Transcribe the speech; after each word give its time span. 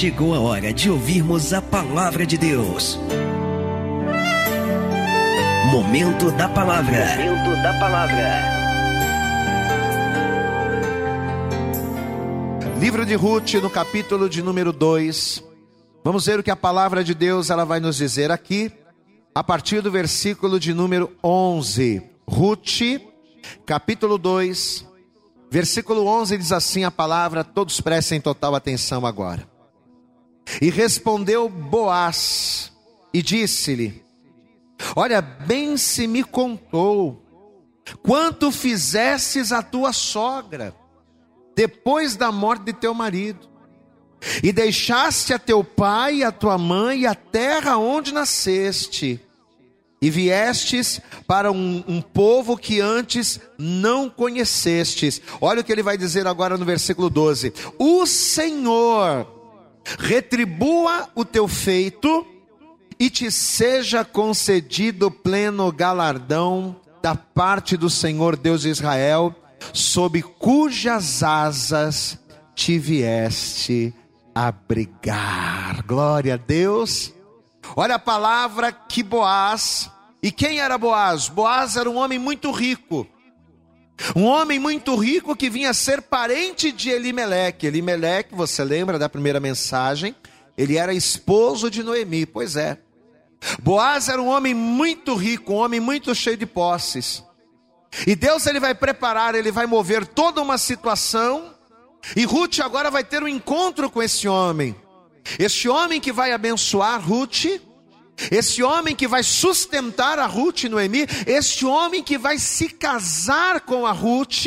chegou 0.00 0.34
a 0.34 0.40
hora 0.40 0.72
de 0.72 0.90
ouvirmos 0.90 1.52
a 1.52 1.60
palavra 1.60 2.24
de 2.24 2.38
Deus. 2.38 2.98
Momento 5.70 6.30
da 6.30 6.48
palavra. 6.48 7.04
Momento 7.18 7.62
da 7.62 7.78
palavra. 7.78 8.40
Livro 12.78 13.04
de 13.04 13.14
Ruth, 13.14 13.52
no 13.60 13.68
capítulo 13.68 14.26
de 14.30 14.40
número 14.40 14.72
2. 14.72 15.44
Vamos 16.02 16.24
ver 16.24 16.40
o 16.40 16.42
que 16.42 16.50
a 16.50 16.56
palavra 16.56 17.04
de 17.04 17.14
Deus 17.14 17.50
ela 17.50 17.66
vai 17.66 17.78
nos 17.78 17.98
dizer 17.98 18.30
aqui, 18.30 18.72
a 19.34 19.44
partir 19.44 19.82
do 19.82 19.90
versículo 19.90 20.58
de 20.58 20.72
número 20.72 21.12
11. 21.22 22.02
Ruth, 22.26 22.80
capítulo 23.66 24.16
2, 24.16 24.86
versículo 25.50 26.06
11 26.06 26.38
diz 26.38 26.52
assim 26.52 26.84
a 26.84 26.90
palavra, 26.90 27.44
todos 27.44 27.82
prestem 27.82 28.18
total 28.18 28.54
atenção 28.54 29.04
agora. 29.04 29.59
E 30.60 30.70
respondeu 30.70 31.48
Boaz 31.48 32.72
e 33.12 33.22
disse-lhe: 33.22 34.02
Olha, 34.96 35.20
bem 35.20 35.76
se 35.76 36.06
me 36.06 36.24
contou 36.24 37.22
quanto 38.02 38.50
fizestes 38.50 39.52
a 39.52 39.62
tua 39.62 39.92
sogra 39.92 40.74
depois 41.54 42.16
da 42.16 42.32
morte 42.32 42.64
de 42.64 42.72
teu 42.72 42.94
marido, 42.94 43.48
e 44.42 44.52
deixaste 44.52 45.32
a 45.32 45.38
teu 45.38 45.64
pai 45.64 46.16
e 46.16 46.24
a 46.24 46.32
tua 46.32 46.56
mãe 46.56 47.00
e 47.00 47.06
a 47.06 47.14
terra 47.14 47.76
onde 47.76 48.12
nasceste, 48.14 49.20
e 50.00 50.08
viestes 50.08 51.00
para 51.26 51.52
um, 51.52 51.84
um, 51.86 52.00
povo 52.00 52.56
que 52.56 52.80
antes 52.80 53.38
não 53.58 54.08
conhecestes. 54.08 55.20
Olha 55.40 55.60
o 55.60 55.64
que 55.64 55.70
ele 55.70 55.82
vai 55.82 55.98
dizer 55.98 56.26
agora 56.26 56.56
no 56.56 56.64
versículo 56.64 57.10
12: 57.10 57.52
O 57.78 58.06
Senhor 58.06 59.39
retribua 59.98 61.08
o 61.14 61.24
teu 61.24 61.48
feito 61.48 62.26
e 62.98 63.08
te 63.08 63.30
seja 63.30 64.04
concedido 64.04 65.10
pleno 65.10 65.72
galardão 65.72 66.76
da 67.02 67.14
parte 67.14 67.76
do 67.76 67.88
Senhor 67.88 68.36
Deus 68.36 68.62
de 68.62 68.68
Israel, 68.68 69.34
sob 69.72 70.22
cujas 70.22 71.22
asas 71.22 72.18
te 72.54 72.78
vieste 72.78 73.94
abrigar. 74.34 75.82
Glória 75.86 76.34
a 76.34 76.36
Deus. 76.36 77.12
Olha 77.74 77.94
a 77.94 77.98
palavra 77.98 78.70
que 78.70 79.02
Boaz. 79.02 79.90
E 80.22 80.30
quem 80.30 80.60
era 80.60 80.76
Boaz? 80.76 81.28
Boaz 81.28 81.76
era 81.76 81.88
um 81.88 81.96
homem 81.96 82.18
muito 82.18 82.50
rico. 82.50 83.06
Um 84.14 84.24
homem 84.24 84.58
muito 84.58 84.96
rico 84.96 85.36
que 85.36 85.50
vinha 85.50 85.72
ser 85.74 86.02
parente 86.02 86.72
de 86.72 86.90
Elimeleque. 86.90 87.66
Elimeleque, 87.66 88.34
você 88.34 88.64
lembra 88.64 88.98
da 88.98 89.08
primeira 89.08 89.40
mensagem? 89.40 90.14
Ele 90.56 90.76
era 90.76 90.92
esposo 90.92 91.70
de 91.70 91.82
Noemi, 91.82 92.26
pois 92.26 92.56
é. 92.56 92.78
Boaz 93.62 94.08
era 94.08 94.20
um 94.20 94.28
homem 94.28 94.54
muito 94.54 95.14
rico, 95.14 95.54
um 95.54 95.56
homem 95.56 95.80
muito 95.80 96.14
cheio 96.14 96.36
de 96.36 96.46
posses. 96.46 97.24
E 98.06 98.14
Deus 98.14 98.46
ele 98.46 98.60
vai 98.60 98.74
preparar, 98.74 99.34
ele 99.34 99.50
vai 99.50 99.66
mover 99.66 100.06
toda 100.06 100.40
uma 100.40 100.58
situação. 100.58 101.54
E 102.14 102.24
Ruth 102.24 102.60
agora 102.60 102.90
vai 102.90 103.04
ter 103.04 103.22
um 103.22 103.28
encontro 103.28 103.90
com 103.90 104.02
esse 104.02 104.28
homem. 104.28 104.76
Este 105.38 105.68
homem 105.68 106.00
que 106.00 106.12
vai 106.12 106.32
abençoar 106.32 107.00
Ruth, 107.00 107.44
esse 108.30 108.62
homem 108.62 108.94
que 108.94 109.08
vai 109.08 109.22
sustentar 109.22 110.18
a 110.18 110.26
Ruth 110.26 110.64
e 110.64 110.68
Noemi, 110.68 111.06
este 111.26 111.64
homem 111.64 112.02
que 112.02 112.18
vai 112.18 112.38
se 112.38 112.68
casar 112.68 113.60
com 113.60 113.86
a 113.86 113.92
Ruth, 113.92 114.46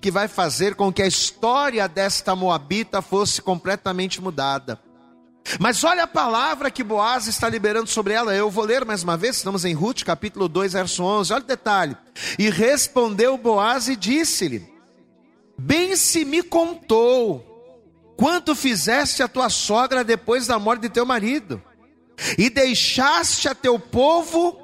que 0.00 0.10
vai 0.10 0.28
fazer 0.28 0.74
com 0.74 0.92
que 0.92 1.02
a 1.02 1.06
história 1.06 1.86
desta 1.88 2.34
moabita 2.36 3.02
fosse 3.02 3.42
completamente 3.42 4.20
mudada. 4.20 4.80
Mas 5.58 5.82
olha 5.82 6.04
a 6.04 6.06
palavra 6.06 6.70
que 6.70 6.84
Boaz 6.84 7.26
está 7.26 7.48
liberando 7.48 7.88
sobre 7.88 8.14
ela. 8.14 8.34
Eu 8.34 8.50
vou 8.50 8.64
ler 8.64 8.84
mais 8.84 9.02
uma 9.02 9.16
vez, 9.16 9.36
estamos 9.36 9.64
em 9.64 9.74
Ruth, 9.74 10.02
capítulo 10.04 10.48
2, 10.48 10.74
verso 10.74 11.02
11. 11.02 11.32
Olha 11.32 11.42
o 11.42 11.46
detalhe. 11.46 11.96
E 12.38 12.48
respondeu 12.50 13.36
Boaz 13.36 13.88
e 13.88 13.96
disse-lhe: 13.96 14.70
Bem 15.58 15.96
se 15.96 16.24
me 16.24 16.42
contou 16.42 17.46
quanto 18.16 18.54
fizeste 18.54 19.22
a 19.22 19.28
tua 19.28 19.48
sogra 19.48 20.04
depois 20.04 20.46
da 20.46 20.58
morte 20.58 20.82
de 20.82 20.90
teu 20.90 21.06
marido, 21.06 21.60
e 22.38 22.50
deixaste 22.50 23.48
a 23.48 23.54
teu 23.54 23.78
povo, 23.78 24.60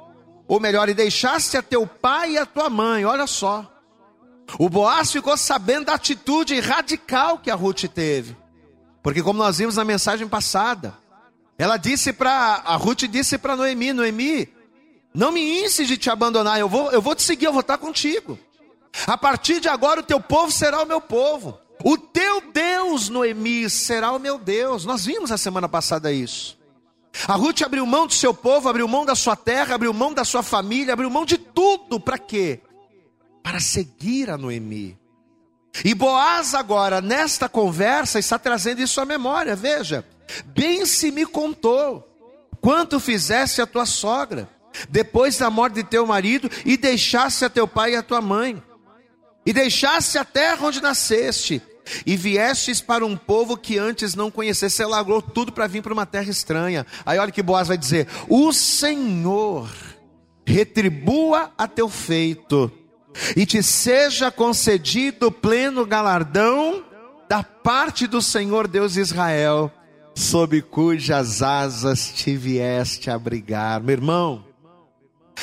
ou 0.47 0.61
melhor, 0.61 0.89
e 0.89 0.94
deixaste 0.94 1.56
a 1.56 1.62
teu 1.62 1.87
pai 1.87 2.33
e 2.33 2.39
a 2.39 2.47
tua 2.47 2.69
mãe. 2.69 3.05
Olha 3.05 3.27
só. 3.27 3.72
O 4.59 4.69
Boaz 4.69 5.11
ficou 5.11 5.37
sabendo 5.37 5.87
da 5.87 5.95
atitude 5.95 6.59
radical 6.61 7.39
que 7.39 7.50
a 7.50 7.55
Ruth 7.55 7.84
teve. 7.93 8.37
Porque 9.03 9.22
como 9.22 9.39
nós 9.39 9.59
vimos 9.59 9.77
na 9.77 9.84
mensagem 9.84 10.28
passada, 10.28 10.95
ela 11.59 11.77
disse 11.77 12.12
para 12.12 12.62
a 12.65 12.77
Ruth 12.77 13.03
disse 13.03 13.39
para 13.39 13.56
Noemi, 13.56 13.93
Noemi, 13.93 14.49
não 15.15 15.33
me 15.33 15.65
inse 15.65 15.87
de 15.87 15.97
te 15.97 16.11
abandonar, 16.11 16.61
eu 16.61 16.69
vou, 16.69 16.91
eu 16.91 17.00
vou 17.00 17.15
te 17.15 17.22
seguir, 17.22 17.47
eu 17.47 17.53
vou 17.53 17.61
estar 17.61 17.78
contigo. 17.78 18.39
A 19.06 19.16
partir 19.16 19.61
de 19.61 19.69
agora 19.69 20.00
o 20.00 20.05
teu 20.05 20.21
povo 20.21 20.50
será 20.50 20.83
o 20.83 20.87
meu 20.87 21.00
povo. 21.00 21.59
O 21.84 21.99
teu 21.99 22.41
Deus, 22.53 23.09
Noemi, 23.09 23.69
será 23.69 24.12
o 24.12 24.19
meu 24.19 24.39
Deus. 24.39 24.84
Nós 24.84 25.05
vimos 25.05 25.31
a 25.31 25.37
semana 25.37 25.69
passada 25.69 26.12
isso. 26.12 26.56
A 27.27 27.34
Ruth 27.34 27.62
abriu 27.62 27.87
mão 27.87 28.06
do 28.06 28.15
seu 28.15 28.34
povo, 28.34 28.69
abriu 28.69 28.87
mão 28.87 29.04
da 29.04 29.15
sua 29.15 29.37
terra, 29.37 29.75
abriu 29.75 29.93
mão 29.93 30.12
da 30.12 30.25
sua 30.25 30.43
família, 30.43 30.93
abriu 30.93 31.09
mão 31.09 31.25
de 31.25 31.38
tudo. 31.38 31.99
Para 31.99 32.19
quê? 32.19 32.60
Para 33.43 33.60
seguir 33.60 34.31
a 34.31 34.37
Noemi. 34.37 34.99
E 35.84 35.94
Boaz 35.94 36.54
agora, 36.54 37.00
nesta 37.00 37.49
conversa, 37.49 38.19
está 38.19 38.38
trazendo 38.38 38.82
isso 38.82 39.00
à 39.00 39.04
memória. 39.04 39.54
Veja, 39.54 40.04
bem 40.47 40.87
se 40.87 41.10
me 41.10 41.27
contou 41.27 42.06
quanto 42.60 42.99
fizesse 42.99 43.60
a 43.60 43.66
tua 43.66 43.87
sogra, 43.87 44.48
depois 44.88 45.38
da 45.38 45.48
morte 45.50 45.75
de 45.75 45.84
teu 45.84 46.06
marido, 46.06 46.50
e 46.65 46.77
deixasse 46.77 47.44
a 47.44 47.50
teu 47.50 47.66
pai 47.69 47.93
e 47.93 47.97
a 47.97 48.03
tua 48.03 48.21
mãe, 48.21 48.62
e 49.44 49.53
deixasse 49.53 50.19
a 50.19 50.25
terra 50.25 50.66
onde 50.66 50.83
nasceste, 50.83 51.62
e 52.04 52.16
viestes 52.16 52.80
para 52.80 53.04
um 53.04 53.16
povo 53.16 53.56
que 53.56 53.78
antes 53.78 54.14
não 54.14 54.30
conhecesse, 54.30 54.76
você 54.76 54.86
largou 54.86 55.20
tudo 55.22 55.52
para 55.52 55.66
vir 55.66 55.82
para 55.82 55.92
uma 55.92 56.06
terra 56.06 56.30
estranha. 56.30 56.86
Aí 57.04 57.19
olha 57.19 57.32
que 57.32 57.42
Boaz 57.42 57.69
vai 57.69 57.78
dizer: 57.78 58.08
O 58.28 58.52
Senhor 58.52 59.69
retribua 60.44 61.52
a 61.56 61.66
teu 61.66 61.88
feito 61.88 62.70
e 63.36 63.47
te 63.47 63.62
seja 63.62 64.30
concedido 64.30 65.30
pleno 65.32 65.84
galardão 65.86 66.84
da 67.28 67.42
parte 67.42 68.06
do 68.06 68.22
Senhor 68.22 68.68
Deus 68.68 68.92
de 68.92 69.00
Israel, 69.00 69.72
sob 70.14 70.62
cujas 70.62 71.42
asas 71.42 72.12
te 72.14 72.36
vieste 72.36 73.10
abrigar. 73.10 73.82
Meu 73.82 73.94
irmão, 73.94 74.44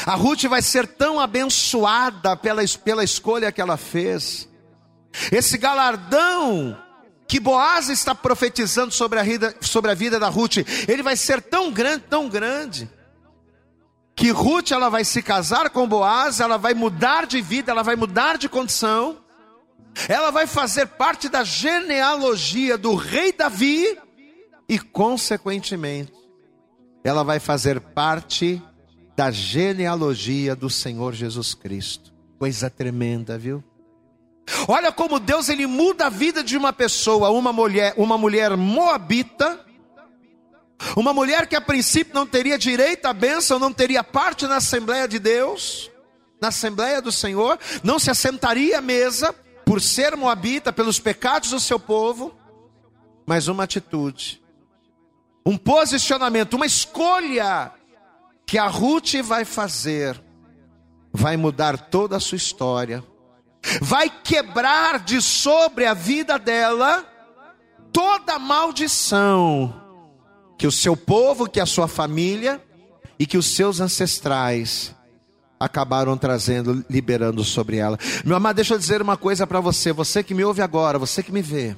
a 0.06 0.16
Ruth 0.16 0.44
vai 0.46 0.62
ser 0.62 0.88
tão 0.88 1.20
abençoada 1.20 2.36
pela, 2.36 2.62
pela 2.84 3.04
escolha 3.04 3.52
que 3.52 3.62
ela 3.62 3.78
fez. 3.78 4.50
Esse 5.32 5.58
galardão 5.58 6.78
que 7.28 7.40
Boaz 7.40 7.90
está 7.90 8.14
profetizando 8.14 8.92
sobre 8.92 9.20
a, 9.20 9.24
vida, 9.24 9.56
sobre 9.62 9.92
a 9.92 9.94
vida 9.94 10.20
da 10.20 10.30
Ruth, 10.30 10.58
ele 10.88 11.02
vai 11.02 11.16
ser 11.16 11.42
tão 11.42 11.72
grande, 11.72 12.04
tão 12.10 12.30
grande 12.30 12.90
que 14.16 14.30
Ruth 14.30 14.72
ela 14.72 14.90
vai 14.90 15.04
se 15.04 15.22
casar 15.22 15.70
com 15.70 15.88
Boaz, 15.88 16.40
ela 16.40 16.58
vai 16.58 16.74
mudar 16.74 17.26
de 17.26 17.42
vida, 17.42 17.72
ela 17.72 17.84
vai 17.84 17.96
mudar 17.96 18.38
de 18.38 18.48
condição, 18.48 19.18
ela 20.08 20.32
vai 20.32 20.46
fazer 20.46 20.88
parte 20.88 21.30
da 21.30 21.44
genealogia 21.44 22.78
do 22.78 22.96
rei 22.96 23.32
Davi 23.32 23.98
e, 24.70 24.78
consequentemente, 24.78 26.14
ela 27.04 27.24
vai 27.24 27.40
fazer 27.40 27.80
parte 27.80 28.62
da 29.16 29.30
genealogia 29.32 30.56
do 30.56 30.70
Senhor 30.70 31.14
Jesus 31.14 31.54
Cristo. 31.54 32.14
Coisa 32.40 32.70
tremenda, 32.70 33.38
viu? 33.38 33.64
Olha 34.68 34.92
como 34.92 35.20
Deus 35.20 35.50
ele 35.50 35.68
muda 35.68 36.08
a 36.08 36.10
vida 36.10 36.44
de 36.44 36.58
uma 36.58 36.72
pessoa, 36.72 37.30
uma 37.30 37.52
mulher, 37.52 37.94
uma 37.98 38.18
mulher 38.18 38.56
moabita, 38.56 39.60
uma 40.96 41.14
mulher 41.14 41.48
que 41.48 41.56
a 41.56 41.62
princípio 41.62 42.14
não 42.14 42.26
teria 42.26 42.58
direito 42.58 43.06
à 43.06 43.14
bênção, 43.14 43.60
não 43.60 43.74
teria 43.74 44.04
parte 44.04 44.48
na 44.48 44.58
Assembleia 44.58 45.08
de 45.08 45.20
Deus, 45.20 45.90
na 46.42 46.50
Assembleia 46.50 47.02
do 47.02 47.12
Senhor, 47.12 47.58
não 47.84 48.00
se 48.00 48.10
assentaria 48.12 48.80
à 48.80 48.82
mesa 48.82 49.34
por 49.66 49.82
ser 49.82 50.16
moabita, 50.16 50.74
pelos 50.74 51.00
pecados 51.00 51.52
do 51.52 51.60
seu 51.60 51.80
povo, 51.80 52.36
mas 53.26 53.48
uma 53.48 53.64
atitude, 53.64 54.42
um 55.46 55.58
posicionamento, 55.58 56.54
uma 56.54 56.66
escolha 56.66 57.72
que 58.46 58.58
a 58.58 58.68
Ruth 58.68 59.16
vai 59.24 59.46
fazer, 59.46 60.22
vai 61.12 61.38
mudar 61.38 61.78
toda 61.78 62.18
a 62.18 62.20
sua 62.20 62.36
história, 62.36 63.04
vai 63.82 64.10
quebrar 64.10 65.00
de 65.00 65.22
sobre 65.22 65.86
a 65.86 65.94
vida 65.94 66.38
dela 66.38 67.06
toda 67.92 68.40
maldição 68.40 69.82
que 70.58 70.68
o 70.68 70.72
seu 70.72 70.96
povo, 70.96 71.50
que 71.50 71.60
a 71.60 71.66
sua 71.66 71.88
família 71.88 72.62
e 73.20 73.26
que 73.26 73.38
os 73.38 73.46
seus 73.46 73.80
ancestrais 73.80 74.96
acabaram 75.60 76.18
trazendo, 76.18 76.86
liberando 76.90 77.44
sobre 77.44 77.78
ela. 77.78 77.98
Meu 78.26 78.36
amado, 78.36 78.56
deixa 78.56 78.74
eu 78.74 78.80
dizer 78.80 79.02
uma 79.02 79.16
coisa 79.16 79.48
para 79.48 79.60
você, 79.60 79.94
você 79.94 80.24
que 80.24 80.34
me 80.34 80.44
ouve 80.44 80.62
agora, 80.62 81.00
você 81.00 81.24
que 81.24 81.32
me 81.32 81.42
vê. 81.42 81.76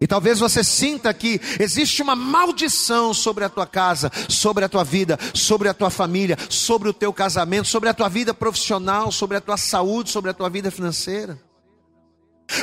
E 0.00 0.06
talvez 0.06 0.38
você 0.38 0.64
sinta 0.64 1.12
que 1.12 1.38
existe 1.58 2.00
uma 2.00 2.16
maldição 2.16 3.12
sobre 3.12 3.44
a 3.44 3.50
tua 3.50 3.66
casa, 3.66 4.10
sobre 4.30 4.64
a 4.64 4.68
tua 4.68 4.82
vida, 4.82 5.18
sobre 5.34 5.68
a 5.68 5.74
tua 5.74 5.90
família, 5.90 6.38
sobre 6.48 6.88
o 6.88 6.92
teu 6.94 7.12
casamento, 7.12 7.68
sobre 7.68 7.90
a 7.90 7.94
tua 7.94 8.08
vida 8.08 8.32
profissional, 8.32 9.12
sobre 9.12 9.36
a 9.36 9.40
tua 9.42 9.58
saúde, 9.58 10.08
sobre 10.08 10.30
a 10.30 10.34
tua 10.34 10.48
vida 10.48 10.70
financeira. 10.70 11.38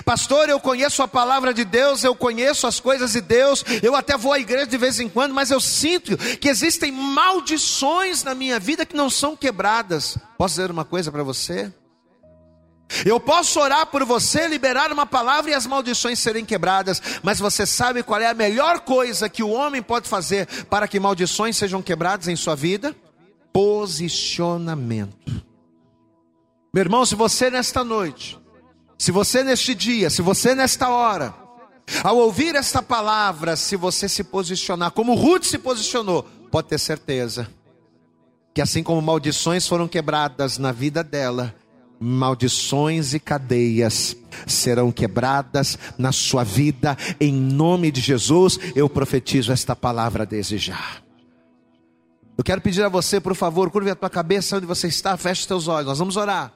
Pastor, 0.04 0.50
eu 0.50 0.60
conheço 0.60 1.04
a 1.04 1.07
palavra 1.07 1.54
de 1.54 1.63
Deus, 1.63 2.04
eu 2.04 2.16
conheço 2.16 2.66
as 2.66 2.80
coisas 2.80 3.13
de 3.13 3.22
Deus, 3.22 3.63
eu 3.83 3.95
até 3.95 4.18
vou 4.18 4.33
à 4.33 4.40
igreja 4.40 4.66
de 4.66 4.78
vez 4.78 5.00
em 5.00 5.07
quando, 5.07 5.33
mas 5.33 5.51
eu 5.51 5.62
sinto 5.62 6.18
que 6.18 6.50
existem 6.50 6.92
maldições 6.92 8.24
na 8.24 8.33
minha 8.33 8.60
vida 8.60 8.86
que 8.86 8.95
não 8.95 9.10
são 9.10 9.36
quebradas. 9.36 10.18
Posso 10.38 10.56
dizer 10.56 10.72
uma 10.72 10.83
coisa 10.83 11.12
para 11.12 11.24
você? 11.24 11.72
Eu 13.06 13.19
posso 13.19 13.60
orar 13.60 13.88
por 13.88 14.06
você, 14.06 14.48
liberar 14.48 14.92
uma 14.92 15.06
palavra 15.06 15.51
e 15.51 15.54
as 15.54 15.66
maldições 15.66 16.19
serem 16.19 16.45
quebradas, 16.45 17.01
mas 17.22 17.39
você 17.39 17.66
sabe 17.66 18.01
qual 18.01 18.22
é 18.22 18.28
a 18.28 18.34
melhor 18.34 18.80
coisa 18.81 19.28
que 19.28 19.44
o 19.44 19.50
homem 19.50 19.81
pode 19.81 20.07
fazer 20.07 20.48
para 20.66 20.88
que 20.88 21.00
maldições 21.00 21.57
sejam 21.57 21.81
quebradas 21.81 22.28
em 22.28 22.36
sua 22.36 22.56
vida? 22.56 22.95
Posicionamento. 23.51 25.44
Meu 26.74 26.81
irmão, 26.81 27.06
se 27.06 27.16
você 27.16 27.50
nesta 27.50 27.84
noite, 27.84 28.39
se 28.98 29.12
você 29.12 29.44
neste 29.44 29.75
dia, 29.75 30.10
se 30.10 30.22
você 30.22 30.56
nesta 30.56 30.90
hora, 30.90 31.33
ao 32.04 32.18
ouvir 32.18 32.56
esta 32.56 32.81
palavra, 32.81 33.56
se 33.56 33.75
você 33.75 34.07
se 34.07 34.24
posicionar 34.24 34.92
como 34.92 35.13
Ruth 35.13 35.44
se 35.44 35.57
posicionou, 35.57 36.24
pode 36.50 36.68
ter 36.69 36.80
certeza 36.80 37.50
que 38.57 38.62
assim 38.62 38.81
como 38.81 39.00
maldições 39.04 39.68
foram 39.68 39.88
quebradas 39.88 40.57
na 40.57 40.72
vida 40.72 41.04
dela, 41.04 41.54
maldições 42.00 43.14
e 43.14 43.20
cadeias 43.20 44.16
serão 44.46 44.92
quebradas 44.92 45.78
na 45.98 46.12
sua 46.12 46.44
vida, 46.44 46.98
em 47.20 47.34
nome 47.34 47.92
de 47.92 48.02
Jesus. 48.02 48.60
Eu 48.76 48.90
profetizo 48.90 49.52
esta 49.52 49.76
palavra 49.76 50.26
desde 50.26 50.58
já. 50.58 50.80
Eu 52.38 52.44
quero 52.44 52.62
pedir 52.62 52.84
a 52.84 52.90
você, 52.90 53.20
por 53.20 53.34
favor, 53.34 53.72
curve 53.72 53.90
a 53.90 53.96
tua 53.96 54.10
cabeça 54.10 54.58
onde 54.58 54.66
você 54.66 54.88
está, 54.88 55.18
feche 55.18 55.42
os 55.42 55.48
teus 55.48 55.68
olhos, 55.68 55.88
nós 55.88 56.00
vamos 56.00 56.18
orar. 56.18 56.54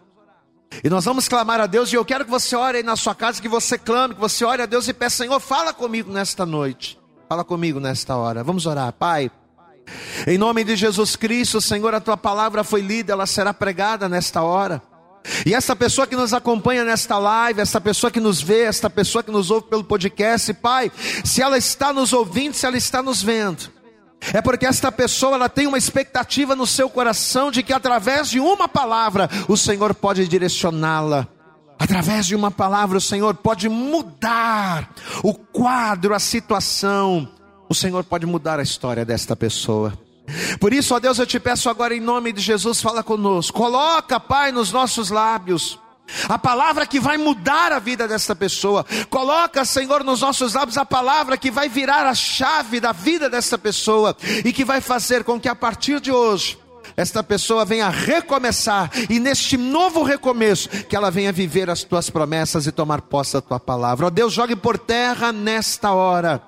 E 0.84 0.90
nós 0.90 1.04
vamos 1.04 1.28
clamar 1.28 1.60
a 1.60 1.66
Deus, 1.66 1.92
e 1.92 1.96
eu 1.96 2.06
quero 2.06 2.24
que 2.24 2.32
você 2.32 2.56
ore 2.56 2.78
aí 2.78 2.84
na 2.84 2.96
sua 2.96 3.16
casa, 3.16 3.42
que 3.42 3.50
você 3.50 3.78
clame, 3.78 4.14
que 4.14 4.20
você 4.22 4.46
ore 4.46 4.62
a 4.62 4.66
Deus 4.66 4.88
e 4.88 4.94
peça, 4.94 5.24
Senhor, 5.24 5.40
fala 5.40 5.74
comigo 5.74 6.12
nesta 6.12 6.46
noite, 6.46 7.00
fala 7.28 7.44
comigo 7.44 7.80
nesta 7.80 8.16
hora. 8.16 8.44
Vamos 8.44 8.66
orar, 8.66 8.94
Pai. 8.94 9.32
Em 10.28 10.38
nome 10.38 10.64
de 10.64 10.76
Jesus 10.76 11.16
Cristo, 11.16 11.60
Senhor, 11.60 11.94
a 11.94 12.00
tua 12.00 12.16
palavra 12.16 12.64
foi 12.64 12.82
lida, 12.82 13.14
ela 13.14 13.26
será 13.26 13.54
pregada 13.54 14.08
nesta 14.08 14.44
hora. 14.44 14.82
E 15.46 15.54
essa 15.54 15.76
pessoa 15.76 16.08
que 16.08 16.16
nos 16.16 16.34
acompanha 16.34 16.84
nesta 16.84 17.18
live, 17.18 17.62
essa 17.62 17.80
pessoa 17.80 18.10
que 18.10 18.20
nos 18.20 18.42
vê, 18.42 18.64
essa 18.64 18.90
pessoa 18.90 19.24
que 19.24 19.32
nos 19.32 19.52
ouve 19.52 19.68
pelo 19.68 19.84
podcast, 19.84 20.54
Pai, 20.56 20.92
se 21.24 21.42
ela 21.42 21.58
está 21.58 21.94
nos 21.94 22.12
ouvindo, 22.14 22.54
se 22.54 22.66
ela 22.66 22.78
está 22.78 23.02
nos 23.04 23.22
vendo, 23.22 23.70
é 24.34 24.42
porque 24.42 24.66
esta 24.66 24.92
pessoa 24.92 25.36
ela 25.36 25.50
tem 25.50 25.68
uma 25.68 25.78
expectativa 25.78 26.56
no 26.56 26.68
seu 26.68 26.90
coração 26.90 27.52
de 27.52 27.64
que 27.64 27.74
através 27.74 28.30
de 28.30 28.40
uma 28.40 28.68
palavra 28.68 29.30
o 29.48 29.58
Senhor 29.58 29.94
pode 29.96 30.28
direcioná-la. 30.28 31.28
Através 31.80 32.28
de 32.28 32.36
uma 32.36 32.52
palavra 32.52 33.00
o 33.00 33.02
Senhor 33.02 33.34
pode 33.34 33.68
mudar 33.68 34.94
o 35.24 35.34
quadro, 35.34 36.14
a 36.14 36.20
situação. 36.20 37.28
O 37.68 37.74
Senhor 37.74 38.04
pode 38.04 38.26
mudar 38.26 38.60
a 38.60 38.64
história 38.64 39.04
desta 39.04 39.36
pessoa. 39.36 39.94
Por 40.60 40.74
isso, 40.74 40.96
ó 40.96 41.00
Deus, 41.00 41.20
eu 41.20 41.26
te 41.26 41.40
peço 41.40 41.70
agora 41.70 41.96
em 41.96 42.00
nome 42.00 42.32
de 42.32 42.42
Jesus, 42.42 42.82
fala 42.82 43.04
conosco. 43.04 43.58
Coloca, 43.58 44.20
Pai, 44.20 44.52
nos 44.52 44.72
nossos 44.72 45.10
lábios 45.10 45.80
a 46.28 46.38
palavra 46.38 46.86
que 46.86 47.00
vai 47.00 47.18
mudar 47.18 47.72
a 47.72 47.80
vida 47.80 48.08
desta 48.08 48.36
pessoa. 48.36 48.86
Coloca, 49.10 49.64
Senhor, 49.66 50.04
nos 50.04 50.22
nossos 50.22 50.54
lábios 50.54 50.78
a 50.78 50.86
palavra 50.86 51.38
que 51.38 51.52
vai 51.52 51.70
virar 51.70 52.06
a 52.06 52.14
chave 52.14 52.80
da 52.80 52.92
vida 52.92 53.30
desta 53.30 53.58
pessoa 53.58 54.16
e 54.44 54.52
que 54.52 54.66
vai 54.66 54.82
fazer 54.82 55.24
com 55.24 55.40
que 55.40 55.50
a 55.50 55.56
partir 55.56 56.00
de 56.00 56.12
hoje 56.12 56.58
esta 56.98 57.24
pessoa 57.24 57.64
venha 57.64 57.90
recomeçar 57.90 58.92
e 59.10 59.20
neste 59.20 59.56
novo 59.56 60.04
recomeço 60.04 60.68
que 60.70 60.96
ela 60.96 61.10
venha 61.10 61.32
viver 61.32 61.70
as 61.70 61.84
tuas 61.84 62.10
promessas 62.10 62.68
e 62.68 62.72
tomar 62.72 63.02
posse 63.02 63.34
da 63.34 63.42
tua 63.42 63.60
palavra. 63.60 64.08
Ó 64.08 64.10
Deus, 64.10 64.34
jogue 64.34 64.56
por 64.56 64.78
terra 64.78 65.32
nesta 65.32 65.94
hora 65.94 66.42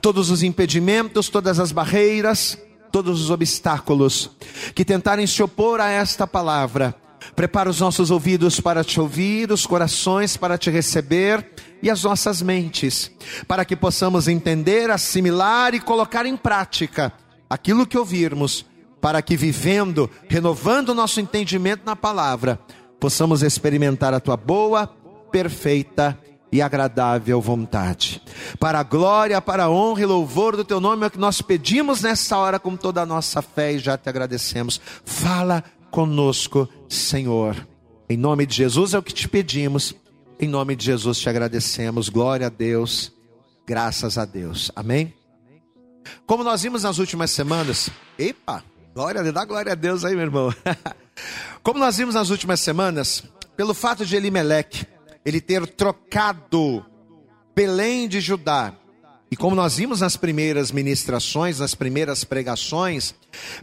todos 0.00 0.30
os 0.30 0.42
impedimentos, 0.42 1.28
todas 1.28 1.58
as 1.58 1.72
barreiras, 1.72 2.56
todos 2.90 3.20
os 3.20 3.30
obstáculos 3.30 4.30
que 4.74 4.84
tentarem 4.84 5.26
se 5.26 5.42
opor 5.42 5.80
a 5.80 5.88
esta 5.88 6.26
palavra. 6.26 6.94
Prepara 7.36 7.70
os 7.70 7.80
nossos 7.80 8.10
ouvidos 8.10 8.60
para 8.60 8.82
te 8.82 9.00
ouvir, 9.00 9.52
os 9.52 9.66
corações 9.66 10.36
para 10.36 10.58
te 10.58 10.70
receber 10.70 11.46
e 11.82 11.90
as 11.90 12.02
nossas 12.02 12.42
mentes, 12.42 13.10
para 13.46 13.64
que 13.64 13.76
possamos 13.76 14.28
entender, 14.28 14.90
assimilar 14.90 15.74
e 15.74 15.80
colocar 15.80 16.26
em 16.26 16.36
prática 16.36 17.12
aquilo 17.48 17.86
que 17.86 17.98
ouvirmos, 17.98 18.66
para 19.00 19.22
que 19.22 19.36
vivendo, 19.36 20.10
renovando 20.28 20.94
nosso 20.94 21.20
entendimento 21.20 21.82
na 21.84 21.96
palavra, 21.96 22.58
possamos 22.98 23.42
experimentar 23.42 24.12
a 24.12 24.20
tua 24.20 24.36
boa, 24.36 24.86
perfeita 25.30 26.18
e 26.52 26.60
agradável 26.60 27.40
vontade. 27.40 28.22
Para 28.58 28.80
a 28.80 28.82
glória, 28.82 29.40
para 29.40 29.64
a 29.64 29.70
honra 29.70 30.02
e 30.02 30.06
louvor 30.06 30.56
do 30.56 30.64
teu 30.64 30.80
nome 30.80 31.04
é 31.04 31.06
o 31.06 31.10
que 31.10 31.18
nós 31.18 31.40
pedimos 31.40 32.02
nessa 32.02 32.36
hora 32.36 32.58
com 32.58 32.76
toda 32.76 33.02
a 33.02 33.06
nossa 33.06 33.40
fé 33.40 33.72
e 33.72 33.78
já 33.78 33.96
te 33.96 34.08
agradecemos. 34.08 34.80
Fala 35.04 35.62
conosco, 35.90 36.68
Senhor. 36.88 37.66
Em 38.08 38.16
nome 38.16 38.46
de 38.46 38.56
Jesus 38.56 38.94
é 38.94 38.98
o 38.98 39.02
que 39.02 39.14
te 39.14 39.28
pedimos. 39.28 39.94
Em 40.38 40.48
nome 40.48 40.74
de 40.74 40.86
Jesus 40.86 41.18
te 41.18 41.28
agradecemos. 41.28 42.08
Glória 42.08 42.48
a 42.48 42.50
Deus. 42.50 43.12
Graças 43.66 44.18
a 44.18 44.24
Deus. 44.24 44.72
Amém. 44.74 45.14
Como 46.26 46.42
nós 46.42 46.62
vimos 46.62 46.82
nas 46.82 46.98
últimas 46.98 47.30
semanas, 47.30 47.90
epa, 48.18 48.64
glória, 48.94 49.32
dá 49.32 49.44
glória 49.44 49.72
a 49.72 49.76
Deus 49.76 50.04
aí, 50.04 50.14
meu 50.14 50.24
irmão. 50.24 50.54
Como 51.62 51.78
nós 51.78 51.96
vimos 51.98 52.14
nas 52.14 52.30
últimas 52.30 52.58
semanas, 52.60 53.22
pelo 53.56 53.74
fato 53.74 54.04
de 54.04 54.16
Elimelech 54.16 54.86
ele 55.24 55.40
ter 55.40 55.66
trocado 55.66 56.84
Belém 57.54 58.08
de 58.08 58.20
Judá. 58.20 58.74
E 59.30 59.36
como 59.36 59.54
nós 59.54 59.76
vimos 59.76 60.00
nas 60.00 60.16
primeiras 60.16 60.72
ministrações, 60.72 61.60
nas 61.60 61.74
primeiras 61.74 62.24
pregações, 62.24 63.14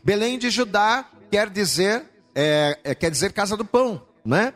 Belém 0.04 0.40
de 0.40 0.50
Judá 0.50 1.06
quer 1.30 1.50
dizer 1.50 2.06
é, 2.34 2.80
é, 2.84 2.94
quer 2.94 3.10
dizer 3.10 3.34
casa 3.34 3.58
do 3.58 3.66
pão, 3.66 4.02
né? 4.24 4.54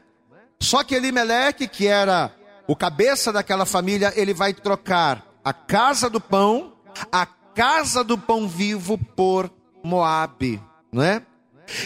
Só 0.59 0.83
que 0.83 0.94
Elimeleque, 0.94 1.68
que 1.68 1.88
era 1.88 2.31
o 2.68 2.75
cabeça 2.75 3.33
daquela 3.33 3.65
família, 3.65 4.13
ele 4.15 4.36
vai 4.36 4.53
trocar 4.53 5.25
a 5.44 5.51
casa 5.51 6.07
do 6.07 6.21
pão, 6.21 6.74
a 7.12 7.25
casa 7.25 8.03
do 8.03 8.17
pão 8.17 8.48
vivo 8.48 8.98
por 8.98 9.51
Moabe, 9.84 10.62
não 10.91 11.01
é? 11.01 11.24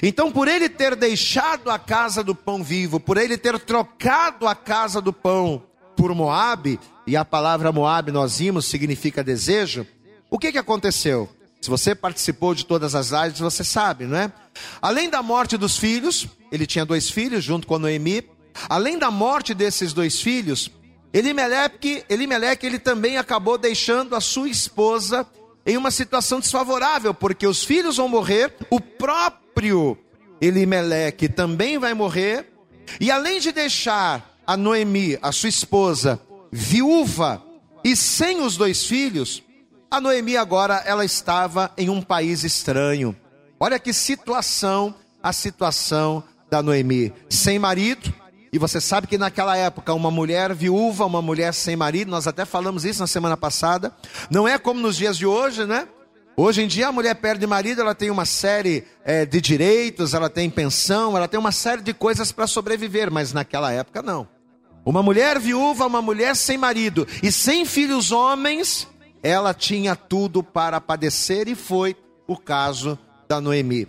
Então, 0.01 0.31
por 0.31 0.47
ele 0.47 0.69
ter 0.69 0.95
deixado 0.95 1.69
a 1.69 1.79
casa 1.79 2.23
do 2.23 2.33
pão 2.35 2.63
vivo, 2.63 2.99
por 2.99 3.17
ele 3.17 3.37
ter 3.37 3.59
trocado 3.59 4.47
a 4.47 4.55
casa 4.55 5.01
do 5.01 5.13
pão 5.13 5.63
por 5.95 6.13
Moabe, 6.13 6.79
e 7.07 7.15
a 7.15 7.23
palavra 7.23 7.71
Moabe 7.71 8.11
nós 8.11 8.39
vimos 8.39 8.65
significa 8.65 9.23
desejo, 9.23 9.85
o 10.29 10.39
que 10.39 10.51
que 10.51 10.57
aconteceu? 10.57 11.29
Se 11.61 11.69
você 11.69 11.95
participou 11.95 12.53
de 12.53 12.65
todas 12.65 12.93
as 12.93 13.09
lives, 13.09 13.39
você 13.39 13.63
sabe, 13.63 14.05
não 14.05 14.17
é? 14.17 14.31
Além 14.81 15.09
da 15.09 15.23
morte 15.23 15.57
dos 15.57 15.77
filhos, 15.77 16.27
ele 16.51 16.67
tinha 16.67 16.85
dois 16.85 17.09
filhos 17.09 17.43
junto 17.43 17.65
com 17.65 17.79
Noemi. 17.79 18.23
Além 18.69 18.97
da 18.97 19.09
morte 19.09 19.53
desses 19.53 19.91
dois 19.91 20.21
filhos, 20.21 20.69
Elimelec, 21.11 22.03
Elimelec 22.09 22.65
ele 22.65 22.77
também 22.77 23.17
acabou 23.17 23.57
deixando 23.57 24.15
a 24.15 24.21
sua 24.21 24.49
esposa 24.49 25.25
em 25.65 25.77
uma 25.77 25.91
situação 25.91 26.39
desfavorável, 26.39 27.13
porque 27.13 27.47
os 27.47 27.63
filhos 27.63 27.97
vão 27.97 28.07
morrer, 28.07 28.53
o 28.69 28.79
próprio 28.79 29.97
Elimelec 30.39 31.27
também 31.29 31.77
vai 31.77 31.93
morrer, 31.93 32.51
e 32.99 33.09
além 33.09 33.39
de 33.39 33.51
deixar 33.51 34.37
a 34.45 34.55
Noemi, 34.55 35.17
a 35.21 35.31
sua 35.31 35.49
esposa, 35.49 36.21
viúva 36.51 37.43
e 37.83 37.95
sem 37.95 38.41
os 38.41 38.55
dois 38.55 38.85
filhos, 38.85 39.43
a 39.89 39.99
Noemi 39.99 40.37
agora 40.37 40.83
ela 40.85 41.05
estava 41.05 41.71
em 41.77 41.89
um 41.89 42.01
país 42.01 42.43
estranho. 42.43 43.15
Olha 43.59 43.79
que 43.79 43.93
situação, 43.93 44.93
a 45.23 45.33
situação 45.33 46.23
da 46.49 46.61
Noemi, 46.61 47.13
sem 47.29 47.57
marido, 47.57 48.13
e 48.55 48.57
você 48.57 48.79
sabe 48.79 49.05
que 49.05 49.17
naquela 49.17 49.57
época, 49.57 49.93
uma 49.93 50.09
mulher 50.09 50.53
viúva, 50.55 51.05
uma 51.05 51.21
mulher 51.21 51.53
sem 51.53 51.75
marido, 51.75 52.09
nós 52.09 52.25
até 52.25 52.45
falamos 52.45 52.85
isso 52.85 53.01
na 53.01 53.07
semana 53.07 53.35
passada, 53.35 53.93
não 54.31 54.47
é 54.47 54.57
como 54.57 54.79
nos 54.79 54.95
dias 54.95 55.17
de 55.17 55.25
hoje, 55.25 55.65
né? 55.65 55.85
Hoje 56.37 56.63
em 56.63 56.67
dia 56.67 56.87
a 56.87 56.91
mulher 56.93 57.15
perde 57.15 57.45
marido, 57.45 57.81
ela 57.81 57.93
tem 57.93 58.09
uma 58.09 58.23
série 58.23 58.85
é, 59.03 59.25
de 59.25 59.41
direitos, 59.41 60.13
ela 60.13 60.29
tem 60.29 60.49
pensão, 60.49 61.17
ela 61.17 61.27
tem 61.27 61.37
uma 61.37 61.51
série 61.51 61.81
de 61.81 61.93
coisas 61.93 62.31
para 62.31 62.47
sobreviver, 62.47 63.11
mas 63.11 63.33
naquela 63.33 63.73
época 63.73 64.01
não. 64.01 64.25
Uma 64.85 65.03
mulher 65.03 65.37
viúva, 65.37 65.85
uma 65.85 66.01
mulher 66.01 66.33
sem 66.33 66.57
marido 66.57 67.05
e 67.21 67.33
sem 67.33 67.65
filhos 67.65 68.13
homens, 68.13 68.87
ela 69.21 69.53
tinha 69.53 69.97
tudo 69.97 70.41
para 70.41 70.79
padecer 70.79 71.49
e 71.49 71.55
foi 71.55 71.93
o 72.25 72.37
caso 72.37 72.97
da 73.27 73.41
Noemi. 73.41 73.85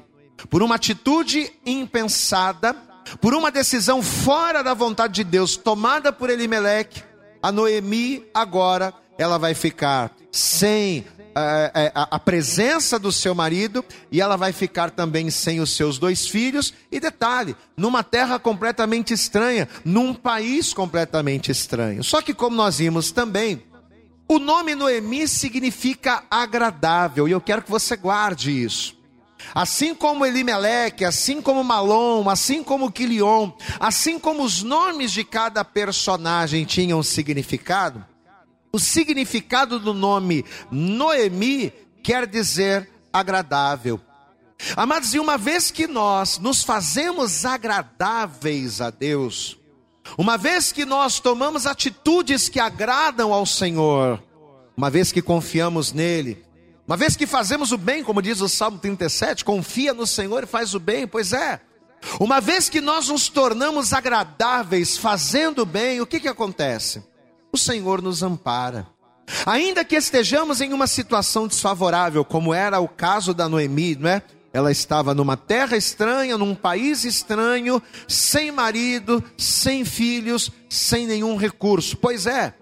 Por 0.51 0.61
uma 0.61 0.75
atitude 0.75 1.53
impensada, 1.65 2.75
por 3.21 3.35
uma 3.35 3.51
decisão 3.51 4.03
fora 4.03 4.63
da 4.63 4.75
vontade 4.75 5.15
de 5.15 5.25
Deus, 5.25 5.57
tomada 5.57 6.13
por 6.13 6.31
Elimelec, 6.31 7.03
a 7.43 7.53
Noemi 7.53 8.25
agora 8.35 8.93
ela 9.19 9.39
vai 9.39 9.55
ficar 9.55 10.15
sem 10.31 11.05
a, 11.35 11.93
a, 11.95 12.17
a, 12.17 12.19
presença 12.19 12.99
do 12.99 13.13
seu 13.13 13.35
marido 13.35 13.85
e 14.11 14.21
ela 14.21 14.37
vai 14.37 14.53
ficar 14.53 14.91
também 14.91 15.31
sem 15.31 15.61
os 15.61 15.71
seus 15.71 15.99
dois 15.99 16.27
filhos. 16.27 16.73
E 16.91 16.99
detalhe, 16.99 17.55
numa 17.77 18.03
terra 18.03 18.39
completamente 18.39 19.13
estranha, 19.13 19.69
num 19.85 20.15
país 20.15 20.73
completamente 20.73 21.51
estranho. 21.51 22.03
Só 22.03 22.23
que, 22.23 22.33
como 22.33 22.57
nós 22.57 22.79
vimos 22.79 23.13
também, 23.13 23.63
o 24.29 24.39
nome 24.39 24.75
Noemi 24.75 25.29
significa 25.29 26.25
agradável, 26.31 27.29
e 27.29 27.33
eu 27.33 27.41
quero 27.41 27.63
que 27.63 27.71
você 27.71 27.97
guarde 27.97 28.51
isso. 28.51 28.97
Assim 29.55 29.95
como 29.95 30.25
Elimeleque, 30.25 31.05
assim 31.05 31.41
como 31.41 31.63
Malom, 31.63 32.29
assim 32.29 32.63
como 32.63 32.91
Quilion, 32.91 33.51
assim 33.79 34.19
como 34.19 34.43
os 34.43 34.63
nomes 34.63 35.13
de 35.13 35.25
cada 35.25 35.65
personagem 35.65 36.65
tinham 36.65 37.03
significado, 37.03 38.05
o 38.73 38.79
significado 38.79 39.79
do 39.79 39.95
nome 39.95 40.45
Noemi 40.71 41.73
quer 42.03 42.27
dizer 42.27 42.89
agradável. 43.13 44.01
Amados, 44.77 45.15
e 45.15 45.19
uma 45.19 45.37
vez 45.37 45.71
que 45.71 45.87
nós 45.87 46.39
nos 46.39 46.63
fazemos 46.63 47.45
agradáveis 47.45 48.81
a 48.81 48.91
Deus, 48.91 49.59
uma 50.17 50.39
vez 50.39 50.73
que 50.73 50.85
nós 50.85 51.21
tomamos 51.21 51.67
atitudes 51.67 52.49
que 52.49 52.61
agradam 52.61 53.33
ao 53.33 53.45
Senhor, 53.45 54.23
uma 54.77 54.89
vez 54.91 55.13
que 55.13 55.21
confiamos 55.21 55.93
nele, 55.93 56.46
uma 56.87 56.97
vez 56.97 57.17
que 57.17 57.27
fazemos 57.27 57.73
o 57.73 57.79
bem, 57.79 58.05
como 58.05 58.23
diz 58.23 58.41
o 58.41 58.49
Salmo 58.49 58.79
37, 58.79 59.45
confia 59.45 59.93
no 59.93 60.07
Senhor 60.07 60.45
e 60.45 60.47
faz 60.47 60.75
o 60.75 60.81
bem, 60.81 61.07
pois 61.07 61.33
é. 61.33 61.61
Uma 62.21 62.41
vez 62.41 62.69
que 62.69 62.81
nós 62.81 63.09
nos 63.09 63.29
tornamos 63.29 63.93
agradáveis 63.93 64.97
fazendo 64.97 65.63
o 65.63 65.67
bem, 65.67 66.01
o 66.01 66.07
que 66.07 66.21
que 66.21 66.29
acontece? 66.29 67.03
o 67.57 67.59
Senhor 67.59 68.01
nos 68.01 68.23
ampara. 68.23 68.87
Ainda 69.45 69.85
que 69.85 69.97
estejamos 69.97 70.61
em 70.61 70.73
uma 70.73 70.87
situação 70.87 71.49
desfavorável, 71.49 72.25
como 72.25 72.55
era 72.55 72.79
o 72.79 72.87
caso 72.87 73.35
da 73.35 73.49
Noemi, 73.49 73.97
não 73.97 74.09
é? 74.09 74.23
Ela 74.53 74.71
estava 74.71 75.15
numa 75.15 75.37
terra 75.37 75.77
estranha, 75.77 76.39
num 76.39 76.55
país 76.55 77.05
estranho, 77.05 77.83
sem 78.07 78.53
marido, 78.53 79.23
sem 79.37 79.85
filhos, 79.85 80.51
sem 80.71 81.07
nenhum 81.07 81.37
recurso. 81.37 81.97
Pois 81.97 82.27
é. 82.27 82.55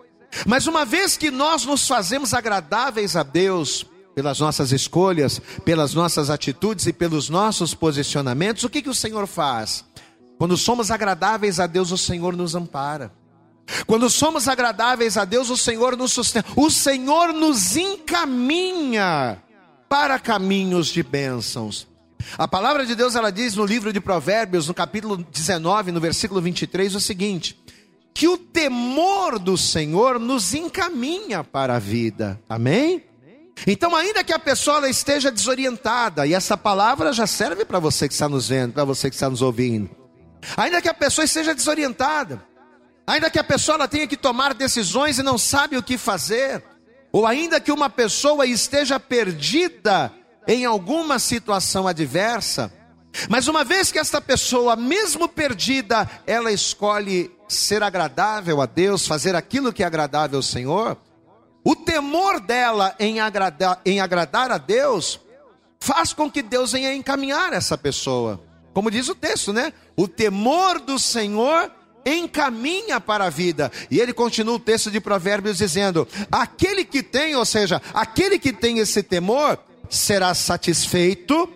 Mas 0.47 0.67
uma 0.67 0.85
vez 0.85 1.17
que 1.17 1.31
nós 1.31 1.65
nos 1.65 1.87
fazemos 1.87 2.35
agradáveis 2.35 3.15
a 3.15 3.23
Deus, 3.23 3.87
pelas 4.15 4.39
nossas 4.41 4.73
escolhas, 4.73 5.41
pelas 5.65 5.95
nossas 5.95 6.31
atitudes 6.31 6.87
e 6.87 6.93
pelos 6.93 7.29
nossos 7.29 7.75
posicionamentos, 7.75 8.65
o 8.65 8.71
que, 8.71 8.83
que 8.83 8.89
o 8.89 8.95
Senhor 8.95 9.27
faz? 9.27 9.85
Quando 10.39 10.57
somos 10.57 10.91
agradáveis 10.91 11.61
a 11.61 11.67
Deus, 11.67 11.91
o 11.91 11.99
Senhor 11.99 12.37
nos 12.37 12.55
ampara. 12.55 13.13
Quando 13.87 14.11
somos 14.11 14.47
agradáveis 14.47 15.17
a 15.17 15.25
Deus, 15.25 15.49
o 15.49 15.57
Senhor 15.57 15.97
nos 15.97 16.13
sustenta, 16.13 16.49
o 16.57 16.71
Senhor 16.71 17.33
nos 17.33 17.77
encaminha 17.77 19.43
para 19.89 20.19
caminhos 20.19 20.89
de 20.89 21.03
bênçãos. 21.03 21.87
A 22.39 22.49
palavra 22.49 22.85
de 22.87 22.95
Deus 22.95 23.15
ela 23.15 23.31
diz 23.31 23.55
no 23.55 23.65
livro 23.65 23.93
de 23.93 24.01
Provérbios, 24.01 24.69
no 24.69 24.75
capítulo 24.75 25.17
19, 25.17 25.93
no 25.93 26.01
versículo 26.01 26.41
23, 26.41 26.95
o 26.95 27.01
seguinte: 27.01 27.59
que 28.15 28.29
o 28.29 28.39
temor 28.39 29.39
do 29.39 29.59
Senhor 29.59 30.21
nos 30.21 30.55
encaminha 30.55 31.43
para 31.43 31.77
a 31.77 31.79
vida. 31.79 32.41
Amém? 32.49 33.03
Então, 33.67 33.95
ainda 33.95 34.25
que 34.25 34.33
a 34.33 34.39
pessoa 34.39 34.89
esteja 34.89 35.31
desorientada, 35.31 36.27
e 36.27 36.35
essa 36.35 36.57
palavra 36.57 37.13
já 37.13 37.27
serve 37.27 37.65
para 37.65 37.79
você 37.79 38.09
que 38.09 38.15
está 38.15 38.29
nos 38.29 38.49
vendo, 38.49 38.73
para 38.73 38.85
você 38.85 39.09
que 39.09 39.17
está 39.17 39.31
nos 39.31 39.43
ouvindo. 39.43 39.91
Ainda 40.57 40.83
que 40.83 40.89
a 40.89 40.95
pessoa 40.95 41.25
esteja 41.25 41.55
desorientada, 41.55 42.43
Ainda 43.07 43.29
que 43.29 43.39
a 43.39 43.45
pessoa 43.45 43.87
tenha 43.87 44.07
que 44.07 44.17
tomar 44.17 44.55
decisões 44.55 45.19
e 45.19 45.23
não 45.23 45.37
sabe 45.37 45.77
o 45.77 45.83
que 45.83 45.99
fazer, 45.99 46.65
ou 47.13 47.27
ainda 47.27 47.61
que 47.61 47.71
uma 47.71 47.91
pessoa 47.91 48.47
esteja 48.47 48.99
perdida 48.99 50.11
em 50.49 50.65
alguma 50.65 51.19
situação 51.19 51.87
adversa, 51.87 52.73
mas 53.29 53.47
uma 53.47 53.63
vez 53.63 53.93
que 53.93 53.99
esta 53.99 54.21
pessoa, 54.21 54.75
mesmo 54.75 55.29
perdida, 55.29 56.11
ela 56.27 56.51
escolhe 56.51 57.31
ser 57.47 57.83
agradável 57.83 58.61
a 58.61 58.67
Deus, 58.67 59.07
fazer 59.07 59.37
aquilo 59.37 59.73
que 59.73 59.83
é 59.83 59.87
agradável 59.87 60.39
ao 60.39 60.43
Senhor, 60.43 60.97
o 61.65 61.75
temor 61.75 62.41
dela 62.41 62.95
em 62.99 63.21
agradar, 63.21 63.81
em 63.85 64.01
agradar 64.01 64.51
a 64.53 64.59
Deus 64.59 65.19
faz 65.81 66.13
com 66.13 66.31
que 66.31 66.43
Deus 66.43 66.73
venha 66.73 66.95
encaminhar 66.95 67.53
essa 67.53 67.77
pessoa. 67.77 68.41
Como 68.73 68.91
diz 68.91 69.09
o 69.09 69.15
texto, 69.15 69.53
né? 69.53 69.73
O 69.97 70.09
temor 70.09 70.81
do 70.81 70.99
Senhor 70.99 71.71
encaminha 72.05 73.01
para 73.01 73.27
a 73.27 73.31
vida. 73.31 73.71
E 73.91 74.01
ele 74.01 74.13
continua 74.13 74.57
o 74.57 74.59
texto 74.59 74.91
de 74.91 75.01
Provérbios 75.01 75.59
dizendo: 75.59 76.07
aquele 76.31 76.85
que 76.85 77.03
tem, 77.03 77.35
ou 77.35 77.45
seja, 77.45 77.81
aquele 77.93 78.39
que 78.39 78.53
tem 78.53 78.79
esse 78.79 79.03
temor, 79.03 79.59
será 79.89 80.35
satisfeito 80.35 81.49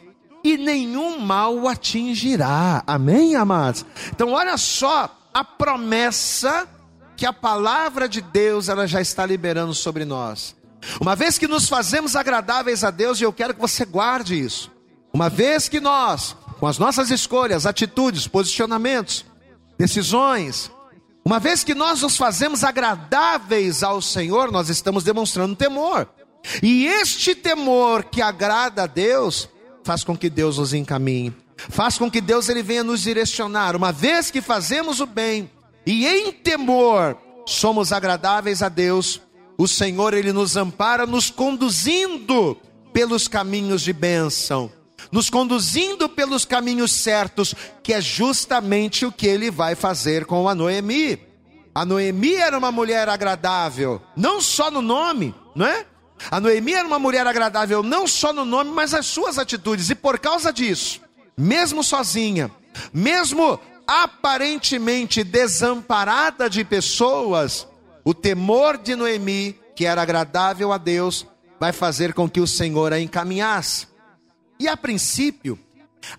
e 0.44 0.56
nenhum 0.56 1.18
mal 1.18 1.54
o 1.56 1.68
atingirá. 1.68 2.82
Amém, 2.86 3.34
amados? 3.34 3.84
Então, 4.10 4.32
olha 4.32 4.56
só 4.56 5.14
a 5.34 5.44
promessa 5.44 6.68
que 7.18 7.26
a 7.26 7.32
palavra 7.32 8.08
de 8.08 8.20
Deus 8.20 8.68
ela 8.68 8.86
já 8.86 9.00
está 9.00 9.26
liberando 9.26 9.74
sobre 9.74 10.04
nós. 10.04 10.54
Uma 11.00 11.16
vez 11.16 11.36
que 11.36 11.48
nos 11.48 11.68
fazemos 11.68 12.14
agradáveis 12.14 12.84
a 12.84 12.92
Deus, 12.92 13.20
e 13.20 13.24
eu 13.24 13.32
quero 13.32 13.54
que 13.54 13.60
você 13.60 13.84
guarde 13.84 14.40
isso. 14.40 14.70
Uma 15.12 15.28
vez 15.28 15.68
que 15.68 15.80
nós, 15.80 16.36
com 16.60 16.66
as 16.68 16.78
nossas 16.78 17.10
escolhas, 17.10 17.66
atitudes, 17.66 18.28
posicionamentos, 18.28 19.26
decisões. 19.76 20.70
Uma 21.24 21.40
vez 21.40 21.64
que 21.64 21.74
nós 21.74 22.02
nos 22.02 22.16
fazemos 22.16 22.62
agradáveis 22.62 23.82
ao 23.82 24.00
Senhor, 24.00 24.52
nós 24.52 24.68
estamos 24.68 25.02
demonstrando 25.02 25.56
temor. 25.56 26.08
E 26.62 26.86
este 26.86 27.34
temor 27.34 28.04
que 28.04 28.22
agrada 28.22 28.84
a 28.84 28.86
Deus 28.86 29.48
faz 29.82 30.04
com 30.04 30.16
que 30.16 30.30
Deus 30.30 30.56
nos 30.58 30.72
encaminhe, 30.72 31.34
faz 31.68 31.98
com 31.98 32.08
que 32.08 32.20
Deus 32.20 32.48
ele 32.48 32.62
venha 32.62 32.84
nos 32.84 33.00
direcionar. 33.00 33.74
Uma 33.74 33.90
vez 33.90 34.30
que 34.30 34.40
fazemos 34.40 35.00
o 35.00 35.06
bem 35.06 35.50
e 35.92 36.06
em 36.06 36.32
temor 36.32 37.16
somos 37.46 37.92
agradáveis 37.92 38.62
a 38.62 38.68
Deus, 38.68 39.20
o 39.56 39.66
Senhor 39.66 40.14
ele 40.14 40.32
nos 40.32 40.56
ampara 40.56 41.06
nos 41.06 41.30
conduzindo 41.30 42.56
pelos 42.92 43.26
caminhos 43.26 43.82
de 43.82 43.92
bênção 43.92 44.70
nos 45.10 45.30
conduzindo 45.30 46.08
pelos 46.08 46.44
caminhos 46.44 46.92
certos, 46.92 47.54
que 47.82 47.92
é 47.92 48.00
justamente 48.00 49.06
o 49.06 49.12
que 49.12 49.26
ele 49.26 49.50
vai 49.50 49.74
fazer 49.74 50.26
com 50.26 50.48
a 50.48 50.54
Noemi. 50.54 51.18
A 51.74 51.84
Noemi 51.84 52.34
era 52.34 52.58
uma 52.58 52.72
mulher 52.72 53.08
agradável, 53.08 54.02
não 54.16 54.40
só 54.40 54.70
no 54.70 54.82
nome, 54.82 55.34
não 55.54 55.66
é? 55.66 55.86
A 56.30 56.40
Noemi 56.40 56.74
era 56.74 56.86
uma 56.86 56.98
mulher 56.98 57.26
agradável 57.26 57.82
não 57.82 58.06
só 58.06 58.32
no 58.32 58.44
nome, 58.44 58.70
mas 58.70 58.92
as 58.92 59.06
suas 59.06 59.38
atitudes, 59.38 59.88
e 59.88 59.94
por 59.94 60.18
causa 60.18 60.52
disso, 60.52 61.00
mesmo 61.36 61.84
sozinha, 61.84 62.50
mesmo 62.92 63.58
aparentemente 63.88 65.24
desamparada 65.24 66.50
de 66.50 66.62
pessoas, 66.62 67.66
o 68.04 68.12
temor 68.12 68.76
de 68.76 68.94
Noemi, 68.94 69.58
que 69.74 69.86
era 69.86 70.02
agradável 70.02 70.70
a 70.74 70.76
Deus, 70.76 71.26
vai 71.58 71.72
fazer 71.72 72.12
com 72.12 72.28
que 72.28 72.38
o 72.38 72.46
Senhor 72.46 72.92
a 72.92 73.00
encaminhasse. 73.00 73.88
E 74.60 74.68
a 74.68 74.76
princípio, 74.76 75.58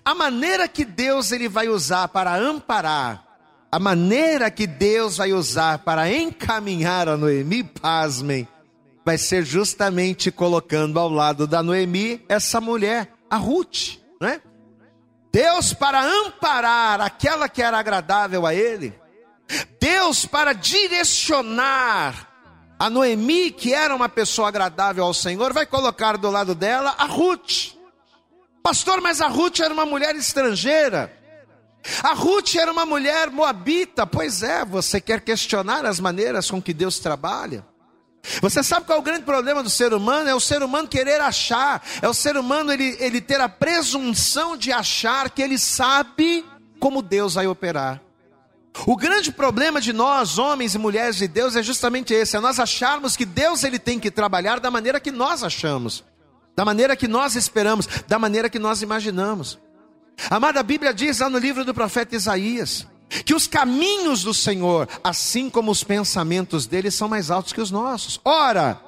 a 0.03 0.15
maneira 0.15 0.67
que 0.67 0.83
Deus 0.83 1.31
ele 1.31 1.47
vai 1.47 1.69
usar 1.69 2.07
para 2.07 2.35
amparar, 2.35 3.23
a 3.71 3.77
maneira 3.77 4.49
que 4.49 4.65
Deus 4.65 5.17
vai 5.17 5.31
usar 5.31 5.77
para 5.79 6.11
encaminhar 6.11 7.07
a 7.07 7.15
Noemi, 7.15 7.63
pasmem, 7.63 8.47
vai 9.05 9.15
ser 9.15 9.45
justamente 9.45 10.31
colocando 10.31 10.99
ao 10.99 11.09
lado 11.09 11.45
da 11.45 11.61
Noemi 11.61 12.25
essa 12.27 12.59
mulher, 12.59 13.13
a 13.29 13.37
Ruth, 13.37 13.99
né? 14.19 14.41
Deus 15.31 15.73
para 15.73 16.01
amparar 16.03 17.01
aquela 17.01 17.47
que 17.47 17.61
era 17.61 17.77
agradável 17.77 18.45
a 18.45 18.53
ele, 18.53 18.99
Deus 19.79 20.25
para 20.25 20.53
direcionar 20.53 22.27
a 22.79 22.89
Noemi, 22.89 23.51
que 23.51 23.73
era 23.73 23.95
uma 23.95 24.07
pessoa 24.07 24.47
agradável 24.47 25.03
ao 25.03 25.13
Senhor, 25.13 25.51
vai 25.53 25.65
colocar 25.65 26.17
do 26.17 26.31
lado 26.31 26.55
dela 26.55 26.95
a 26.97 27.05
Ruth. 27.05 27.73
Pastor, 28.63 29.01
mas 29.01 29.21
a 29.21 29.27
Ruth 29.27 29.59
era 29.59 29.73
uma 29.73 29.85
mulher 29.85 30.15
estrangeira. 30.15 31.13
A 32.03 32.13
Ruth 32.13 32.55
era 32.55 32.71
uma 32.71 32.85
mulher 32.85 33.29
moabita. 33.29 34.05
Pois 34.05 34.43
é, 34.43 34.63
você 34.63 35.01
quer 35.01 35.21
questionar 35.21 35.85
as 35.85 35.99
maneiras 35.99 36.49
com 36.49 36.61
que 36.61 36.73
Deus 36.73 36.99
trabalha? 36.99 37.65
Você 38.41 38.61
sabe 38.63 38.85
qual 38.85 38.97
é 38.97 39.01
o 39.01 39.03
grande 39.03 39.23
problema 39.23 39.63
do 39.63 39.69
ser 39.69 39.93
humano? 39.93 40.29
É 40.29 40.35
o 40.35 40.39
ser 40.39 40.61
humano 40.61 40.87
querer 40.87 41.21
achar, 41.21 41.81
é 42.01 42.07
o 42.07 42.13
ser 42.13 42.37
humano 42.37 42.71
ele, 42.71 42.95
ele 42.99 43.21
ter 43.21 43.39
a 43.39 43.49
presunção 43.49 44.57
de 44.57 44.71
achar 44.71 45.29
que 45.29 45.41
ele 45.41 45.57
sabe 45.57 46.45
como 46.79 47.01
Deus 47.01 47.35
vai 47.35 47.47
operar. 47.47 48.01
O 48.85 48.95
grande 48.95 49.31
problema 49.31 49.81
de 49.81 49.91
nós, 49.91 50.37
homens 50.37 50.75
e 50.75 50.77
mulheres 50.77 51.17
de 51.17 51.27
Deus, 51.27 51.55
é 51.55 51.63
justamente 51.63 52.13
esse: 52.13 52.37
é 52.37 52.39
nós 52.39 52.59
acharmos 52.59 53.15
que 53.15 53.25
Deus 53.25 53.63
ele 53.63 53.79
tem 53.79 53.99
que 53.99 54.11
trabalhar 54.11 54.59
da 54.59 54.69
maneira 54.69 54.99
que 54.99 55.11
nós 55.11 55.43
achamos 55.43 56.03
da 56.59 56.65
maneira 56.65 56.93
que 56.93 57.07
nós 57.07 57.37
esperamos, 57.37 57.87
da 58.05 58.19
maneira 58.19 58.49
que 58.49 58.59
nós 58.59 58.81
imaginamos. 58.81 59.57
Amada, 60.29 60.59
a 60.59 60.63
Bíblia 60.63 60.93
diz 60.93 61.19
lá 61.19 61.29
no 61.29 61.37
livro 61.37 61.63
do 61.63 61.73
profeta 61.73 62.17
Isaías, 62.17 62.85
que 63.25 63.33
os 63.33 63.47
caminhos 63.47 64.23
do 64.23 64.33
Senhor, 64.33 64.87
assim 65.03 65.49
como 65.49 65.71
os 65.71 65.83
pensamentos 65.83 66.65
dele, 66.65 66.91
são 66.91 67.07
mais 67.07 67.31
altos 67.31 67.53
que 67.53 67.61
os 67.61 67.71
nossos. 67.71 68.19
Ora, 68.23 68.79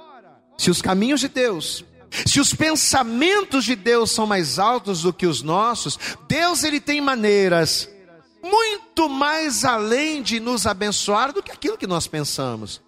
se 0.58 0.70
os 0.70 0.82
caminhos 0.82 1.20
de 1.20 1.28
Deus, 1.28 1.84
se 2.26 2.40
os 2.40 2.54
pensamentos 2.54 3.66
de 3.66 3.76
Deus 3.76 4.12
são 4.12 4.28
mais 4.28 4.60
altos 4.60 5.02
do 5.02 5.12
que 5.12 5.26
os 5.26 5.42
nossos, 5.42 5.98
Deus 6.28 6.64
ele 6.64 6.80
tem 6.80 7.02
maneiras 7.02 7.90
muito 8.44 9.08
mais 9.08 9.64
além 9.64 10.22
de 10.22 10.40
nos 10.40 10.66
abençoar 10.66 11.32
do 11.32 11.44
que 11.44 11.52
aquilo 11.52 11.78
que 11.78 11.88
nós 11.88 12.08
pensamos. 12.08 12.82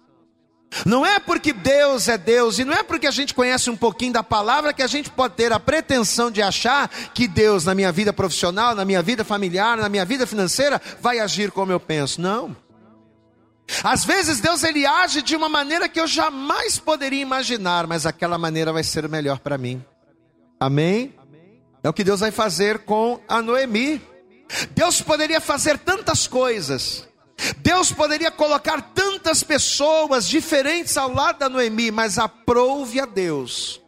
Não 0.84 1.06
é 1.06 1.20
porque 1.20 1.52
Deus 1.52 2.08
é 2.08 2.18
Deus 2.18 2.58
e 2.58 2.64
não 2.64 2.74
é 2.74 2.82
porque 2.82 3.06
a 3.06 3.10
gente 3.10 3.32
conhece 3.32 3.70
um 3.70 3.76
pouquinho 3.76 4.12
da 4.12 4.22
palavra 4.22 4.72
que 4.72 4.82
a 4.82 4.86
gente 4.86 5.08
pode 5.08 5.34
ter 5.34 5.52
a 5.52 5.60
pretensão 5.60 6.30
de 6.30 6.42
achar 6.42 6.88
que 6.88 7.28
Deus, 7.28 7.64
na 7.64 7.74
minha 7.74 7.92
vida 7.92 8.12
profissional, 8.12 8.74
na 8.74 8.84
minha 8.84 9.00
vida 9.00 9.24
familiar, 9.24 9.76
na 9.76 9.88
minha 9.88 10.04
vida 10.04 10.26
financeira, 10.26 10.80
vai 11.00 11.20
agir 11.20 11.52
como 11.52 11.70
eu 11.70 11.78
penso. 11.78 12.20
Não. 12.20 12.56
Às 13.82 14.04
vezes 14.04 14.40
Deus 14.40 14.62
ele 14.62 14.84
age 14.84 15.22
de 15.22 15.36
uma 15.36 15.48
maneira 15.48 15.88
que 15.88 16.00
eu 16.00 16.06
jamais 16.06 16.78
poderia 16.78 17.22
imaginar, 17.22 17.86
mas 17.86 18.04
aquela 18.04 18.36
maneira 18.36 18.72
vai 18.72 18.82
ser 18.82 19.08
melhor 19.08 19.38
para 19.38 19.56
mim. 19.56 19.82
Amém? 20.58 21.14
É 21.82 21.88
o 21.88 21.92
que 21.92 22.04
Deus 22.04 22.20
vai 22.20 22.30
fazer 22.30 22.80
com 22.80 23.20
a 23.28 23.40
Noemi. 23.40 24.00
Deus 24.70 25.00
poderia 25.00 25.40
fazer 25.40 25.78
tantas 25.78 26.26
coisas. 26.26 27.06
Deus 27.58 27.92
poderia 27.92 28.30
colocar 28.30 28.80
tantas 28.94 29.42
pessoas 29.42 30.28
diferentes 30.28 30.96
ao 30.96 31.12
lado 31.12 31.38
da 31.38 31.48
Noemi, 31.48 31.90
mas 31.90 32.18
aprouve 32.18 33.00
a 33.00 33.06
Deus, 33.06 33.80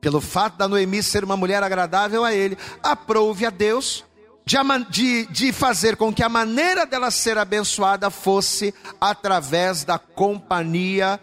pelo 0.00 0.20
fato 0.20 0.56
da 0.56 0.68
Noemi 0.68 1.02
ser 1.02 1.24
uma 1.24 1.36
mulher 1.36 1.62
agradável 1.62 2.24
a 2.24 2.32
ele, 2.32 2.58
aprouve 2.82 3.46
a 3.46 3.50
Deus 3.50 4.04
de, 4.44 4.56
de, 4.90 5.26
de 5.26 5.52
fazer 5.52 5.96
com 5.96 6.12
que 6.12 6.22
a 6.22 6.28
maneira 6.28 6.84
dela 6.84 7.10
ser 7.10 7.38
abençoada 7.38 8.10
fosse 8.10 8.74
através 9.00 9.84
da 9.84 9.98
companhia 9.98 11.18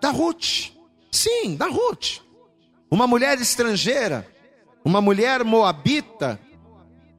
da 0.00 0.10
Ruth. 0.10 0.72
Sim, 1.10 1.56
da 1.56 1.66
Ruth. 1.66 2.20
Uma 2.90 3.06
mulher 3.06 3.40
estrangeira, 3.40 4.28
uma 4.84 5.00
mulher 5.00 5.42
moabita, 5.42 6.38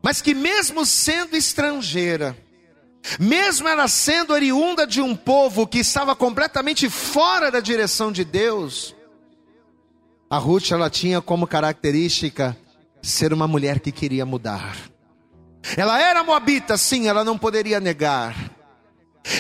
mas 0.02 0.22
que 0.22 0.34
mesmo 0.34 0.86
sendo 0.86 1.36
estrangeira, 1.36 2.38
mesmo 3.20 3.68
ela 3.68 3.88
sendo 3.88 4.34
oriunda 4.34 4.86
de 4.86 5.02
um 5.02 5.16
povo 5.16 5.68
que 5.68 5.80
estava 5.80 6.16
completamente 6.16 6.90
fora 6.90 7.52
da 7.52 7.60
direção 7.60 8.12
de 8.12 8.24
Deus, 8.24 8.96
a 10.30 10.38
Ruth 10.38 10.72
ela 10.72 10.90
tinha 10.90 11.22
como 11.22 11.48
característica 11.48 12.58
ser 13.02 13.32
uma 13.32 13.48
mulher 13.48 13.80
que 13.80 13.92
queria 13.92 14.26
mudar. 14.26 14.76
Ela 15.76 16.02
era 16.02 16.24
moabita, 16.24 16.78
sim, 16.78 17.08
ela 17.08 17.24
não 17.24 17.38
poderia 17.38 17.80
negar. 17.80 18.52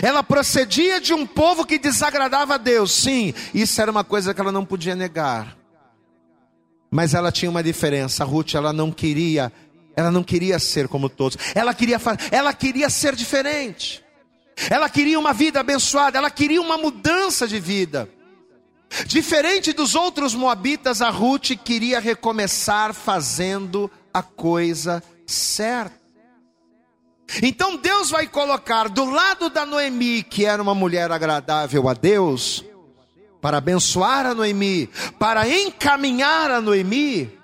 Ela 0.01 0.21
procedia 0.21 0.99
de 0.99 1.13
um 1.13 1.25
povo 1.25 1.65
que 1.65 1.79
desagradava 1.79 2.55
a 2.55 2.57
Deus, 2.57 2.91
sim, 2.91 3.33
isso 3.53 3.81
era 3.81 3.91
uma 3.91 4.03
coisa 4.03 4.33
que 4.33 4.41
ela 4.41 4.51
não 4.51 4.65
podia 4.65 4.95
negar. 4.95 5.57
Mas 6.91 7.13
ela 7.13 7.31
tinha 7.31 7.49
uma 7.49 7.63
diferença, 7.63 8.23
a 8.23 8.25
Ruth 8.25 8.55
ela 8.55 8.71
não 8.71 8.91
queria 8.91 9.51
ela 9.97 10.11
não 10.11 10.23
queria 10.23 10.59
ser 10.59 10.87
como 10.87 11.09
todos. 11.09 11.39
Ela 11.55 11.73
queria, 11.73 11.99
ela 12.29 12.53
queria 12.53 12.87
ser 12.87 13.15
diferente. 13.15 14.05
Ela 14.69 14.87
queria 14.87 15.17
uma 15.17 15.33
vida 15.33 15.59
abençoada. 15.59 16.19
Ela 16.19 16.29
queria 16.29 16.61
uma 16.61 16.77
mudança 16.77 17.47
de 17.47 17.59
vida. 17.59 18.07
Diferente 19.07 19.73
dos 19.73 19.95
outros 19.95 20.35
moabitas, 20.35 21.01
a 21.01 21.09
Ruth 21.09 21.49
queria 21.65 21.99
recomeçar 21.99 22.93
fazendo 22.93 23.89
a 24.13 24.21
coisa 24.21 25.03
certa. 25.25 25.97
Então 27.41 27.75
Deus 27.75 28.11
vai 28.11 28.27
colocar 28.27 28.89
do 28.89 29.03
lado 29.03 29.49
da 29.49 29.65
Noemi, 29.65 30.21
que 30.21 30.45
era 30.45 30.61
uma 30.61 30.75
mulher 30.75 31.11
agradável 31.11 31.89
a 31.89 31.93
Deus, 31.93 32.63
para 33.41 33.57
abençoar 33.57 34.27
a 34.27 34.35
Noemi, 34.35 34.87
para 35.17 35.49
encaminhar 35.49 36.51
a 36.51 36.61
Noemi, 36.61 37.36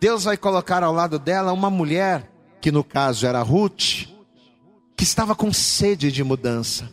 Deus 0.00 0.24
vai 0.24 0.38
colocar 0.38 0.82
ao 0.82 0.94
lado 0.94 1.18
dela 1.18 1.52
uma 1.52 1.68
mulher, 1.68 2.30
que 2.58 2.72
no 2.72 2.82
caso 2.82 3.26
era 3.26 3.42
Ruth, 3.42 4.08
que 4.96 5.04
estava 5.04 5.34
com 5.34 5.52
sede 5.52 6.10
de 6.10 6.24
mudança. 6.24 6.90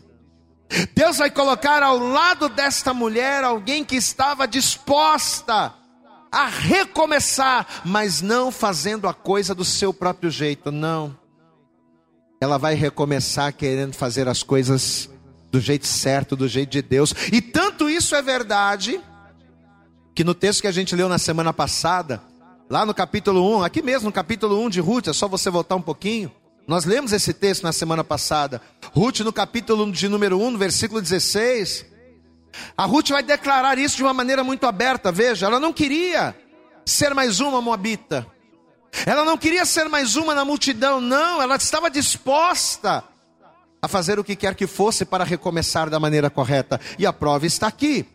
Deus 0.93 1.17
vai 1.17 1.31
colocar 1.31 1.81
ao 1.81 1.97
lado 1.97 2.49
desta 2.49 2.93
mulher 2.93 3.45
alguém 3.45 3.85
que 3.85 3.95
estava 3.95 4.45
disposta 4.45 5.73
a 6.29 6.47
recomeçar, 6.47 7.81
mas 7.85 8.21
não 8.21 8.51
fazendo 8.51 9.07
a 9.07 9.13
coisa 9.13 9.55
do 9.55 9.63
seu 9.63 9.93
próprio 9.93 10.29
jeito, 10.29 10.69
não. 10.69 11.17
Ela 12.41 12.57
vai 12.57 12.75
recomeçar 12.75 13.53
querendo 13.53 13.93
fazer 13.93 14.27
as 14.27 14.43
coisas 14.43 15.09
do 15.49 15.61
jeito 15.61 15.87
certo, 15.87 16.35
do 16.35 16.47
jeito 16.47 16.71
de 16.71 16.81
Deus. 16.81 17.15
E 17.31 17.41
tanto 17.41 17.89
isso 17.89 18.13
é 18.13 18.21
verdade, 18.21 18.99
que 20.13 20.25
no 20.25 20.33
texto 20.33 20.61
que 20.61 20.67
a 20.67 20.71
gente 20.73 20.93
leu 20.93 21.07
na 21.07 21.17
semana 21.17 21.53
passada, 21.53 22.21
Lá 22.69 22.85
no 22.85 22.93
capítulo 22.93 23.59
1, 23.59 23.63
aqui 23.63 23.81
mesmo 23.81 24.07
no 24.07 24.11
capítulo 24.11 24.59
1 24.65 24.69
de 24.69 24.81
Ruth, 24.81 25.07
é 25.07 25.13
só 25.13 25.25
você 25.25 25.49
voltar 25.49 25.77
um 25.77 25.81
pouquinho. 25.81 26.29
Nós 26.67 26.83
lemos 26.83 27.13
esse 27.13 27.33
texto 27.33 27.63
na 27.63 27.71
semana 27.71 28.03
passada. 28.03 28.61
Ruth, 28.93 29.21
no 29.21 29.31
capítulo 29.31 29.89
de 29.89 30.09
número 30.09 30.37
1, 30.37 30.51
no 30.51 30.57
versículo 30.57 31.01
16. 31.01 31.85
A 32.75 32.83
Ruth 32.83 33.09
vai 33.09 33.23
declarar 33.23 33.77
isso 33.77 33.95
de 33.95 34.03
uma 34.03 34.13
maneira 34.13 34.43
muito 34.43 34.65
aberta. 34.65 35.13
Veja, 35.13 35.45
ela 35.45 35.61
não 35.61 35.71
queria 35.71 36.35
ser 36.85 37.13
mais 37.13 37.39
uma 37.39 37.61
moabita. 37.61 38.27
Ela 39.05 39.23
não 39.23 39.37
queria 39.37 39.65
ser 39.65 39.87
mais 39.87 40.17
uma 40.17 40.35
na 40.35 40.43
multidão, 40.43 40.99
não. 40.99 41.41
Ela 41.41 41.55
estava 41.55 41.89
disposta 41.89 43.01
a 43.81 43.87
fazer 43.87 44.19
o 44.19 44.25
que 44.25 44.35
quer 44.35 44.55
que 44.55 44.67
fosse 44.67 45.05
para 45.05 45.23
recomeçar 45.23 45.89
da 45.89 46.01
maneira 46.01 46.29
correta. 46.29 46.81
E 46.99 47.05
a 47.05 47.13
prova 47.13 47.45
está 47.45 47.67
aqui. 47.67 48.05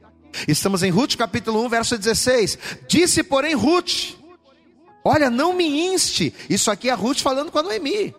Estamos 0.47 0.83
em 0.83 0.91
Ruth 0.91 1.17
capítulo 1.17 1.65
1, 1.65 1.69
verso 1.71 1.97
16. 1.97 2.59
Disse, 2.87 3.23
porém, 3.23 3.55
Ruth: 3.55 4.21
Olha, 5.05 5.31
não 5.31 5.53
me 5.53 5.87
inste. 5.87 6.35
Isso 6.49 6.71
aqui 6.71 6.89
é 6.89 6.95
Ruth 6.95 7.21
falando 7.21 7.51
com 7.51 7.59
a 7.59 7.63
Noemi. 7.63 8.15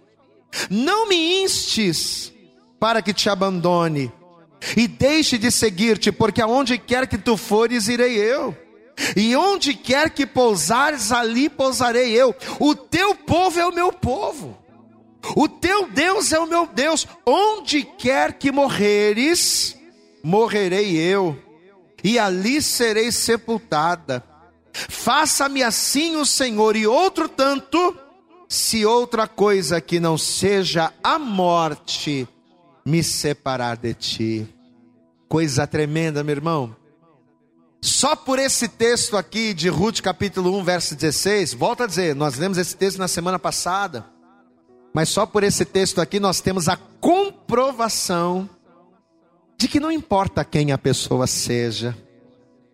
Não 0.69 1.07
me 1.07 1.43
instes 1.43 2.33
para 2.79 3.01
que 3.01 3.13
te 3.13 3.29
abandone 3.29 4.11
e 4.77 4.87
deixe 4.87 5.37
de 5.37 5.51
seguir-te, 5.51 6.11
porque 6.11 6.41
aonde 6.41 6.77
quer 6.77 7.07
que 7.07 7.17
tu 7.17 7.35
fores, 7.35 7.87
irei 7.87 8.17
eu. 8.17 8.55
E 9.15 9.35
onde 9.35 9.73
quer 9.73 10.09
que 10.09 10.25
pousares, 10.25 11.11
ali 11.11 11.49
pousarei 11.49 12.11
eu. 12.11 12.35
O 12.59 12.75
teu 12.75 13.15
povo 13.15 13.59
é 13.59 13.65
o 13.65 13.73
meu 13.73 13.91
povo. 13.91 14.57
O 15.35 15.47
teu 15.47 15.89
Deus 15.89 16.31
é 16.31 16.39
o 16.39 16.47
meu 16.47 16.67
Deus. 16.67 17.07
Onde 17.25 17.83
quer 17.83 18.33
que 18.33 18.51
morreres, 18.51 19.75
morrerei 20.23 20.95
eu. 20.95 21.37
E 22.03 22.19
ali 22.19 22.61
serei 22.61 23.11
sepultada. 23.11 24.23
Faça-me 24.73 25.61
assim 25.61 26.15
o 26.15 26.25
Senhor, 26.25 26.75
e 26.75 26.87
outro 26.87 27.29
tanto, 27.29 27.95
se 28.49 28.85
outra 28.85 29.27
coisa 29.27 29.79
que 29.79 29.99
não 29.99 30.17
seja 30.17 30.91
a 31.03 31.17
morte 31.19 32.27
me 32.85 33.03
separar 33.03 33.77
de 33.77 33.93
ti. 33.93 34.47
Coisa 35.29 35.65
tremenda, 35.65 36.23
meu 36.23 36.35
irmão. 36.35 36.75
Só 37.81 38.15
por 38.15 38.39
esse 38.39 38.67
texto 38.67 39.17
aqui 39.17 39.53
de 39.53 39.67
Ruth, 39.67 39.99
capítulo 39.99 40.57
1, 40.57 40.63
verso 40.63 40.95
16, 40.95 41.53
volta 41.53 41.83
a 41.83 41.87
dizer, 41.87 42.15
nós 42.15 42.37
lemos 42.37 42.57
esse 42.57 42.77
texto 42.77 42.97
na 42.97 43.07
semana 43.09 43.37
passada, 43.37 44.05
mas 44.93 45.09
só 45.09 45.25
por 45.25 45.43
esse 45.43 45.65
texto 45.65 45.99
aqui 45.99 46.19
nós 46.19 46.39
temos 46.39 46.69
a 46.69 46.77
comprovação 46.77 48.49
de 49.57 49.67
que 49.67 49.79
não 49.79 49.91
importa 49.91 50.45
quem 50.45 50.71
a 50.71 50.77
pessoa 50.77 51.27
seja, 51.27 51.97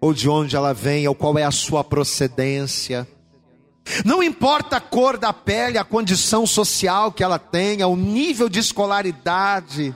ou 0.02 0.14
de 0.14 0.30
onde 0.30 0.56
ela 0.56 0.74
vem, 0.74 1.08
ou 1.08 1.16
qual 1.16 1.38
é 1.38 1.44
a 1.44 1.52
sua 1.52 1.84
procedência. 1.84 3.08
Não 4.06 4.22
importa 4.22 4.78
a 4.78 4.82
cor 4.82 5.18
da 5.18 5.34
pele, 5.34 5.78
a 5.78 5.84
condição 5.84 6.46
social 6.46 7.12
que 7.12 7.24
ela 7.24 7.40
tenha, 7.40 7.88
o 7.88 7.96
nível 7.96 8.48
de 8.48 8.60
escolaridade, 8.60 9.96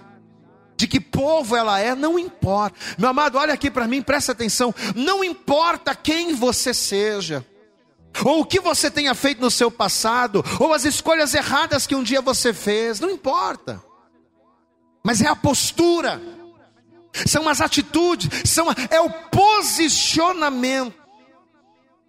de 0.75 0.87
que 0.87 0.99
povo 0.99 1.55
ela 1.55 1.79
é, 1.79 1.95
não 1.95 2.17
importa. 2.17 2.77
Meu 2.97 3.09
amado, 3.09 3.37
olha 3.37 3.53
aqui 3.53 3.69
para 3.69 3.87
mim, 3.87 4.01
presta 4.01 4.31
atenção. 4.31 4.73
Não 4.95 5.23
importa 5.23 5.95
quem 5.95 6.33
você 6.33 6.73
seja, 6.73 7.45
ou 8.25 8.41
o 8.41 8.45
que 8.45 8.59
você 8.59 8.91
tenha 8.91 9.13
feito 9.15 9.41
no 9.41 9.51
seu 9.51 9.71
passado, 9.71 10.43
ou 10.59 10.73
as 10.73 10.85
escolhas 10.85 11.33
erradas 11.33 11.87
que 11.87 11.95
um 11.95 12.03
dia 12.03 12.21
você 12.21 12.53
fez, 12.53 12.99
não 12.99 13.09
importa. 13.09 13.81
Mas 15.03 15.21
é 15.21 15.27
a 15.27 15.35
postura 15.35 16.21
são 17.27 17.47
as 17.47 17.61
atitudes, 17.61 18.29
são, 18.49 18.67
é 18.89 18.99
o 18.99 19.09
posicionamento 19.09 20.93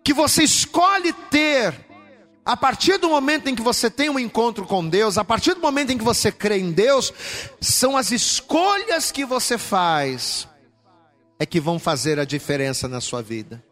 que 0.02 0.12
você 0.12 0.42
escolhe 0.42 1.12
ter 1.30 1.74
a 2.44 2.56
partir 2.56 2.98
do 2.98 3.08
momento 3.08 3.48
em 3.48 3.54
que 3.54 3.62
você 3.62 3.90
tem 3.90 4.10
um 4.10 4.18
encontro 4.18 4.66
com 4.66 4.86
Deus, 4.86 5.16
a 5.16 5.24
partir 5.24 5.54
do 5.54 5.60
momento 5.60 5.90
em 5.90 5.98
que 5.98 6.04
você 6.04 6.30
crê 6.30 6.58
em 6.58 6.72
Deus, 6.72 7.12
são 7.60 7.96
as 7.96 8.10
escolhas 8.10 9.10
que 9.10 9.24
você 9.24 9.56
faz 9.56 10.46
é 11.38 11.46
que 11.46 11.60
vão 11.60 11.78
fazer 11.78 12.18
a 12.18 12.24
diferença 12.24 12.86
na 12.86 13.00
sua 13.00 13.22
vida. 13.22 13.62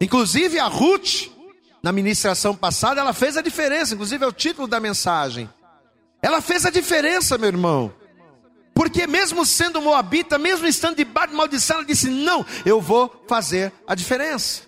Inclusive 0.00 0.58
a 0.58 0.66
Ruth, 0.66 1.28
na 1.82 1.92
ministração 1.92 2.56
passada, 2.56 3.00
ela 3.00 3.12
fez 3.12 3.36
a 3.36 3.42
diferença, 3.42 3.94
inclusive 3.94 4.24
é 4.24 4.26
o 4.26 4.32
título 4.32 4.66
da 4.66 4.80
mensagem. 4.80 5.48
Ela 6.20 6.40
fez 6.40 6.66
a 6.66 6.70
diferença, 6.70 7.38
meu 7.38 7.48
irmão. 7.48 7.92
Porque 8.74 9.06
mesmo 9.06 9.44
sendo 9.44 9.82
moabita, 9.82 10.38
mesmo 10.38 10.66
estando 10.66 10.96
debaixo 10.96 11.30
de 11.30 11.36
maldição, 11.36 11.76
ela 11.76 11.86
disse: 11.86 12.08
Não, 12.08 12.44
eu 12.64 12.80
vou 12.80 13.24
fazer 13.28 13.72
a 13.86 13.94
diferença. 13.94 14.62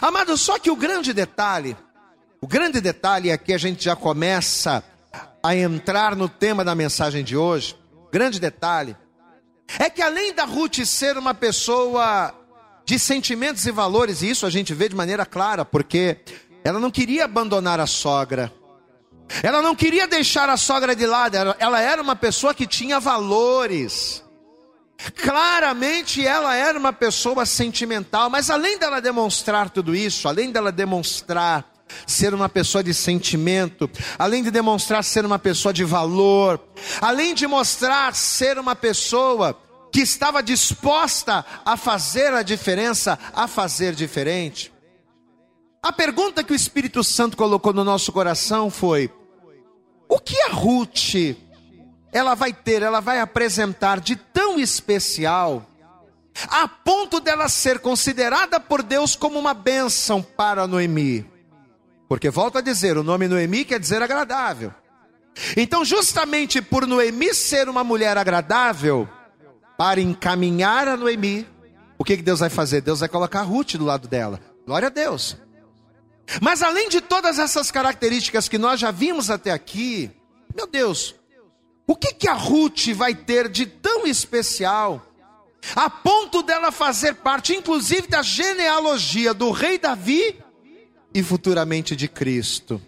Amado, 0.00 0.36
só 0.36 0.58
que 0.58 0.70
o 0.70 0.76
grande 0.76 1.12
detalhe, 1.12 1.76
o 2.40 2.46
grande 2.46 2.80
detalhe 2.80 3.30
é 3.30 3.38
que 3.38 3.52
a 3.52 3.58
gente 3.58 3.84
já 3.84 3.96
começa 3.96 4.82
a 5.42 5.54
entrar 5.54 6.16
no 6.16 6.28
tema 6.28 6.64
da 6.64 6.74
mensagem 6.74 7.22
de 7.22 7.36
hoje. 7.36 7.76
Grande 8.12 8.40
detalhe 8.40 8.96
é 9.78 9.90
que 9.90 10.02
além 10.02 10.32
da 10.32 10.44
Ruth 10.44 10.84
ser 10.84 11.18
uma 11.18 11.34
pessoa 11.34 12.34
de 12.84 12.98
sentimentos 12.98 13.66
e 13.66 13.72
valores, 13.72 14.22
e 14.22 14.30
isso 14.30 14.46
a 14.46 14.50
gente 14.50 14.72
vê 14.72 14.88
de 14.88 14.94
maneira 14.94 15.26
clara, 15.26 15.64
porque 15.64 16.18
ela 16.62 16.78
não 16.78 16.90
queria 16.90 17.24
abandonar 17.24 17.80
a 17.80 17.86
sogra. 17.86 18.52
Ela 19.42 19.60
não 19.60 19.74
queria 19.74 20.06
deixar 20.06 20.48
a 20.48 20.56
sogra 20.56 20.94
de 20.94 21.06
lado, 21.06 21.36
ela 21.58 21.80
era 21.80 22.00
uma 22.00 22.16
pessoa 22.16 22.54
que 22.54 22.66
tinha 22.66 23.00
valores. 23.00 24.24
Claramente 25.22 26.26
ela 26.26 26.54
era 26.54 26.78
uma 26.78 26.92
pessoa 26.92 27.44
sentimental, 27.44 28.30
mas 28.30 28.50
além 28.50 28.78
dela 28.78 29.00
demonstrar 29.00 29.68
tudo 29.70 29.94
isso, 29.94 30.28
além 30.28 30.50
dela 30.50 30.72
demonstrar 30.72 31.64
ser 32.06 32.34
uma 32.34 32.48
pessoa 32.48 32.82
de 32.82 32.92
sentimento, 32.92 33.88
além 34.18 34.42
de 34.42 34.50
demonstrar 34.50 35.04
ser 35.04 35.24
uma 35.24 35.38
pessoa 35.38 35.72
de 35.72 35.84
valor, 35.84 36.60
além 37.00 37.34
de 37.34 37.46
mostrar 37.46 38.14
ser 38.14 38.58
uma 38.58 38.74
pessoa 38.74 39.56
que 39.92 40.00
estava 40.00 40.42
disposta 40.42 41.44
a 41.64 41.76
fazer 41.76 42.32
a 42.34 42.42
diferença, 42.42 43.18
a 43.32 43.46
fazer 43.46 43.94
diferente. 43.94 44.72
A 45.86 45.92
pergunta 45.92 46.42
que 46.42 46.52
o 46.52 46.56
Espírito 46.56 47.04
Santo 47.04 47.36
colocou 47.36 47.72
no 47.72 47.84
nosso 47.84 48.10
coração 48.10 48.70
foi: 48.70 49.08
o 50.08 50.18
que 50.18 50.36
a 50.42 50.48
Ruth 50.48 51.36
ela 52.12 52.34
vai 52.34 52.52
ter, 52.52 52.82
ela 52.82 52.98
vai 52.98 53.20
apresentar 53.20 54.00
de 54.00 54.16
tão 54.16 54.58
especial, 54.58 55.64
a 56.48 56.66
ponto 56.66 57.20
dela 57.20 57.48
ser 57.48 57.78
considerada 57.78 58.58
por 58.58 58.82
Deus 58.82 59.14
como 59.14 59.38
uma 59.38 59.54
bênção 59.54 60.20
para 60.20 60.66
Noemi? 60.66 61.24
Porque 62.08 62.30
volto 62.30 62.58
a 62.58 62.60
dizer, 62.60 62.98
o 62.98 63.04
nome 63.04 63.28
Noemi 63.28 63.64
quer 63.64 63.78
dizer 63.78 64.02
agradável. 64.02 64.74
Então, 65.56 65.84
justamente 65.84 66.60
por 66.60 66.84
Noemi 66.84 67.32
ser 67.32 67.68
uma 67.68 67.84
mulher 67.84 68.18
agradável, 68.18 69.08
para 69.78 70.00
encaminhar 70.00 70.88
a 70.88 70.96
Noemi, 70.96 71.46
o 71.96 72.02
que, 72.02 72.16
que 72.16 72.24
Deus 72.24 72.40
vai 72.40 72.50
fazer? 72.50 72.80
Deus 72.80 72.98
vai 72.98 73.08
colocar 73.08 73.42
Ruth 73.42 73.74
do 73.74 73.84
lado 73.84 74.08
dela. 74.08 74.40
Glória 74.66 74.88
a 74.88 74.90
Deus. 74.90 75.45
Mas 76.40 76.62
além 76.62 76.88
de 76.88 77.00
todas 77.00 77.38
essas 77.38 77.70
características 77.70 78.48
que 78.48 78.58
nós 78.58 78.80
já 78.80 78.90
vimos 78.90 79.30
até 79.30 79.52
aqui, 79.52 80.10
meu 80.54 80.66
Deus, 80.66 81.14
o 81.86 81.94
que, 81.94 82.12
que 82.12 82.28
a 82.28 82.34
Ruth 82.34 82.88
vai 82.94 83.14
ter 83.14 83.48
de 83.48 83.64
tão 83.64 84.06
especial, 84.06 85.06
a 85.74 85.88
ponto 85.88 86.42
dela 86.42 86.72
fazer 86.72 87.14
parte, 87.14 87.54
inclusive, 87.54 88.08
da 88.08 88.22
genealogia 88.22 89.32
do 89.32 89.50
rei 89.50 89.78
Davi 89.78 90.38
e 91.14 91.22
futuramente 91.22 91.94
de 91.94 92.08
Cristo? 92.08 92.82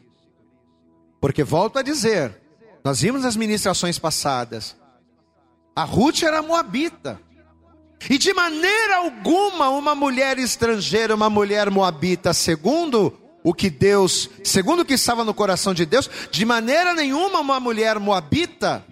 Porque 1.20 1.44
volto 1.44 1.78
a 1.78 1.82
dizer, 1.82 2.40
nós 2.84 3.00
vimos 3.00 3.22
nas 3.22 3.36
ministrações 3.36 3.98
passadas, 3.98 4.76
a 5.74 5.84
Ruth 5.84 6.22
era 6.24 6.42
moabita. 6.42 7.20
E 8.08 8.16
de 8.16 8.32
maneira 8.32 8.96
alguma 8.96 9.68
uma 9.70 9.94
mulher 9.94 10.38
estrangeira, 10.38 11.14
uma 11.14 11.28
mulher 11.28 11.68
moabita, 11.68 12.32
segundo 12.32 13.27
o 13.42 13.54
que 13.54 13.70
Deus, 13.70 14.28
segundo 14.44 14.80
o 14.80 14.84
que 14.84 14.94
estava 14.94 15.24
no 15.24 15.34
coração 15.34 15.72
de 15.72 15.86
Deus, 15.86 16.08
de 16.30 16.44
maneira 16.44 16.92
nenhuma 16.94 17.40
uma 17.40 17.60
mulher 17.60 17.98
moabita, 17.98 18.84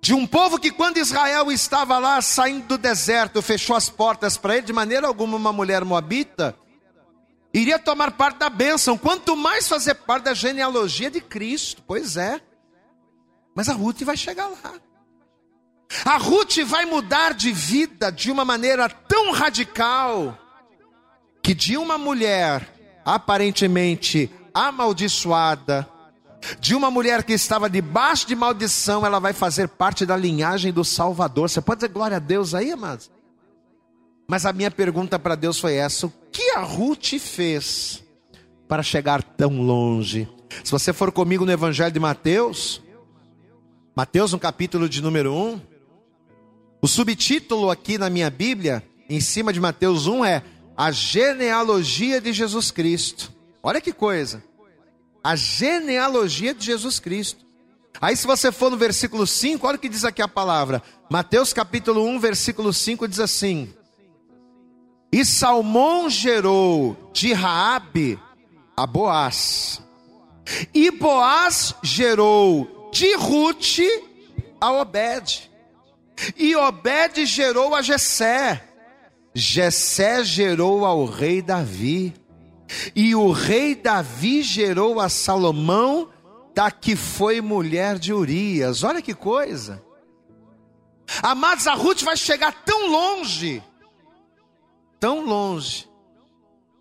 de 0.00 0.12
um 0.14 0.26
povo 0.26 0.58
que 0.58 0.70
quando 0.70 0.98
Israel 0.98 1.50
estava 1.50 1.98
lá 1.98 2.20
saindo 2.20 2.66
do 2.66 2.78
deserto, 2.78 3.40
fechou 3.40 3.74
as 3.76 3.88
portas 3.88 4.36
para 4.36 4.56
ele, 4.56 4.66
de 4.66 4.72
maneira 4.72 5.06
alguma 5.06 5.36
uma 5.36 5.52
mulher 5.52 5.84
moabita 5.84 6.56
iria 7.54 7.78
tomar 7.78 8.10
parte 8.10 8.38
da 8.38 8.50
bênção, 8.50 8.98
quanto 8.98 9.36
mais 9.36 9.68
fazer 9.68 9.94
parte 9.94 10.24
da 10.24 10.34
genealogia 10.34 11.08
de 11.08 11.20
Cristo. 11.20 11.82
Pois 11.86 12.16
é. 12.16 12.40
Mas 13.54 13.68
a 13.68 13.72
Ruth 13.72 14.02
vai 14.02 14.16
chegar 14.16 14.48
lá. 14.48 14.74
A 16.04 16.16
Ruth 16.16 16.58
vai 16.66 16.84
mudar 16.84 17.32
de 17.32 17.52
vida 17.52 18.10
de 18.10 18.32
uma 18.32 18.44
maneira 18.44 18.88
tão 18.88 19.30
radical 19.30 20.36
que 21.40 21.54
de 21.54 21.76
uma 21.76 21.96
mulher 21.96 22.73
aparentemente 23.04 24.30
amaldiçoada, 24.52 25.88
de 26.60 26.74
uma 26.74 26.90
mulher 26.90 27.22
que 27.22 27.32
estava 27.32 27.70
debaixo 27.70 28.26
de 28.26 28.34
maldição, 28.34 29.04
ela 29.04 29.18
vai 29.18 29.32
fazer 29.32 29.68
parte 29.68 30.04
da 30.04 30.16
linhagem 30.16 30.72
do 30.72 30.84
Salvador. 30.84 31.48
Você 31.48 31.60
pode 31.60 31.80
dizer 31.80 31.92
glória 31.92 32.18
a 32.18 32.20
Deus 32.20 32.54
aí, 32.54 32.70
amados? 32.70 33.10
Mas 34.28 34.46
a 34.46 34.52
minha 34.52 34.70
pergunta 34.70 35.18
para 35.18 35.34
Deus 35.34 35.58
foi 35.58 35.74
essa: 35.74 36.06
o 36.06 36.12
que 36.30 36.50
a 36.50 36.60
Ruth 36.60 37.18
fez 37.18 38.02
para 38.68 38.82
chegar 38.82 39.22
tão 39.22 39.62
longe? 39.62 40.28
Se 40.62 40.70
você 40.70 40.92
for 40.92 41.10
comigo 41.10 41.44
no 41.44 41.52
Evangelho 41.52 41.92
de 41.92 42.00
Mateus, 42.00 42.80
Mateus 43.94 44.32
no 44.32 44.38
capítulo 44.38 44.88
de 44.88 45.02
número 45.02 45.34
1, 45.34 45.60
o 46.80 46.88
subtítulo 46.88 47.70
aqui 47.70 47.98
na 47.98 48.08
minha 48.08 48.30
Bíblia, 48.30 48.82
em 49.08 49.20
cima 49.20 49.52
de 49.52 49.60
Mateus 49.60 50.06
1, 50.06 50.24
é 50.24 50.42
a 50.76 50.90
genealogia 50.90 52.20
de 52.20 52.32
Jesus 52.32 52.70
Cristo. 52.70 53.32
Olha 53.62 53.80
que 53.80 53.92
coisa. 53.92 54.42
A 55.22 55.36
genealogia 55.36 56.52
de 56.52 56.66
Jesus 56.66 57.00
Cristo. 57.00 57.44
Aí, 58.00 58.16
se 58.16 58.26
você 58.26 58.50
for 58.50 58.70
no 58.70 58.76
versículo 58.76 59.26
5, 59.26 59.66
olha 59.66 59.76
o 59.76 59.78
que 59.78 59.88
diz 59.88 60.04
aqui 60.04 60.20
a 60.20 60.28
palavra. 60.28 60.82
Mateus 61.08 61.52
capítulo 61.52 62.04
1, 62.04 62.18
versículo 62.18 62.72
5 62.72 63.06
diz 63.08 63.20
assim: 63.20 63.72
E 65.12 65.24
Salmão 65.24 66.10
gerou 66.10 67.10
de 67.12 67.32
Raabe 67.32 68.18
a 68.76 68.86
Boaz. 68.86 69.80
E 70.74 70.90
Boaz 70.90 71.74
gerou 71.82 72.90
de 72.92 73.14
Ruth 73.16 73.78
a 74.60 74.72
Obed. 74.72 75.50
E 76.36 76.54
Obed 76.56 77.24
gerou 77.26 77.74
a 77.74 77.80
Jessé. 77.80 78.73
Jessé 79.34 80.24
gerou 80.24 80.84
ao 80.84 81.04
rei 81.04 81.42
Davi, 81.42 82.14
e 82.94 83.14
o 83.14 83.32
rei 83.32 83.74
Davi 83.74 84.42
gerou 84.42 85.00
a 85.00 85.08
Salomão, 85.08 86.08
da 86.54 86.70
que 86.70 86.94
foi 86.94 87.40
mulher 87.40 87.98
de 87.98 88.12
Urias. 88.12 88.84
Olha 88.84 89.02
que 89.02 89.12
coisa. 89.12 89.82
Amados, 91.22 91.66
a 91.66 91.74
Ruth 91.74 92.02
vai 92.02 92.16
chegar 92.16 92.52
tão 92.64 92.88
longe, 92.88 93.62
tão 95.00 95.24
longe, 95.24 95.88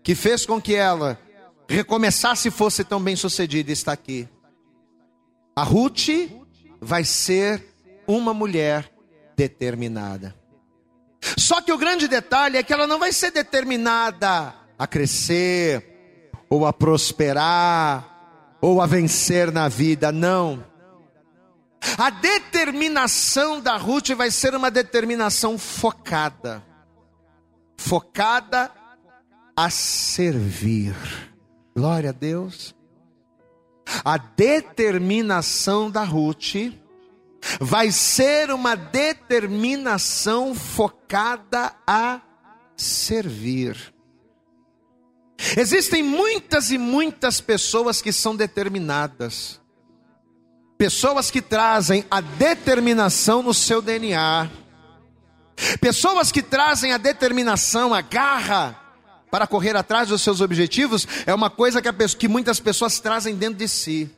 que 0.02 0.14
fez 0.14 0.44
com 0.44 0.61
que 0.61 0.74
ela 0.74 1.18
recomeçasse 1.68 2.48
e 2.48 2.50
fosse 2.50 2.85
tão 2.85 3.00
bem 3.00 3.16
sucedida? 3.16 3.70
Está 3.70 3.92
aqui. 3.92 4.28
A 5.54 5.62
Ruth 5.62 6.09
vai 6.80 7.04
ser 7.04 7.64
uma 8.07 8.35
mulher 8.35 8.90
determinada. 9.37 10.35
Só 11.38 11.61
que 11.61 11.72
o 11.72 11.78
grande 11.78 12.09
detalhe 12.09 12.59
é 12.59 12.62
que 12.62 12.72
ela 12.72 12.87
não 12.87 12.98
vai 12.98 13.12
ser 13.12 13.30
determinada 13.30 14.54
a 14.78 14.87
crescer, 14.87 15.93
ou 16.48 16.66
a 16.66 16.72
prosperar, 16.72 18.57
ou 18.61 18.80
a 18.80 18.87
vencer 18.87 19.52
na 19.52 19.68
vida, 19.68 20.11
não. 20.11 20.64
A 21.98 22.11
determinação 22.11 23.61
da 23.61 23.76
Ruth 23.76 24.11
vai 24.11 24.30
ser 24.30 24.54
uma 24.54 24.70
determinação 24.70 25.59
focada 25.59 26.62
focada 27.76 28.70
a 29.57 29.70
servir. 29.70 30.94
Glória 31.76 32.11
a 32.11 32.12
Deus. 32.12 32.74
A 34.04 34.16
determinação 34.16 35.90
da 35.90 36.02
Ruth 36.02 36.72
vai 37.61 37.90
ser 37.90 38.50
uma 38.50 38.74
determinação 38.74 40.54
focada 40.54 41.74
a 41.87 42.20
servir. 42.76 43.93
Existem 45.57 46.03
muitas 46.03 46.70
e 46.70 46.79
muitas 46.79 47.40
pessoas 47.40 48.01
que 48.01 48.12
são 48.12 48.37
determinadas, 48.37 49.61
pessoas 50.79 51.31
que 51.31 51.42
trazem 51.42 52.05
a 52.11 52.20
determinação 52.20 53.42
no 53.42 53.53
seu 53.53 53.83
DNA, 53.83 54.51
pessoas 55.81 56.31
que 56.31 56.42
trazem 56.42 56.92
a 56.92 56.99
determinação, 56.99 57.92
a 57.92 58.01
garra, 58.01 58.81
para 59.31 59.49
correr 59.49 59.75
atrás 59.75 60.09
dos 60.09 60.23
seus 60.23 60.40
objetivos 60.40 61.09
é 61.27 61.35
uma 61.35 61.51
coisa 61.51 61.83
que, 61.83 61.90
que 62.16 62.29
muitas 62.29 62.61
pessoas 62.61 63.01
trazem 63.01 63.35
dentro 63.35 63.59
de 63.59 63.66
si. 63.66 64.09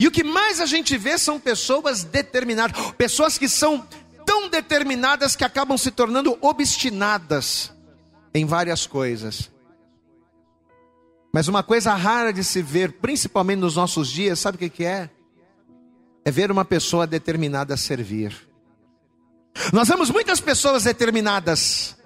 E 0.00 0.08
o 0.08 0.10
que 0.10 0.24
mais 0.24 0.60
a 0.60 0.66
gente 0.66 0.98
vê 0.98 1.16
são 1.16 1.38
pessoas 1.38 2.02
determinadas, 2.02 2.76
pessoas 2.98 3.38
que 3.38 3.48
são 3.48 3.86
tão 4.26 4.48
determinadas 4.48 5.36
que 5.36 5.44
acabam 5.44 5.78
se 5.78 5.92
tornando 5.92 6.36
obstinadas 6.40 7.73
em 8.34 8.44
várias 8.44 8.86
coisas. 8.86 9.50
Mas 11.32 11.48
uma 11.48 11.62
coisa 11.62 11.94
rara 11.94 12.32
de 12.32 12.44
se 12.44 12.62
ver, 12.62 12.92
principalmente 12.92 13.60
nos 13.60 13.76
nossos 13.76 14.08
dias, 14.08 14.38
sabe 14.38 14.66
o 14.66 14.70
que 14.70 14.84
é? 14.84 15.10
É 16.24 16.30
ver 16.30 16.50
uma 16.50 16.64
pessoa 16.64 17.06
determinada 17.06 17.74
a 17.74 17.76
servir. 17.76 18.34
Nós 19.72 19.88
vemos 19.88 20.10
muitas 20.10 20.40
pessoas 20.40 20.84
determinadas 20.84 21.96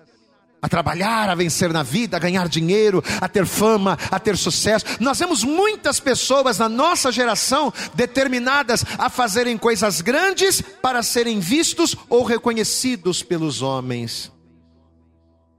a 0.61 0.69
trabalhar, 0.69 1.31
a 1.31 1.35
vencer 1.35 1.73
na 1.73 1.83
vida, 1.83 2.17
a 2.17 2.21
ganhar 2.21 2.49
dinheiro, 2.49 3.03
a 3.21 3.29
ter 3.29 3.47
fama, 3.47 3.97
a 4.11 4.19
ter 4.19 4.37
sucesso. 4.37 4.85
Nós 4.99 5.19
vemos 5.19 5.45
muitas 5.45 6.01
pessoas 6.01 6.59
na 6.59 6.69
nossa 6.69 7.13
geração 7.13 7.73
determinadas 7.95 8.85
a 8.99 9.09
fazerem 9.09 9.57
coisas 9.57 10.01
grandes 10.01 10.61
para 10.61 11.03
serem 11.03 11.39
vistos 11.39 11.95
ou 12.09 12.25
reconhecidos 12.25 13.23
pelos 13.23 13.63
homens. 13.63 14.33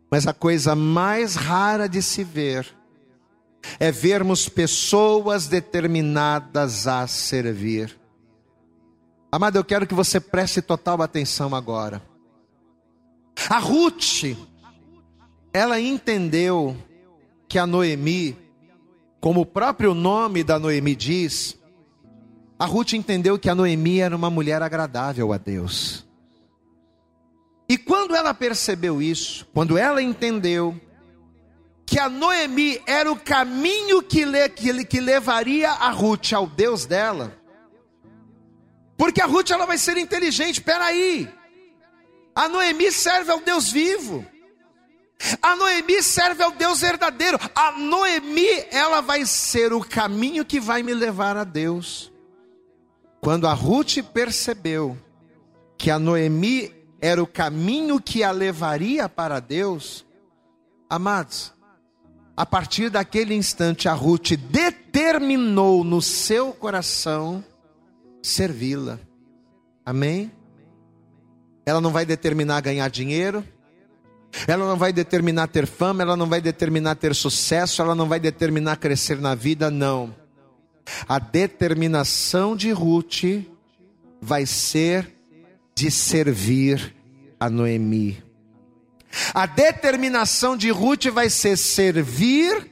Mas 0.09 0.25
a 0.25 0.33
coisa 0.33 0.75
mais 0.75 1.35
rara 1.35 1.87
de 1.87 2.01
se 2.01 2.23
ver 2.23 2.67
é 3.79 3.91
vermos 3.91 4.49
pessoas 4.49 5.47
determinadas 5.47 6.87
a 6.87 7.05
servir. 7.07 7.97
Amado, 9.31 9.57
eu 9.57 9.63
quero 9.63 9.85
que 9.85 9.93
você 9.93 10.19
preste 10.19 10.61
total 10.61 11.01
atenção 11.01 11.53
agora. 11.53 12.01
A 13.49 13.59
Ruth, 13.59 14.35
ela 15.53 15.79
entendeu 15.79 16.75
que 17.47 17.59
a 17.59 17.67
Noemi, 17.67 18.35
como 19.19 19.41
o 19.41 19.45
próprio 19.45 19.93
nome 19.93 20.43
da 20.43 20.57
Noemi 20.57 20.95
diz, 20.95 21.57
a 22.57 22.65
Ruth 22.65 22.93
entendeu 22.93 23.37
que 23.37 23.49
a 23.49 23.55
Noemi 23.55 23.99
era 23.99 24.15
uma 24.15 24.29
mulher 24.29 24.61
agradável 24.61 25.31
a 25.31 25.37
Deus. 25.37 26.08
E 27.69 27.77
quando 27.77 28.15
ela 28.15 28.34
percebeu 28.34 28.99
isso, 28.99 29.47
quando 29.53 29.77
ela 29.77 30.01
entendeu 30.01 30.75
que 31.86 31.99
a 31.99 32.10
Noemi 32.10 32.82
era 32.88 33.12
o 33.12 33.19
caminho 33.19 34.01
que, 34.01 34.25
le, 34.25 34.49
que, 34.49 34.84
que 34.86 34.99
levaria 34.99 35.69
a 35.69 35.91
Ruth 35.91 36.34
ao 36.34 36.47
Deus 36.47 36.88
dela, 36.88 37.38
porque 38.97 39.21
a 39.21 39.27
Ruth 39.27 39.51
ela 39.51 39.67
vai 39.67 39.77
ser 39.77 39.97
inteligente, 39.97 40.60
peraí, 40.60 41.32
a 42.34 42.49
Noemi 42.49 42.91
serve 42.91 43.32
ao 43.32 43.39
Deus 43.39 43.71
vivo. 43.71 44.25
A 45.41 45.55
Noemi 45.55 46.01
serve 46.01 46.41
ao 46.41 46.51
Deus 46.51 46.79
verdadeiro. 46.79 47.38
A 47.53 47.73
Noemi, 47.73 48.47
ela 48.71 49.01
vai 49.01 49.25
ser 49.25 49.73
o 49.73 49.82
caminho 49.82 50.45
que 50.45 50.60
vai 50.60 50.82
me 50.82 50.93
levar 50.93 51.36
a 51.36 51.43
Deus. 51.43 52.12
Quando 53.19 53.45
a 53.45 53.53
Ruth 53.53 53.97
percebeu 54.13 54.97
que 55.77 55.91
a 55.91 55.99
Noemi 55.99 56.78
era 57.01 57.21
o 57.21 57.27
caminho 57.27 57.99
que 58.01 58.23
a 58.23 58.31
levaria 58.31 59.07
para 59.07 59.39
Deus, 59.39 60.05
amados, 60.89 61.53
a 62.35 62.45
partir 62.45 62.89
daquele 62.89 63.33
instante 63.33 63.88
a 63.88 63.93
Ruth 63.93 64.31
determinou 64.49 65.83
no 65.83 66.01
seu 66.01 66.53
coração 66.53 67.43
servi-la. 68.21 68.99
Amém? 69.85 70.31
Ela 71.65 71.81
não 71.81 71.91
vai 71.91 72.05
determinar 72.05 72.62
ganhar 72.62 72.89
dinheiro, 72.89 73.43
ela 74.47 74.65
não 74.65 74.77
vai 74.77 74.93
determinar 74.93 75.47
ter 75.47 75.67
fama, 75.67 76.01
ela 76.01 76.15
não 76.15 76.27
vai 76.27 76.41
determinar 76.41 76.95
ter 76.95 77.15
sucesso, 77.15 77.81
ela 77.81 77.95
não 77.95 78.07
vai 78.07 78.19
determinar 78.19 78.77
crescer 78.77 79.19
na 79.19 79.35
vida, 79.35 79.69
não. 79.69 80.15
A 81.07 81.19
determinação 81.19 82.55
de 82.55 82.71
Ruth 82.71 83.23
vai 84.21 84.45
ser 84.45 85.18
de 85.79 85.89
servir 85.89 86.93
a 87.39 87.49
Noemi. 87.49 88.21
A 89.33 89.45
determinação 89.45 90.57
de 90.57 90.69
Ruth 90.69 91.05
vai 91.05 91.29
ser 91.29 91.57
servir 91.57 92.69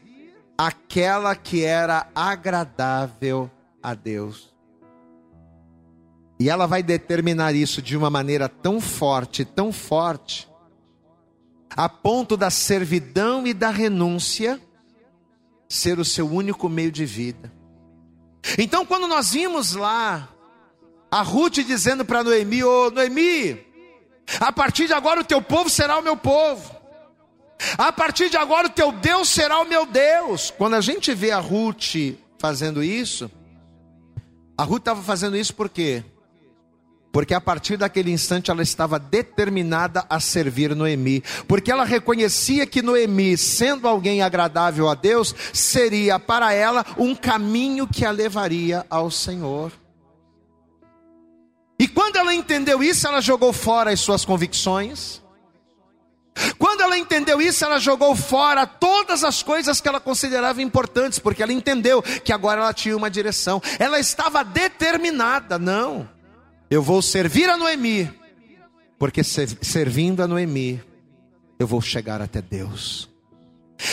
aquela 0.58 1.34
que 1.34 1.64
era 1.64 2.10
agradável 2.14 3.50
a 3.82 3.94
Deus. 3.94 4.54
E 6.38 6.50
ela 6.50 6.66
vai 6.66 6.84
determinar 6.84 7.56
isso 7.56 7.82
de 7.82 7.96
uma 7.96 8.10
maneira 8.10 8.50
tão 8.50 8.82
forte, 8.82 9.46
tão 9.46 9.72
forte, 9.72 10.48
a 11.76 11.88
ponto 11.88 12.36
da 12.36 12.50
servidão 12.50 13.48
e 13.48 13.54
da 13.54 13.70
renúncia 13.70 14.60
ser 15.70 15.98
o 15.98 16.06
seu 16.06 16.30
único 16.30 16.68
meio 16.68 16.92
de 16.92 17.06
vida. 17.06 17.54
Então, 18.58 18.86
quando 18.86 19.08
nós 19.08 19.32
vimos 19.32 19.74
lá 19.74 20.30
a 21.12 21.22
Ruth 21.22 21.56
dizendo 21.56 22.06
para 22.06 22.24
Noemi: 22.24 22.64
Ô 22.64 22.88
oh, 22.88 22.92
Noemi, 22.92 23.60
a 24.40 24.52
partir 24.52 24.88
de 24.88 24.94
agora 24.94 25.22
o 25.22 25.26
teu 25.26 25.42
povo 25.42 25.70
será 25.70 25.98
o 25.98 26.04
meu 26.04 26.18
povo, 26.18 26.76
a 27.78 27.92
partir 27.92 28.30
de 28.30 28.38
agora 28.38 28.68
o 28.68 28.72
teu 28.72 28.92
Deus 28.92 29.30
será 29.30 29.60
o 29.60 29.68
meu 29.68 29.86
Deus. 29.86 30.52
Quando 30.58 30.76
a 30.76 30.82
gente 30.82 31.14
vê 31.14 31.32
a 31.32 31.40
Ruth 31.40 32.16
fazendo 32.40 32.84
isso, 32.84 33.32
a 34.58 34.64
Ruth 34.64 34.80
estava 34.80 35.02
fazendo 35.02 35.38
isso 35.38 35.54
por 35.54 35.70
quê? 35.70 36.04
porque 37.18 37.34
a 37.34 37.42
partir 37.42 37.78
daquele 37.78 38.12
instante 38.12 38.52
ela 38.52 38.62
estava 38.62 39.00
determinada 39.00 40.06
a 40.08 40.20
servir 40.20 40.76
Noemi, 40.76 41.24
porque 41.48 41.72
ela 41.72 41.84
reconhecia 41.84 42.68
que 42.68 42.84
Noemi, 42.84 43.36
sendo 43.36 43.88
alguém 43.88 44.22
agradável 44.22 44.88
a 44.88 44.94
Deus, 44.94 45.34
seria 45.52 46.20
para 46.20 46.54
ela 46.54 46.86
um 46.96 47.16
caminho 47.16 47.88
que 47.88 48.06
a 48.06 48.12
levaria 48.12 48.86
ao 48.88 49.10
Senhor. 49.10 49.72
E 51.80 51.88
quando 51.88 52.16
ela 52.16 52.34
entendeu 52.34 52.82
isso, 52.82 53.08
ela 53.08 53.22
jogou 53.22 53.54
fora 53.54 53.92
as 53.92 54.00
suas 54.00 54.26
convicções. 54.26 55.22
Quando 56.58 56.82
ela 56.82 56.98
entendeu 56.98 57.42
isso, 57.42 57.66
ela 57.66 57.80
jogou 57.80 58.16
fora 58.16 58.66
todas 58.66 59.24
as 59.24 59.42
coisas 59.42 59.82
que 59.82 59.88
ela 59.88 60.00
considerava 60.00 60.62
importantes, 60.62 61.20
porque 61.20 61.42
ela 61.42 61.54
entendeu 61.54 62.02
que 62.02 62.32
agora 62.32 62.62
ela 62.62 62.74
tinha 62.74 62.96
uma 62.96 63.10
direção. 63.10 63.62
Ela 63.80 64.00
estava 64.00 64.44
determinada, 64.44 65.58
não. 65.58 66.08
Eu 66.70 66.82
vou 66.82 67.02
servir 67.02 67.50
a 67.50 67.58
Noemi, 67.58 68.12
porque 69.00 69.24
servindo 69.24 70.22
a 70.22 70.28
Noemi, 70.28 70.82
eu 71.60 71.66
vou 71.66 71.82
chegar 71.82 72.22
até 72.22 72.42
Deus. 72.42 73.10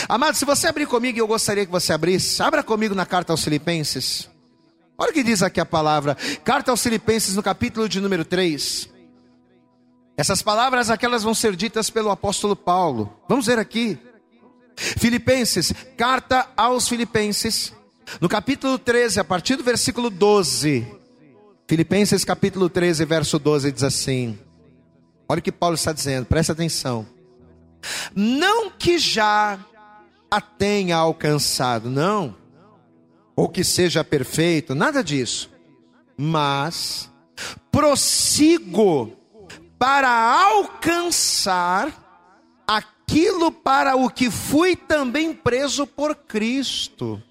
Amado, 0.09 0.37
se 0.37 0.45
você 0.45 0.67
abrir 0.67 0.87
comigo, 0.87 1.19
eu 1.19 1.27
gostaria 1.27 1.65
que 1.65 1.73
você 1.73 1.93
abrisse, 1.93 2.43
abra 2.43 2.63
comigo 2.63 2.95
na 2.95 3.07
carta 3.07 3.33
aos 3.33 3.45
Filipenses. 3.45 4.29
Olha 4.97 5.11
o 5.11 5.15
que 5.15 5.23
diz 5.23 5.43
aqui 5.43 5.61
a 5.61 5.67
palavra. 5.67 6.17
Carta 6.45 6.71
aos 6.71 6.83
Filipenses, 6.83 7.35
no 7.35 7.43
capítulo 7.43 7.89
de 7.89 8.01
número 8.01 8.25
3. 8.25 8.89
Essas 10.17 10.41
palavras 10.43 10.91
aquelas 10.91 11.25
vão 11.25 11.35
ser 11.35 11.57
ditas 11.57 11.91
pelo 11.91 12.11
apóstolo 12.11 12.55
Paulo. 12.55 13.13
Vamos 13.29 13.47
ver 13.47 13.59
aqui. 13.59 13.99
Filipenses, 14.77 15.73
carta 15.97 16.49
aos 16.57 16.89
Filipenses, 16.89 17.73
no 18.21 18.29
capítulo 18.29 18.79
13, 18.79 19.21
a 19.21 19.25
partir 19.25 19.57
do 19.57 19.65
versículo 19.65 20.11
12. 20.11 20.87
Filipenses 21.67 22.25
capítulo 22.25 22.69
13, 22.69 23.05
verso 23.05 23.39
12 23.39 23.73
diz 23.73 23.83
assim: 23.83 24.39
Olha 25.29 25.39
o 25.39 25.43
que 25.43 25.53
Paulo 25.53 25.75
está 25.75 25.93
dizendo, 25.93 26.27
presta 26.27 26.53
atenção. 26.53 27.07
Não 28.15 28.71
que 28.71 28.99
já 28.99 29.59
a 30.31 30.41
tenha 30.41 30.97
alcançado, 30.97 31.89
não, 31.91 32.35
ou 33.37 33.49
que 33.49 33.65
seja 33.65 34.05
perfeito, 34.05 34.75
nada 34.75 35.03
disso, 35.03 35.51
mas 36.17 37.11
prossigo 37.71 39.17
para 39.79 40.09
alcançar 40.09 41.93
aquilo 42.67 43.51
para 43.51 43.97
o 43.97 44.09
que 44.09 44.31
fui 44.31 44.77
também 44.77 45.33
preso 45.33 45.87
por 45.87 46.15
Cristo. 46.15 47.23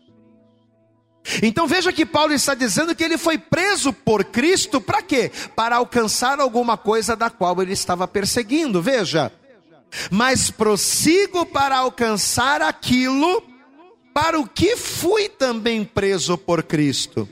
Então 1.41 1.65
veja 1.65 1.93
que 1.93 2.05
Paulo 2.05 2.33
está 2.33 2.53
dizendo 2.53 2.93
que 2.93 3.03
ele 3.03 3.17
foi 3.17 3.37
preso 3.37 3.93
por 3.93 4.25
Cristo 4.25 4.81
para 4.81 5.01
quê? 5.01 5.31
Para 5.55 5.77
alcançar 5.77 6.39
alguma 6.39 6.77
coisa 6.77 7.15
da 7.15 7.29
qual 7.29 7.61
ele 7.61 7.71
estava 7.71 8.07
perseguindo. 8.07 8.81
Veja, 8.81 9.31
mas 10.11 10.51
prossigo 10.51 11.45
para 11.45 11.77
alcançar 11.77 12.61
aquilo 12.61 13.41
para 14.13 14.39
o 14.39 14.47
que 14.47 14.77
fui 14.77 15.27
também 15.27 15.83
preso 15.83 16.37
por 16.37 16.63
Cristo. 16.63 17.27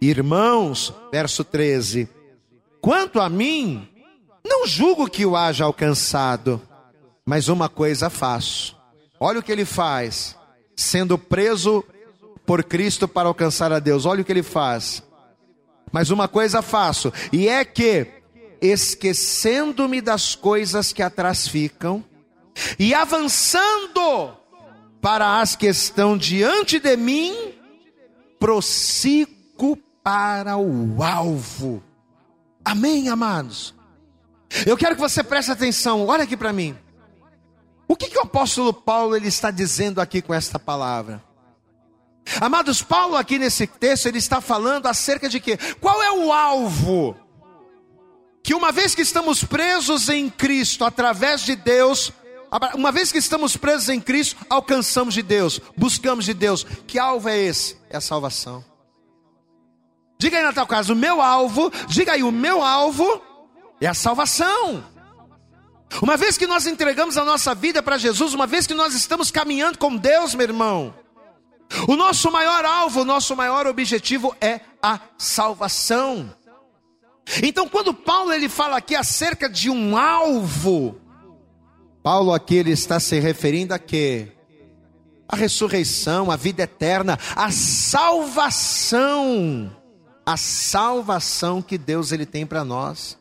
Irmãos, 0.00 0.92
verso 1.10 1.42
13: 1.42 2.08
Quanto 2.80 3.20
a 3.20 3.28
mim, 3.28 3.88
não 4.44 4.66
julgo 4.66 5.08
que 5.08 5.24
o 5.24 5.36
haja 5.36 5.64
alcançado, 5.64 6.60
mas 7.24 7.48
uma 7.48 7.68
coisa 7.68 8.10
faço. 8.10 8.76
Olha 9.18 9.40
o 9.40 9.42
que 9.42 9.52
ele 9.52 9.64
faz, 9.64 10.36
sendo 10.76 11.18
preso 11.18 11.84
por 12.46 12.64
Cristo 12.64 13.06
para 13.06 13.28
alcançar 13.28 13.72
a 13.72 13.78
Deus. 13.78 14.06
Olha 14.06 14.22
o 14.22 14.24
que 14.24 14.32
ele 14.32 14.42
faz. 14.42 15.02
Mas 15.92 16.10
uma 16.10 16.28
coisa 16.28 16.62
faço, 16.62 17.12
e 17.32 17.48
é 17.48 17.64
que, 17.64 18.06
esquecendo-me 18.62 20.00
das 20.00 20.34
coisas 20.34 20.92
que 20.92 21.02
atrás 21.02 21.48
ficam, 21.48 22.04
e 22.78 22.94
avançando 22.94 24.39
para 25.00 25.40
as 25.40 25.56
que 25.56 25.66
estão 25.66 26.16
diante 26.16 26.78
de 26.78 26.96
mim, 26.96 27.54
prossigo 28.38 29.76
para 30.02 30.56
o 30.56 31.02
alvo. 31.02 31.82
Amém, 32.64 33.08
amados? 33.08 33.74
Eu 34.66 34.76
quero 34.76 34.94
que 34.94 35.00
você 35.00 35.22
preste 35.22 35.50
atenção, 35.50 36.06
olha 36.06 36.24
aqui 36.24 36.36
para 36.36 36.52
mim. 36.52 36.76
O 37.88 37.96
que, 37.96 38.08
que 38.08 38.18
o 38.18 38.22
apóstolo 38.22 38.72
Paulo 38.72 39.16
ele 39.16 39.28
está 39.28 39.50
dizendo 39.50 40.00
aqui 40.00 40.22
com 40.22 40.34
esta 40.34 40.58
palavra? 40.58 41.22
Amados, 42.40 42.82
Paulo 42.82 43.16
aqui 43.16 43.38
nesse 43.38 43.66
texto 43.66 44.06
ele 44.06 44.18
está 44.18 44.40
falando 44.40 44.86
acerca 44.86 45.28
de 45.28 45.40
quê? 45.40 45.58
Qual 45.80 46.00
é 46.02 46.12
o 46.12 46.32
alvo? 46.32 47.16
Que 48.42 48.54
uma 48.54 48.70
vez 48.70 48.94
que 48.94 49.02
estamos 49.02 49.42
presos 49.44 50.08
em 50.08 50.30
Cristo, 50.30 50.84
através 50.84 51.42
de 51.42 51.56
Deus, 51.56 52.12
uma 52.74 52.90
vez 52.90 53.12
que 53.12 53.18
estamos 53.18 53.56
presos 53.56 53.88
em 53.88 54.00
Cristo, 54.00 54.36
alcançamos 54.48 55.14
de 55.14 55.22
Deus, 55.22 55.60
buscamos 55.76 56.24
de 56.24 56.34
Deus. 56.34 56.64
Que 56.86 56.98
alvo 56.98 57.28
é 57.28 57.38
esse? 57.38 57.76
É 57.88 57.96
a 57.96 58.00
salvação. 58.00 58.64
Diga 60.18 60.36
aí 60.36 60.42
na 60.42 60.52
tua 60.52 60.66
casa, 60.66 60.92
o 60.92 60.96
meu 60.96 61.22
alvo, 61.22 61.72
diga 61.88 62.12
aí, 62.12 62.22
o 62.22 62.30
meu 62.30 62.62
alvo 62.62 63.22
é 63.80 63.86
a 63.86 63.94
salvação. 63.94 64.84
Uma 66.02 66.16
vez 66.16 66.36
que 66.36 66.46
nós 66.46 66.66
entregamos 66.66 67.16
a 67.16 67.24
nossa 67.24 67.54
vida 67.54 67.82
para 67.82 67.98
Jesus, 67.98 68.34
uma 68.34 68.46
vez 68.46 68.66
que 68.66 68.74
nós 68.74 68.94
estamos 68.94 69.30
caminhando 69.30 69.78
com 69.78 69.96
Deus, 69.96 70.34
meu 70.34 70.46
irmão, 70.46 70.94
o 71.88 71.96
nosso 71.96 72.30
maior 72.30 72.64
alvo, 72.64 73.00
o 73.00 73.04
nosso 73.04 73.34
maior 73.34 73.66
objetivo 73.66 74.36
é 74.40 74.60
a 74.82 75.00
salvação. 75.16 76.34
Então, 77.42 77.68
quando 77.68 77.94
Paulo 77.94 78.32
ele 78.32 78.48
fala 78.48 78.76
aqui 78.76 78.94
acerca 78.94 79.48
de 79.48 79.70
um 79.70 79.96
alvo, 79.96 81.00
Paulo 82.02 82.32
aqui 82.32 82.56
ele 82.56 82.72
está 82.72 82.98
se 82.98 83.20
referindo 83.20 83.74
a 83.74 83.78
quê? 83.78 84.28
A 85.28 85.36
ressurreição, 85.36 86.30
a 86.30 86.36
vida 86.36 86.62
eterna, 86.62 87.18
a 87.36 87.50
salvação, 87.52 88.90
a 90.26 90.36
salvação 90.36 91.62
que 91.62 91.78
Deus 91.78 92.10
ele 92.12 92.26
tem 92.26 92.44
para 92.46 92.64
nós. 92.64 93.16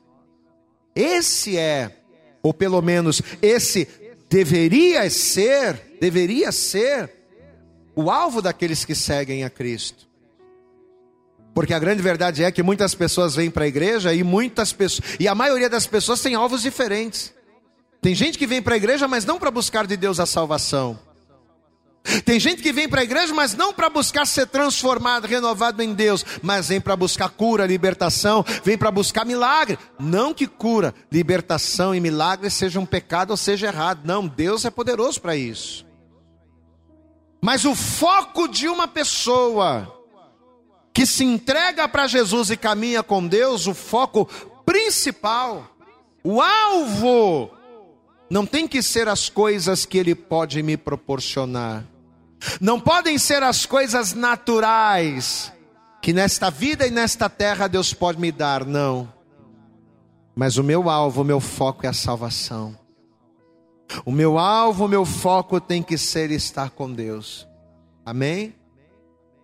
Esse 0.96 1.58
é 1.58 2.00
ou 2.42 2.54
pelo 2.54 2.82
menos 2.82 3.22
esse 3.42 3.88
deveria 4.30 5.10
ser, 5.10 5.98
deveria 6.00 6.52
ser 6.52 7.12
o 7.96 8.10
alvo 8.10 8.42
daqueles 8.42 8.86
que 8.86 8.96
seguem 8.96 9.44
a 9.44 9.50
Cristo. 9.50 10.08
Porque 11.54 11.74
a 11.74 11.80
grande 11.80 12.02
verdade 12.02 12.44
é 12.44 12.52
que 12.52 12.64
muitas 12.64 12.96
pessoas 12.96 13.36
vêm 13.36 13.52
para 13.52 13.66
a 13.66 13.68
igreja 13.68 14.14
e 14.14 14.24
muitas 14.24 14.72
pessoas, 14.72 15.16
e 15.20 15.28
a 15.28 15.36
maioria 15.36 15.70
das 15.70 15.86
pessoas 15.86 16.22
tem 16.22 16.36
alvos 16.36 16.62
diferentes. 16.62 17.34
Tem 18.02 18.16
gente 18.16 18.38
que 18.38 18.48
vem 18.48 18.62
para 18.62 18.76
a 18.76 18.78
igreja, 18.78 19.08
mas 19.08 19.26
não 19.26 19.38
para 19.38 19.52
buscar 19.52 19.86
de 19.86 19.98
Deus 19.98 20.20
a 20.20 20.26
salvação. 20.26 21.00
Tem 22.24 22.40
gente 22.40 22.62
que 22.62 22.72
vem 22.72 22.88
para 22.88 23.02
a 23.02 23.04
igreja, 23.04 23.34
mas 23.34 23.54
não 23.54 23.74
para 23.74 23.90
buscar 23.90 24.26
ser 24.26 24.48
transformado, 24.48 25.28
renovado 25.28 25.84
em 25.84 25.94
Deus, 25.94 26.26
mas 26.42 26.70
vem 26.70 26.80
para 26.80 26.96
buscar 26.96 27.30
cura, 27.30 27.68
libertação, 27.68 28.44
vem 28.64 28.78
para 28.78 28.90
buscar 28.90 29.26
milagre. 29.26 29.78
Não 30.00 30.34
que 30.34 30.48
cura, 30.48 30.94
libertação 31.12 31.94
e 31.94 32.00
milagre 32.00 32.50
seja 32.50 32.80
um 32.80 32.86
pecado 32.86 33.32
ou 33.32 33.38
seja 33.38 33.68
errado. 33.68 34.02
Não, 34.06 34.26
Deus 34.26 34.66
é 34.66 34.72
poderoso 34.72 35.22
para 35.22 35.36
isso. 35.36 35.86
Mas 37.42 37.64
o 37.66 37.76
foco 37.76 38.48
de 38.48 38.68
uma 38.68 38.88
pessoa 38.88 39.96
que 40.94 41.06
se 41.06 41.24
entrega 41.24 41.88
para 41.88 42.08
Jesus 42.08 42.50
e 42.50 42.58
caminha 42.58 43.04
com 43.04 43.26
Deus, 43.26 43.68
o 43.68 43.74
foco 43.74 44.26
principal, 44.66 45.70
o 46.24 46.42
alvo, 46.42 47.52
não 48.30 48.46
tem 48.46 48.68
que 48.68 48.82
ser 48.82 49.08
as 49.08 49.30
coisas 49.30 49.86
que 49.86 49.98
Ele 49.98 50.16
pode 50.16 50.62
me 50.62 50.78
proporcionar 50.78 51.84
não 52.60 52.80
podem 52.80 53.18
ser 53.18 53.44
as 53.44 53.66
coisas 53.66 54.14
naturais 54.14 55.52
que 56.02 56.14
nesta 56.14 56.50
vida 56.50 56.88
e 56.88 56.92
nesta 56.92 57.30
terra 57.30 57.68
Deus 57.68 57.94
pode 57.94 58.20
me 58.20 58.32
dar, 58.32 58.66
não. 58.66 59.12
Mas 60.36 60.58
o 60.58 60.64
meu 60.64 60.90
alvo, 60.90 61.22
o 61.22 61.26
meu 61.26 61.40
foco 61.40 61.86
é 61.86 61.90
a 61.90 61.94
salvação. 61.94 62.78
O 64.06 64.12
meu 64.12 64.38
alvo, 64.38 64.86
o 64.86 64.88
meu 64.88 65.04
foco 65.04 65.60
tem 65.60 65.84
que 65.84 65.98
ser 65.98 66.32
estar 66.32 66.70
com 66.70 66.92
Deus. 66.92 67.48
Amém? 68.06 68.56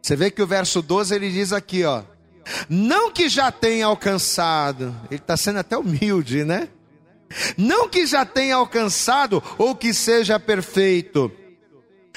Você 0.02 0.16
vê 0.16 0.32
que 0.32 0.42
o 0.42 0.48
verso 0.48 0.82
12 0.82 1.14
ele 1.14 1.32
diz 1.32 1.52
aqui, 1.52 1.84
ó. 1.84 2.04
Não 2.70 3.12
que 3.12 3.28
já 3.28 3.52
tenha 3.52 3.88
alcançado, 3.88 4.96
ele 5.10 5.20
está 5.20 5.36
sendo 5.36 5.60
até 5.60 5.76
humilde, 5.76 6.46
né? 6.46 6.70
Não 7.58 7.90
que 7.90 8.06
já 8.06 8.26
tenha 8.26 8.56
alcançado 8.56 9.44
ou 9.58 9.76
que 9.76 9.94
seja 9.94 10.40
perfeito 10.40 11.32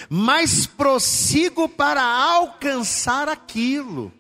mas 0.09 0.67
prossigo 0.67 1.69
para 1.69 2.03
alcançar 2.03 3.29
aquilo. 3.29 4.13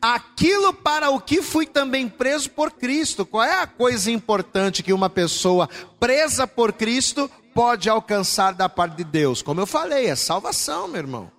Aquilo 0.00 0.72
para 0.72 1.10
o 1.10 1.20
que 1.20 1.42
fui 1.42 1.66
também 1.66 2.08
preso 2.08 2.50
por 2.50 2.72
Cristo. 2.72 3.26
Qual 3.26 3.44
é 3.44 3.60
a 3.60 3.66
coisa 3.66 4.10
importante 4.10 4.82
que 4.82 4.92
uma 4.92 5.10
pessoa 5.10 5.68
presa 6.00 6.46
por 6.46 6.72
Cristo 6.72 7.30
pode 7.54 7.88
alcançar 7.88 8.54
da 8.54 8.68
parte 8.68 8.96
de 8.96 9.04
Deus? 9.04 9.42
Como 9.42 9.60
eu 9.60 9.66
falei, 9.66 10.06
é 10.06 10.16
salvação, 10.16 10.88
meu 10.88 11.00
irmão. 11.00 11.30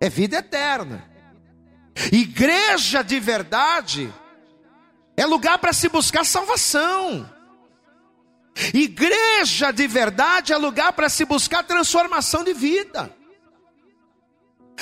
É 0.00 0.08
vida 0.08 0.38
eterna. 0.38 1.04
Igreja 2.10 3.02
de 3.02 3.20
verdade 3.20 4.10
é 5.16 5.26
lugar 5.26 5.58
para 5.58 5.74
se 5.74 5.88
buscar 5.90 6.24
salvação. 6.24 7.28
Igreja 8.74 9.72
de 9.72 9.86
verdade 9.86 10.52
é 10.52 10.56
lugar 10.56 10.92
para 10.92 11.08
se 11.08 11.24
buscar 11.24 11.62
transformação 11.62 12.44
de 12.44 12.52
vida. 12.52 13.14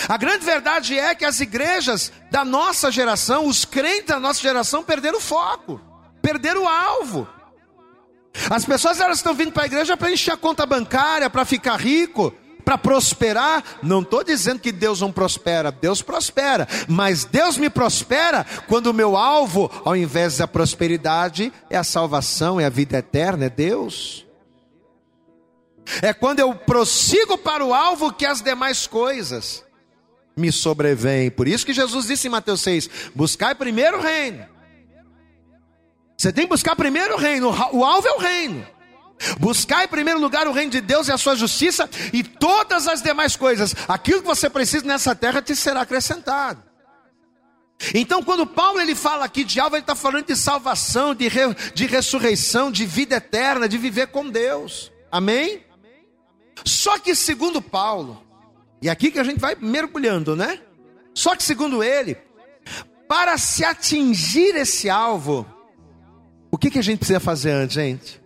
A 0.08 0.16
grande 0.16 0.44
verdade 0.44 0.98
é 0.98 1.14
que 1.14 1.24
as 1.24 1.40
igrejas 1.40 2.12
da 2.30 2.44
nossa 2.44 2.90
geração, 2.90 3.46
os 3.46 3.64
crentes 3.64 4.06
da 4.06 4.20
nossa 4.20 4.40
geração, 4.40 4.82
perderam 4.82 5.18
o 5.18 5.20
foco, 5.20 5.80
perderam 6.22 6.64
o 6.64 6.68
alvo. 6.68 7.28
As 8.48 8.64
pessoas 8.64 9.00
elas 9.00 9.18
estão 9.18 9.34
vindo 9.34 9.50
para 9.50 9.64
a 9.64 9.66
igreja 9.66 9.96
para 9.96 10.12
encher 10.12 10.32
a 10.32 10.36
conta 10.36 10.64
bancária, 10.64 11.28
para 11.28 11.44
ficar 11.44 11.76
rico, 11.76 12.32
para 12.68 12.76
prosperar, 12.76 13.64
não 13.82 14.02
estou 14.02 14.22
dizendo 14.22 14.60
que 14.60 14.70
Deus 14.70 15.00
não 15.00 15.10
prospera, 15.10 15.72
Deus 15.72 16.02
prospera, 16.02 16.68
mas 16.86 17.24
Deus 17.24 17.56
me 17.56 17.70
prospera 17.70 18.44
quando 18.66 18.88
o 18.88 18.92
meu 18.92 19.16
alvo, 19.16 19.70
ao 19.86 19.96
invés 19.96 20.36
da 20.36 20.46
prosperidade, 20.46 21.50
é 21.70 21.78
a 21.78 21.82
salvação, 21.82 22.60
é 22.60 22.66
a 22.66 22.68
vida 22.68 22.98
eterna, 22.98 23.46
é 23.46 23.48
Deus. 23.48 24.26
É 26.02 26.12
quando 26.12 26.40
eu 26.40 26.54
prossigo 26.54 27.38
para 27.38 27.64
o 27.64 27.72
alvo 27.72 28.12
que 28.12 28.26
as 28.26 28.42
demais 28.42 28.86
coisas 28.86 29.64
me 30.36 30.52
sobrevêm. 30.52 31.30
Por 31.30 31.48
isso 31.48 31.64
que 31.64 31.72
Jesus 31.72 32.04
disse 32.04 32.26
em 32.26 32.30
Mateus 32.30 32.60
6: 32.60 32.90
buscai 33.14 33.54
primeiro 33.54 33.96
o 33.96 34.02
reino. 34.02 34.44
Você 36.18 36.30
tem 36.34 36.44
que 36.44 36.50
buscar 36.50 36.76
primeiro 36.76 37.14
o 37.14 37.18
reino, 37.18 37.48
o 37.72 37.82
alvo 37.82 38.06
é 38.06 38.12
o 38.12 38.18
reino. 38.18 38.77
Buscar 39.38 39.84
em 39.84 39.88
primeiro 39.88 40.20
lugar 40.20 40.46
o 40.46 40.52
reino 40.52 40.70
de 40.70 40.80
Deus 40.80 41.08
e 41.08 41.12
a 41.12 41.18
sua 41.18 41.34
justiça, 41.34 41.88
e 42.12 42.22
todas 42.22 42.86
as 42.86 43.02
demais 43.02 43.36
coisas, 43.36 43.74
aquilo 43.88 44.20
que 44.20 44.26
você 44.26 44.48
precisa 44.48 44.86
nessa 44.86 45.14
terra 45.14 45.42
te 45.42 45.56
será 45.56 45.82
acrescentado. 45.82 46.62
Então, 47.94 48.22
quando 48.22 48.46
Paulo 48.46 48.80
ele 48.80 48.94
fala 48.94 49.24
aqui 49.24 49.44
de 49.44 49.60
alvo, 49.60 49.76
ele 49.76 49.82
está 49.82 49.94
falando 49.94 50.26
de 50.26 50.36
salvação, 50.36 51.14
de, 51.14 51.28
re, 51.28 51.54
de 51.74 51.86
ressurreição, 51.86 52.70
de 52.70 52.84
vida 52.84 53.16
eterna, 53.16 53.68
de 53.68 53.78
viver 53.78 54.08
com 54.08 54.28
Deus. 54.28 54.90
Amém? 55.10 55.62
Só 56.64 56.98
que 56.98 57.14
segundo 57.14 57.62
Paulo, 57.62 58.22
e 58.82 58.88
aqui 58.88 59.10
que 59.10 59.18
a 59.18 59.24
gente 59.24 59.38
vai 59.38 59.56
mergulhando, 59.60 60.34
né? 60.34 60.60
Só 61.14 61.36
que 61.36 61.42
segundo 61.42 61.82
ele, 61.82 62.16
para 63.08 63.38
se 63.38 63.64
atingir 63.64 64.56
esse 64.56 64.90
alvo, 64.90 65.46
o 66.50 66.58
que, 66.58 66.70
que 66.70 66.78
a 66.78 66.82
gente 66.82 66.98
precisa 66.98 67.20
fazer 67.20 67.52
antes, 67.52 67.74
gente? 67.74 68.20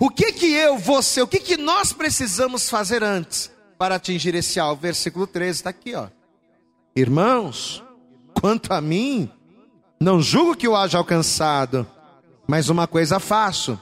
O 0.00 0.10
que 0.10 0.32
que 0.32 0.52
eu, 0.52 0.76
você, 0.78 1.22
o 1.22 1.26
que 1.26 1.38
que 1.38 1.56
nós 1.56 1.92
precisamos 1.92 2.68
fazer 2.68 3.04
antes 3.04 3.50
para 3.78 3.94
atingir 3.96 4.34
esse 4.34 4.58
alvo? 4.58 4.80
Versículo 4.80 5.26
13 5.26 5.50
está 5.50 5.68
aqui, 5.70 5.94
ó. 5.94 6.08
Irmãos, 6.96 7.84
quanto 8.32 8.72
a 8.72 8.80
mim, 8.80 9.30
não 10.00 10.22
julgo 10.22 10.56
que 10.56 10.66
eu 10.66 10.76
haja 10.76 10.98
alcançado, 10.98 11.86
mas 12.46 12.68
uma 12.68 12.86
coisa 12.86 13.18
faço, 13.20 13.78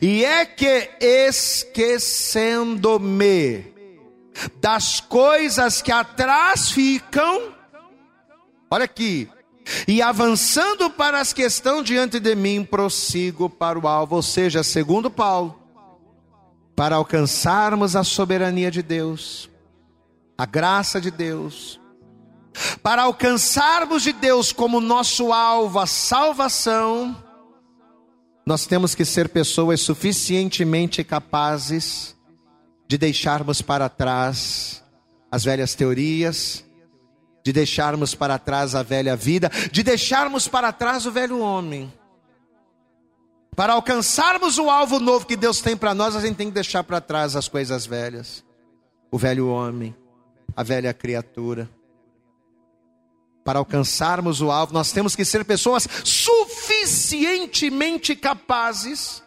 e 0.00 0.24
é 0.24 0.44
que 0.44 0.90
esquecendo-me 1.00 3.72
das 4.60 5.00
coisas 5.00 5.82
que 5.82 5.90
atrás 5.90 6.70
ficam, 6.70 7.52
olha 8.70 8.84
aqui, 8.84 9.28
e 9.86 10.02
avançando 10.02 10.90
para 10.90 11.20
as 11.20 11.32
questões 11.32 11.84
diante 11.84 12.18
de 12.18 12.34
mim, 12.34 12.64
prossigo 12.64 13.48
para 13.48 13.78
o 13.78 13.86
alvo, 13.86 14.16
ou 14.16 14.22
seja, 14.22 14.62
segundo 14.62 15.10
Paulo, 15.10 15.58
para 16.74 16.96
alcançarmos 16.96 17.94
a 17.96 18.04
soberania 18.04 18.70
de 18.70 18.82
Deus, 18.82 19.48
a 20.36 20.46
graça 20.46 21.00
de 21.00 21.10
Deus, 21.10 21.80
para 22.82 23.02
alcançarmos 23.02 24.02
de 24.02 24.12
Deus 24.12 24.52
como 24.52 24.80
nosso 24.80 25.32
alvo 25.32 25.78
a 25.78 25.86
salvação, 25.86 27.16
nós 28.44 28.66
temos 28.66 28.94
que 28.94 29.04
ser 29.04 29.28
pessoas 29.28 29.80
suficientemente 29.80 31.04
capazes 31.04 32.16
de 32.88 32.98
deixarmos 32.98 33.62
para 33.62 33.88
trás 33.88 34.82
as 35.30 35.44
velhas 35.44 35.74
teorias, 35.74 36.64
de 37.42 37.52
deixarmos 37.52 38.14
para 38.14 38.38
trás 38.38 38.74
a 38.74 38.82
velha 38.82 39.16
vida, 39.16 39.50
de 39.70 39.82
deixarmos 39.82 40.48
para 40.48 40.72
trás 40.72 41.04
o 41.06 41.12
velho 41.12 41.40
homem. 41.40 41.92
Para 43.54 43.74
alcançarmos 43.74 44.58
o 44.58 44.70
alvo 44.70 44.98
novo 44.98 45.26
que 45.26 45.36
Deus 45.36 45.60
tem 45.60 45.76
para 45.76 45.94
nós, 45.94 46.16
a 46.16 46.20
gente 46.20 46.36
tem 46.36 46.48
que 46.48 46.54
deixar 46.54 46.82
para 46.84 47.00
trás 47.00 47.36
as 47.36 47.48
coisas 47.48 47.84
velhas, 47.84 48.42
o 49.10 49.18
velho 49.18 49.48
homem, 49.48 49.94
a 50.56 50.62
velha 50.62 50.94
criatura. 50.94 51.68
Para 53.44 53.58
alcançarmos 53.58 54.40
o 54.40 54.50
alvo, 54.50 54.72
nós 54.72 54.90
temos 54.92 55.14
que 55.16 55.24
ser 55.24 55.44
pessoas 55.44 55.88
suficientemente 56.04 58.16
capazes 58.16 59.22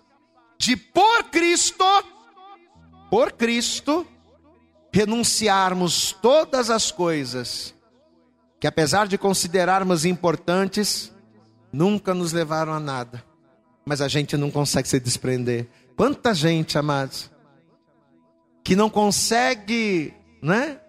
de, 0.58 0.78
por 0.78 1.26
Cristo, 1.26 1.86
por 3.12 3.34
Cristo, 3.34 4.08
renunciarmos 4.92 6.16
todas 6.22 6.70
as 6.70 6.90
coisas 6.90 7.75
que 8.66 8.68
apesar 8.68 9.08
de 9.08 9.16
considerarmos 9.16 10.06
importantes, 10.06 11.14
nunca 11.72 12.16
nos 12.16 12.34
levaram 12.34 12.74
a 12.74 12.80
nada. 12.80 13.24
Mas 13.86 14.02
a 14.02 14.08
gente 14.08 14.36
não 14.36 14.50
consegue 14.50 14.88
se 14.88 15.00
desprender. 15.00 15.68
Quanta 15.96 16.34
gente, 16.34 16.76
amados, 16.76 17.30
que 18.64 18.76
não 18.76 18.90
consegue, 18.90 20.12
né? 20.42 20.80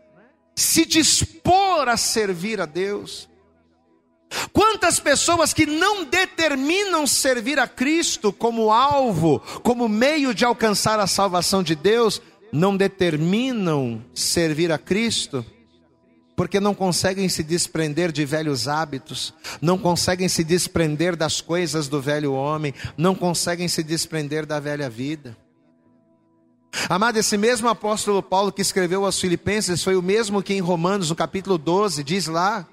Se 0.54 0.86
dispor 0.86 1.86
a 1.86 1.98
servir 1.98 2.62
a 2.62 2.64
Deus. 2.64 3.28
Quantas 4.54 4.98
pessoas 4.98 5.52
que 5.52 5.66
não 5.66 6.02
determinam 6.02 7.06
servir 7.06 7.58
a 7.58 7.68
Cristo 7.68 8.32
como 8.32 8.72
alvo, 8.72 9.38
como 9.62 9.86
meio 9.86 10.32
de 10.32 10.46
alcançar 10.46 10.98
a 10.98 11.06
salvação 11.06 11.62
de 11.62 11.74
Deus, 11.74 12.22
não 12.50 12.74
determinam 12.74 14.02
servir 14.14 14.72
a 14.72 14.78
Cristo 14.78 15.44
porque 16.36 16.60
não 16.60 16.74
conseguem 16.74 17.28
se 17.30 17.42
desprender 17.42 18.12
de 18.12 18.26
velhos 18.26 18.68
hábitos, 18.68 19.32
não 19.60 19.78
conseguem 19.78 20.28
se 20.28 20.44
desprender 20.44 21.16
das 21.16 21.40
coisas 21.40 21.88
do 21.88 22.00
velho 22.00 22.34
homem, 22.34 22.74
não 22.96 23.14
conseguem 23.14 23.66
se 23.66 23.82
desprender 23.82 24.44
da 24.44 24.60
velha 24.60 24.90
vida. 24.90 25.34
Amado, 26.90 27.16
esse 27.16 27.38
mesmo 27.38 27.68
apóstolo 27.68 28.22
Paulo 28.22 28.52
que 28.52 28.60
escreveu 28.60 29.06
aos 29.06 29.18
Filipenses 29.18 29.82
foi 29.82 29.96
o 29.96 30.02
mesmo 30.02 30.42
que 30.42 30.52
em 30.52 30.60
Romanos, 30.60 31.08
no 31.08 31.16
capítulo 31.16 31.56
12, 31.56 32.04
diz 32.04 32.26
lá 32.26 32.66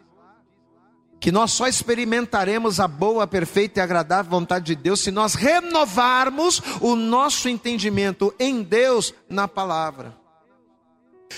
que 1.22 1.32
nós 1.32 1.54
só 1.54 1.68
experimentaremos 1.68 2.82
a 2.82 2.88
boa, 2.88 3.26
perfeita 3.26 3.80
e 3.80 3.82
agradável 3.82 4.30
vontade 4.30 4.66
de 4.66 4.76
Deus 4.76 5.00
se 5.00 5.10
nós 5.10 5.36
renovarmos 5.36 6.62
o 6.82 6.98
nosso 6.98 7.48
entendimento 7.48 8.36
em 8.38 8.62
Deus 8.62 9.14
na 9.30 9.48
palavra. 9.48 10.23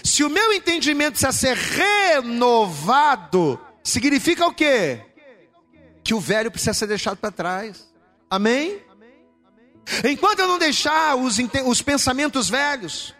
Se 0.03 0.23
o 0.23 0.29
meu 0.29 0.53
entendimento 0.53 1.13
precisa 1.13 1.31
ser 1.31 1.55
renovado, 2.15 3.59
significa 3.83 4.45
o 4.45 4.53
quê? 4.53 5.01
Que 6.03 6.13
o 6.13 6.19
velho 6.19 6.51
precisa 6.51 6.73
ser 6.73 6.87
deixado 6.87 7.17
para 7.17 7.31
trás. 7.31 7.87
Amém? 8.29 8.81
Enquanto 10.03 10.39
eu 10.39 10.47
não 10.47 10.57
deixar 10.57 11.15
os, 11.15 11.37
os 11.65 11.81
pensamentos 11.81 12.49
velhos, 12.49 13.13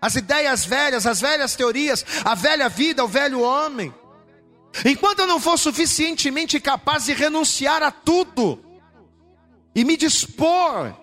as 0.00 0.14
ideias 0.14 0.64
velhas, 0.64 1.06
as 1.06 1.20
velhas 1.20 1.56
teorias, 1.56 2.04
a 2.24 2.34
velha 2.34 2.68
vida, 2.68 3.04
o 3.04 3.08
velho 3.08 3.40
homem, 3.40 3.92
enquanto 4.84 5.20
eu 5.20 5.26
não 5.26 5.40
for 5.40 5.58
suficientemente 5.58 6.60
capaz 6.60 7.06
de 7.06 7.12
renunciar 7.12 7.82
a 7.82 7.90
tudo 7.90 8.62
e 9.74 9.84
me 9.84 9.96
dispor 9.96 10.94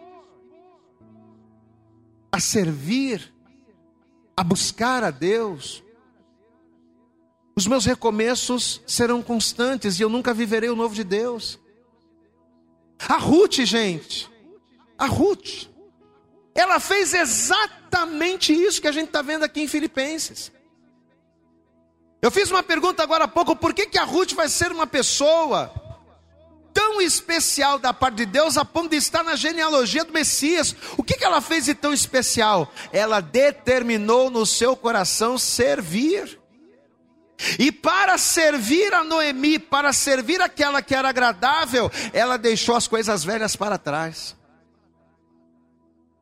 a 2.31 2.39
servir 2.39 3.30
a 4.35 4.43
buscar 4.43 5.03
a 5.03 5.11
Deus, 5.11 5.83
os 7.55 7.67
meus 7.67 7.85
recomeços 7.85 8.81
serão 8.87 9.21
constantes 9.21 9.99
e 9.99 10.03
eu 10.03 10.09
nunca 10.09 10.33
viverei 10.33 10.69
o 10.69 10.75
novo 10.75 10.95
de 10.95 11.03
Deus. 11.03 11.59
A 13.07 13.17
Ruth, 13.17 13.59
gente, 13.61 14.29
a 14.97 15.05
Ruth, 15.05 15.67
ela 16.53 16.79
fez 16.79 17.13
exatamente 17.13 18.53
isso 18.53 18.81
que 18.81 18.87
a 18.87 18.91
gente 18.91 19.07
está 19.07 19.21
vendo 19.21 19.43
aqui 19.43 19.61
em 19.61 19.67
Filipenses. 19.67 20.51
Eu 22.21 22.29
fiz 22.29 22.51
uma 22.51 22.61
pergunta 22.61 23.01
agora 23.01 23.23
há 23.23 23.27
pouco: 23.27 23.55
por 23.55 23.73
que, 23.73 23.87
que 23.87 23.97
a 23.97 24.03
Ruth 24.03 24.33
vai 24.33 24.47
ser 24.47 24.71
uma 24.71 24.85
pessoa 24.85 25.73
tão 26.73 27.01
especial 27.01 27.79
da 27.79 27.93
parte 27.93 28.17
de 28.17 28.25
Deus 28.25 28.57
a 28.57 28.65
ponto 28.65 28.89
de 28.89 28.97
estar 28.97 29.23
na 29.23 29.35
genealogia 29.35 30.03
do 30.03 30.13
Messias. 30.13 30.75
O 30.97 31.03
que, 31.03 31.15
que 31.15 31.23
ela 31.23 31.41
fez 31.41 31.65
de 31.65 31.73
tão 31.73 31.93
especial? 31.93 32.71
Ela 32.91 33.21
determinou 33.21 34.29
no 34.29 34.45
seu 34.45 34.75
coração 34.75 35.37
servir. 35.37 36.39
E 37.57 37.71
para 37.71 38.17
servir 38.17 38.93
a 38.93 39.03
Noemi, 39.03 39.57
para 39.57 39.91
servir 39.93 40.41
aquela 40.41 40.81
que 40.81 40.93
era 40.93 41.09
agradável, 41.09 41.91
ela 42.13 42.37
deixou 42.37 42.75
as 42.75 42.87
coisas 42.87 43.23
velhas 43.23 43.55
para 43.55 43.77
trás. 43.77 44.35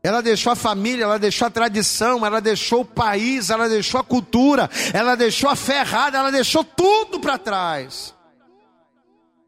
Ela 0.01 0.21
deixou 0.21 0.53
a 0.53 0.55
família, 0.55 1.03
ela 1.03 1.19
deixou 1.19 1.45
a 1.45 1.51
tradição, 1.51 2.25
ela 2.25 2.39
deixou 2.39 2.81
o 2.81 2.85
país, 2.85 3.49
ela 3.49 3.67
deixou 3.67 3.99
a 3.99 4.03
cultura, 4.03 4.69
ela 4.93 5.15
deixou 5.15 5.49
a 5.49 5.57
fé 5.57 5.81
errada, 5.81 6.17
ela 6.17 6.31
deixou 6.31 6.63
tudo 6.63 7.19
para 7.19 7.37
trás. 7.37 8.15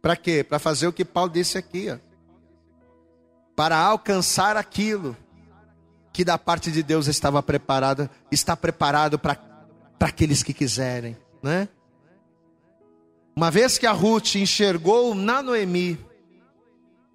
Para 0.01 0.15
quê? 0.15 0.43
Para 0.43 0.59
fazer 0.59 0.87
o 0.87 0.93
que 0.93 1.05
Paulo 1.05 1.29
disse 1.29 1.57
aqui, 1.57 1.89
ó. 1.89 1.97
Para 3.55 3.77
alcançar 3.77 4.57
aquilo 4.57 5.15
que 6.11 6.25
da 6.25 6.37
parte 6.37 6.71
de 6.71 6.81
Deus 6.83 7.07
estava 7.07 7.41
preparado, 7.41 8.09
está 8.31 8.55
preparado 8.57 9.19
para 9.19 9.37
aqueles 9.99 10.43
que 10.43 10.53
quiserem, 10.53 11.17
né? 11.41 11.69
Uma 13.35 13.49
vez 13.49 13.77
que 13.77 13.85
a 13.85 13.91
Ruth 13.91 14.35
enxergou 14.35 15.15
na 15.15 15.41
Noemi, 15.41 15.97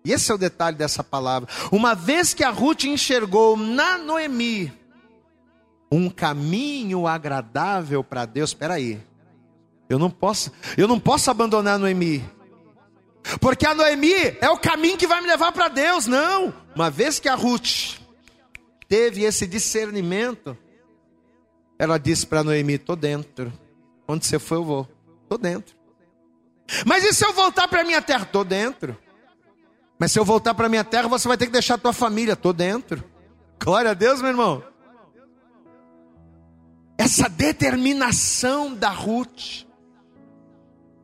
e 0.05 0.13
esse 0.13 0.31
é 0.31 0.35
o 0.35 0.39
detalhe 0.39 0.77
dessa 0.77 1.05
palavra, 1.05 1.49
uma 1.71 1.95
vez 1.95 2.33
que 2.33 2.43
a 2.43 2.51
Ruth 2.51 2.85
enxergou 2.85 3.57
na 3.57 3.99
Noemi 3.99 4.73
um 5.91 6.09
caminho 6.09 7.07
agradável 7.07 8.03
para 8.03 8.25
Deus, 8.25 8.51
espera 8.51 8.75
aí. 8.75 9.01
Eu 9.89 9.99
não 9.99 10.11
posso, 10.11 10.51
eu 10.77 10.89
não 10.89 10.99
posso 10.99 11.31
abandonar 11.31 11.79
Noemi. 11.79 12.25
Porque 13.41 13.67
a 13.67 13.75
Noemi 13.75 14.15
é 14.41 14.49
o 14.49 14.59
caminho 14.59 14.97
que 14.97 15.07
vai 15.07 15.21
me 15.21 15.27
levar 15.27 15.53
para 15.53 15.69
Deus. 15.69 16.07
Não. 16.07 16.55
Uma 16.75 16.91
vez 16.91 17.19
que 17.19 17.29
a 17.29 17.35
Ruth 17.35 17.99
teve 18.89 19.25
esse 19.25 19.47
discernimento, 19.47 20.57
ela 21.79 21.99
disse 21.99 22.27
para 22.27 22.45
Noemi: 22.45 22.75
Estou 22.75 22.97
dentro. 22.97 23.53
Onde 24.07 24.25
você 24.25 24.39
foi, 24.39 24.59
eu 24.59 24.65
vou. 24.65 24.89
Estou 25.23 25.39
dentro. 25.39 25.75
Mas 26.85 27.05
e 27.05 27.13
se 27.13 27.25
eu 27.25 27.33
voltar 27.33 27.69
para 27.69 27.85
minha 27.85 28.01
terra? 28.01 28.23
Estou 28.23 28.45
dentro. 28.45 28.97
Mas 29.99 30.13
se 30.13 30.19
eu 30.19 30.25
voltar 30.25 30.55
para 30.55 30.69
minha 30.69 30.85
terra, 30.85 31.09
você 31.09 31.27
vai 31.27 31.37
ter 31.37 31.47
que 31.47 31.53
deixar 31.53 31.75
a 31.75 31.79
tua 31.79 31.93
família. 31.93 32.35
Estou 32.35 32.53
dentro. 32.53 33.03
Glória 33.63 33.91
a 33.91 33.95
Deus, 33.95 34.21
meu 34.21 34.31
irmão. 34.31 34.63
Essa 36.99 37.29
determinação 37.29 38.75
da 38.75 38.91
Ruth 38.91 39.66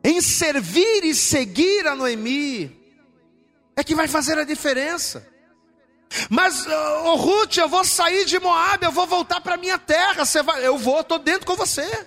em 0.03 0.19
servir 0.19 1.03
e 1.03 1.15
seguir 1.15 1.87
a 1.87 1.95
Noemi 1.95 2.83
é 3.75 3.83
que 3.83 3.95
vai 3.95 4.07
fazer 4.07 4.37
a 4.37 4.43
diferença. 4.43 5.27
Mas, 6.29 6.65
oh, 6.67 7.15
Ruth, 7.15 7.57
eu 7.57 7.67
vou 7.67 7.83
sair 7.83 8.25
de 8.25 8.39
Moab, 8.39 8.83
eu 8.83 8.91
vou 8.91 9.07
voltar 9.07 9.41
para 9.41 9.57
minha 9.57 9.79
terra. 9.79 10.25
Você 10.25 10.43
vai, 10.43 10.65
eu 10.65 10.77
vou, 10.77 10.99
estou 10.99 11.17
dentro 11.17 11.47
com 11.47 11.55
você. 11.55 12.05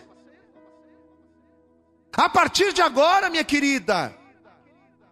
A 2.13 2.29
partir 2.29 2.73
de 2.73 2.81
agora, 2.81 3.29
minha 3.29 3.45
querida, 3.45 4.17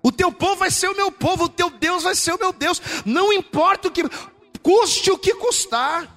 o 0.03 0.12
teu 0.12 0.30
povo 0.30 0.57
vai 0.57 0.70
ser 0.70 0.89
o 0.89 0.97
meu 0.97 1.11
povo, 1.11 1.45
o 1.45 1.49
teu 1.49 1.70
Deus 1.70 2.05
vai 2.05 2.14
ser 2.14 2.35
o 2.35 2.39
meu 2.39 2.53
Deus. 2.53 2.80
Não 3.05 3.32
importa 3.32 3.89
o 3.89 3.91
que 3.91 4.03
custe 4.62 5.11
o 5.11 5.18
que 5.18 5.35
custar, 5.35 6.09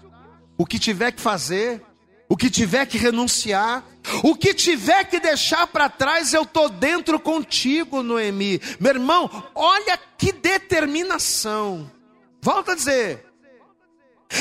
o 0.57 0.65
que 0.65 0.79
tiver 0.79 1.11
que 1.11 1.21
fazer, 1.21 1.83
o 2.29 2.37
que 2.37 2.49
tiver 2.49 2.85
que 2.85 2.97
renunciar, 2.97 3.83
o 4.23 4.35
que 4.35 4.53
tiver 4.53 5.05
que 5.05 5.19
deixar 5.19 5.67
para 5.67 5.89
trás, 5.89 6.33
eu 6.33 6.43
estou 6.43 6.69
dentro 6.69 7.19
contigo, 7.19 8.01
Noemi. 8.03 8.61
Meu 8.79 8.93
irmão, 8.93 9.29
olha 9.53 9.99
que 10.17 10.31
determinação. 10.31 11.91
Volta 12.41 12.73
a 12.73 12.75
dizer. 12.75 13.25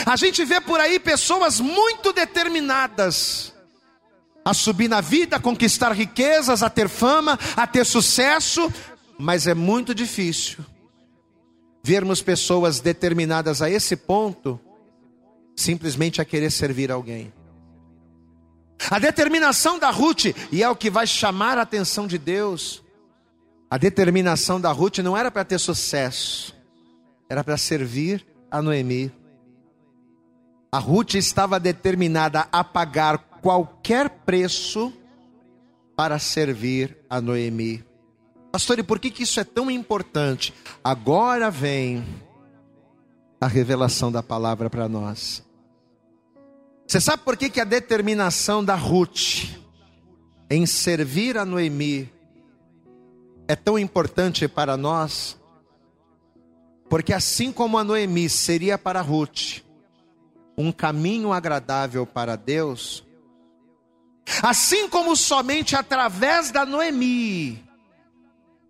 A 0.05 0.17
gente 0.17 0.45
vê 0.45 0.61
por 0.61 0.81
aí 0.81 0.99
pessoas 0.99 1.61
muito 1.61 2.13
determinadas 2.13 3.55
a 4.45 4.55
subir 4.55 4.89
na 4.89 5.01
vida, 5.01 5.37
a 5.37 5.41
conquistar 5.41 5.93
riquezas, 5.93 6.63
a 6.63 6.71
ter 6.71 6.89
fama, 6.89 7.39
a 7.57 7.67
ter 7.67 7.85
sucesso, 7.85 8.73
mas 9.19 9.47
é 9.47 9.55
muito 9.55 9.95
difícil 9.95 10.65
vermos 11.83 12.21
pessoas 12.21 12.81
determinadas 12.81 13.63
a 13.63 13.71
esse 13.71 13.97
ponto 13.97 14.61
simplesmente 15.55 16.21
a 16.21 16.25
querer 16.25 16.51
servir 16.51 16.91
alguém. 16.91 17.33
A 18.91 18.99
determinação 18.99 19.79
da 19.79 19.91
Ruth, 19.91 20.27
e 20.53 20.63
é 20.63 20.69
o 20.69 20.77
que 20.77 20.91
vai 20.91 21.07
chamar 21.07 21.59
a 21.59 21.63
atenção 21.63 22.07
de 22.07 22.19
Deus, 22.19 22.83
a 23.71 23.79
determinação 23.79 24.61
da 24.61 24.71
Ruth 24.71 24.99
não 24.99 25.17
era 25.17 25.31
para 25.31 25.45
ter 25.45 25.59
sucesso, 25.59 26.55
era 27.29 27.43
para 27.43 27.57
servir 27.57 28.25
a 28.51 28.63
Noemi. 28.63 29.11
A 30.71 30.79
Ruth 30.79 31.15
estava 31.15 31.59
determinada 31.59 32.49
a 32.53 32.63
pagar 32.63 33.19
qualquer 33.41 34.09
preço 34.09 34.93
para 35.97 36.19
servir 36.19 36.97
a 37.09 37.21
Noemi. 37.21 37.85
Pastor, 38.53 38.79
e 38.79 38.83
por 38.83 38.99
que, 38.99 39.11
que 39.11 39.23
isso 39.23 39.41
é 39.41 39.45
tão 39.45 39.71
importante? 39.71 40.55
Agora 40.83 41.51
vem 41.51 42.05
a 43.41 43.47
revelação 43.47 44.11
da 44.11 44.23
palavra 44.23 44.71
para 44.71 44.89
nós. 44.89 45.46
Você 46.87 47.01
sabe 47.01 47.25
por 47.25 47.37
que, 47.37 47.51
que 47.51 47.61
a 47.61 47.65
determinação 47.65 48.65
da 48.65 48.77
Ruth 48.77 49.45
em 50.49 50.65
servir 50.65 51.37
a 51.37 51.45
Noemi 51.45 52.09
é 53.49 53.57
tão 53.57 53.77
importante 53.79 54.47
para 54.47 54.77
nós? 54.77 55.37
Porque 56.89 57.13
assim 57.13 57.51
como 57.51 57.77
a 57.77 57.85
Noemi 57.85 58.29
seria 58.29 58.79
para 58.79 59.01
Ruth 59.01 59.63
um 60.57 60.71
caminho 60.71 61.33
agradável 61.33 62.07
para 62.07 62.37
Deus, 62.37 63.05
assim 64.43 64.89
como 64.89 65.17
somente 65.17 65.75
através 65.75 66.51
da 66.51 66.65
Noemi 66.65 67.67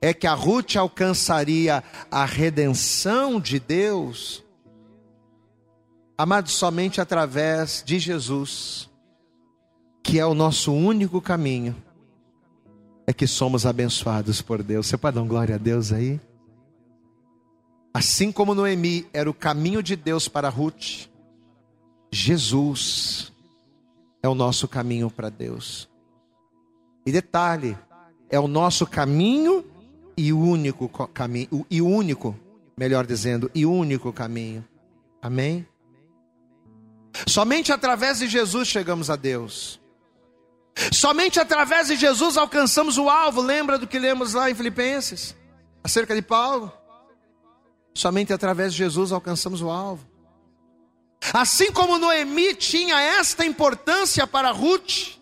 é 0.01 0.15
que 0.15 0.27
a 0.27 0.35
Ruth 0.35 0.77
alcançaria 0.77 1.83
a 2.11 2.25
redenção 2.25 3.41
de 3.41 3.59
Deus, 3.59 4.43
Amado, 6.19 6.49
somente 6.49 6.99
através 6.99 7.83
de 7.85 7.99
Jesus, 7.99 8.89
que 10.03 10.19
é 10.19 10.25
o 10.25 10.35
nosso 10.35 10.73
único 10.73 11.21
caminho, 11.21 11.77
é 13.07 13.13
que 13.13 13.27
somos 13.27 13.67
abençoados 13.67 14.41
por 14.41 14.63
Deus. 14.63 14.87
Você 14.87 14.97
pode 14.97 15.17
dar 15.17 15.23
glória 15.25 15.57
a 15.57 15.59
Deus 15.59 15.93
aí? 15.93 16.19
Assim 17.93 18.33
como 18.33 18.55
Noemi 18.55 19.07
era 19.13 19.29
o 19.29 19.35
caminho 19.35 19.83
de 19.83 19.95
Deus 19.95 20.27
para 20.27 20.49
Ruth, 20.49 21.09
Jesus 22.11 23.31
é 24.23 24.29
o 24.29 24.35
nosso 24.35 24.67
caminho 24.67 25.11
para 25.11 25.29
Deus. 25.29 25.87
E 27.05 27.13
detalhe, 27.13 27.77
é 28.31 28.41
o 28.41 28.49
nosso 28.49 28.87
caminho 28.87 29.65
e 30.17 30.33
único 30.33 30.89
caminho, 31.09 31.67
e 31.71 31.83
único, 31.83 32.35
melhor 32.77 33.07
dizendo, 33.07 33.51
e 33.55 33.67
único 33.67 34.13
caminho. 34.13 34.65
Amém? 35.21 35.67
Somente 37.27 37.73
através 37.73 38.19
de 38.19 38.27
Jesus 38.27 38.69
chegamos 38.69 39.09
a 39.09 39.17
Deus. 39.17 39.81
Somente 40.93 41.41
através 41.41 41.89
de 41.89 41.97
Jesus 41.97 42.37
alcançamos 42.37 42.99
o 42.99 43.09
alvo. 43.09 43.41
Lembra 43.41 43.79
do 43.79 43.87
que 43.87 43.99
lemos 43.99 44.35
lá 44.35 44.51
em 44.51 44.55
Filipenses? 44.55 45.35
Acerca 45.83 46.15
de 46.15 46.23
Paulo? 46.23 46.73
Somente 47.95 48.33
através 48.33 48.73
de 48.73 48.79
Jesus 48.79 49.13
alcançamos 49.13 49.63
o 49.63 49.71
alvo. 49.71 50.07
Assim 51.33 51.73
como 51.73 51.99
Noemi 51.99 52.55
tinha 52.55 53.01
esta 53.01 53.45
importância 53.45 54.27
para 54.27 54.51
Ruth, 54.51 55.17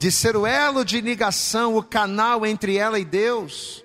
de 0.00 0.10
ser 0.10 0.36
o 0.36 0.46
elo 0.46 0.84
de 0.84 1.00
ligação, 1.00 1.76
o 1.76 1.82
canal 1.82 2.44
entre 2.44 2.76
ela 2.76 2.98
e 2.98 3.04
Deus, 3.04 3.84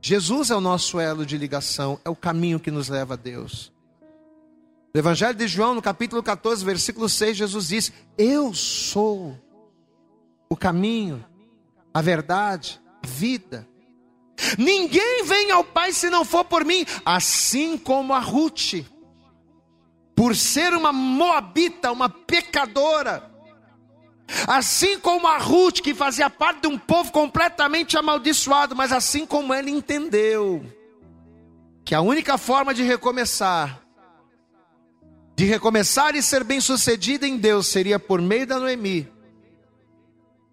Jesus 0.00 0.50
é 0.50 0.56
o 0.56 0.60
nosso 0.60 0.98
elo 0.98 1.24
de 1.24 1.38
ligação, 1.38 2.00
é 2.04 2.10
o 2.10 2.16
caminho 2.16 2.58
que 2.58 2.70
nos 2.70 2.88
leva 2.88 3.14
a 3.14 3.16
Deus. 3.16 3.71
No 4.94 5.00
Evangelho 5.00 5.34
de 5.34 5.48
João, 5.48 5.74
no 5.74 5.80
capítulo 5.80 6.22
14, 6.22 6.62
versículo 6.64 7.08
6, 7.08 7.36
Jesus 7.36 7.68
diz: 7.68 7.92
Eu 8.18 8.52
sou 8.52 9.38
o 10.50 10.56
caminho, 10.56 11.24
a 11.94 12.02
verdade, 12.02 12.78
a 13.02 13.06
vida. 13.06 13.66
Ninguém 14.58 15.24
vem 15.24 15.50
ao 15.50 15.64
Pai 15.64 15.92
se 15.92 16.10
não 16.10 16.26
for 16.26 16.44
por 16.44 16.62
mim, 16.64 16.84
assim 17.06 17.78
como 17.78 18.12
a 18.12 18.18
Ruth, 18.18 18.84
por 20.14 20.36
ser 20.36 20.74
uma 20.74 20.92
moabita, 20.92 21.90
uma 21.90 22.10
pecadora, 22.10 23.30
assim 24.46 24.98
como 24.98 25.26
a 25.26 25.38
Ruth, 25.38 25.80
que 25.80 25.94
fazia 25.94 26.28
parte 26.28 26.62
de 26.62 26.66
um 26.66 26.78
povo 26.78 27.10
completamente 27.12 27.96
amaldiçoado, 27.96 28.76
mas 28.76 28.92
assim 28.92 29.24
como 29.24 29.54
ela 29.54 29.70
entendeu 29.70 30.66
que 31.82 31.94
a 31.94 32.02
única 32.02 32.36
forma 32.36 32.74
de 32.74 32.82
recomeçar 32.82 33.81
de 35.34 35.44
recomeçar 35.44 36.14
e 36.14 36.22
ser 36.22 36.44
bem-sucedida 36.44 37.26
em 37.26 37.36
Deus 37.36 37.66
seria 37.66 37.98
por 37.98 38.20
meio 38.20 38.46
da 38.46 38.58
Noemi. 38.58 39.08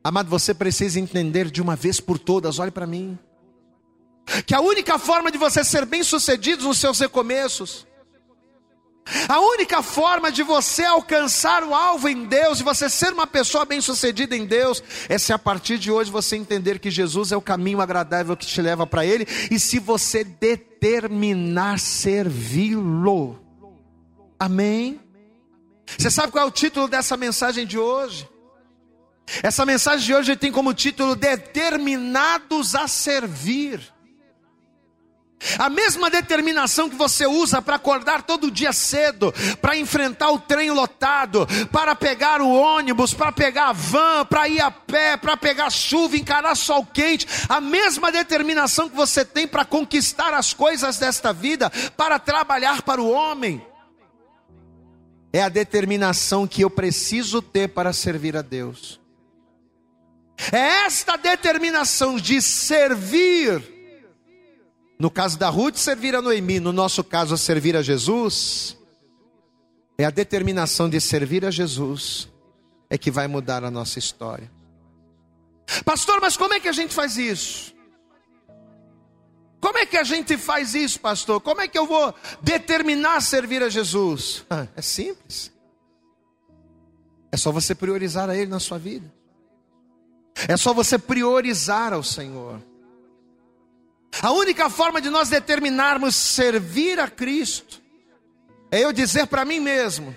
Amado, 0.04 0.30
você 0.30 0.54
precisa 0.54 1.00
entender 1.00 1.52
de 1.52 1.62
uma 1.62 1.76
vez 1.76 2.00
por 2.00 2.18
todas, 2.18 2.58
olhe 2.58 2.72
para 2.72 2.88
mim, 2.88 3.20
que 4.46 4.56
a 4.56 4.62
única 4.62 4.98
forma 4.98 5.32
de 5.32 5.38
você 5.38 5.64
ser 5.64 5.86
bem-sucedido 5.86 6.64
nos 6.64 6.78
seus 6.78 7.00
recomeços, 7.00 7.86
a 9.28 9.40
única 9.40 9.82
forma 9.82 10.32
de 10.32 10.44
você 10.44 10.84
alcançar 10.84 11.64
o 11.64 11.74
alvo 11.74 12.08
em 12.08 12.26
Deus, 12.26 12.60
de 12.60 12.64
você 12.64 12.90
ser 12.90 13.12
uma 13.12 13.28
pessoa 13.28 13.66
bem-sucedida 13.66 14.36
em 14.36 14.46
Deus, 14.46 14.84
é 15.10 15.18
se 15.18 15.34
a 15.34 15.40
partir 15.40 15.78
de 15.78 15.92
hoje 15.92 16.12
você 16.12 16.36
entender 16.36 16.80
que 16.80 16.92
Jesus 16.92 17.32
é 17.32 17.38
o 17.38 17.42
caminho 17.42 17.82
agradável 17.82 18.38
que 18.38 18.46
te 18.46 18.62
leva 18.62 18.86
para 18.88 19.06
Ele, 19.06 19.28
e 19.52 19.60
se 19.60 19.80
você 19.80 20.24
determinar 20.24 21.80
servi-lo. 21.80 23.49
Amém? 24.40 25.02
Você 25.98 26.10
sabe 26.10 26.32
qual 26.32 26.46
é 26.46 26.48
o 26.48 26.52
título 26.52 26.88
dessa 26.88 27.18
mensagem 27.18 27.68
de 27.68 27.78
hoje? 27.78 28.28
Essa 29.44 29.66
mensagem 29.66 30.06
de 30.06 30.14
hoje 30.16 30.36
tem 30.38 30.52
como 30.52 30.74
título 30.74 31.14
Determinados 31.14 32.74
a 32.74 32.88
Servir. 32.88 33.82
A 35.58 35.70
mesma 35.70 36.10
determinação 36.10 36.90
que 36.90 36.96
você 36.96 37.26
usa 37.26 37.62
para 37.62 37.76
acordar 37.76 38.24
todo 38.24 38.52
dia 38.52 38.74
cedo, 38.74 39.34
para 39.62 39.78
enfrentar 39.78 40.32
o 40.32 40.40
trem 40.40 40.72
lotado, 40.72 41.48
para 41.72 41.96
pegar 41.96 42.42
o 42.42 42.50
ônibus, 42.50 43.14
para 43.14 43.32
pegar 43.32 43.70
a 43.70 43.74
van, 43.74 44.26
para 44.26 44.50
ir 44.50 44.60
a 44.60 44.70
pé, 44.70 45.16
para 45.16 45.38
pegar 45.38 45.70
chuva, 45.70 46.18
encarar 46.18 46.56
sol 46.56 46.86
quente, 46.86 47.26
a 47.48 47.62
mesma 47.62 48.12
determinação 48.12 48.90
que 48.90 48.96
você 48.96 49.24
tem 49.24 49.48
para 49.48 49.64
conquistar 49.64 50.34
as 50.34 50.54
coisas 50.54 50.98
desta 50.98 51.32
vida, 51.32 51.70
para 51.96 52.20
trabalhar 52.20 52.82
para 52.82 53.02
o 53.02 53.10
homem 53.10 53.69
é 55.32 55.42
a 55.42 55.50
determinação 55.50 56.48
que 56.48 56.64
eu 56.64 56.70
preciso 56.70 57.42
ter 57.42 57.70
para 57.70 57.94
servir 57.94 58.36
a 58.36 58.42
Deus. 58.42 59.00
É 60.52 60.86
esta 60.86 61.18
determinação 61.18 62.18
de 62.18 62.42
servir, 62.42 63.62
no 64.98 65.12
caso 65.12 65.38
da 65.38 65.50
Ruth, 65.50 65.76
servir 65.76 66.16
a 66.16 66.22
Noemi, 66.22 66.60
no 66.60 66.72
nosso 66.72 67.04
caso, 67.04 67.38
servir 67.38 67.76
a 67.76 67.82
Jesus, 67.82 68.78
É 69.98 70.06
a 70.06 70.10
determinação 70.10 70.90
de 70.90 71.02
servir 71.02 71.44
a 71.46 71.52
Jesus 71.52 72.30
é 72.90 72.98
que 72.98 73.12
vai 73.12 73.28
mudar 73.28 73.66
a 73.66 73.70
nossa 73.70 74.00
história. 74.00 74.50
Pastor, 75.84 76.20
mas 76.22 76.38
como 76.38 76.54
é 76.54 76.60
que 76.62 76.70
a 76.70 76.72
gente 76.72 76.94
faz 76.94 77.18
isso? 77.18 77.76
Como 79.60 79.78
é 79.78 79.86
que 79.86 79.98
a 79.98 80.04
gente 80.04 80.38
faz 80.38 80.74
isso, 80.74 81.00
pastor? 81.00 81.42
Como 81.42 81.62
é 81.62 81.68
que 81.68 81.78
eu 81.78 81.86
vou 81.86 82.14
determinar 82.42 83.22
servir 83.22 83.62
a 83.62 83.70
Jesus? 83.70 84.46
Ah, 84.50 84.68
é 84.76 84.82
simples. 84.82 85.52
É 87.32 87.38
só 87.38 87.52
você 87.52 87.76
priorizar 87.76 88.30
a 88.30 88.36
Ele 88.36 88.50
na 88.50 88.60
sua 88.60 88.80
vida. 88.80 89.12
É 90.48 90.56
só 90.56 90.74
você 90.74 90.98
priorizar 90.98 91.94
ao 91.94 92.04
Senhor. 92.04 92.62
A 94.22 94.32
única 94.32 94.70
forma 94.70 95.02
de 95.02 95.10
nós 95.10 95.30
determinarmos 95.30 96.16
servir 96.16 97.00
a 97.00 97.08
Cristo 97.08 97.82
é 98.72 98.84
eu 98.84 98.92
dizer 98.92 99.28
para 99.28 99.46
mim 99.46 99.60
mesmo, 99.60 100.16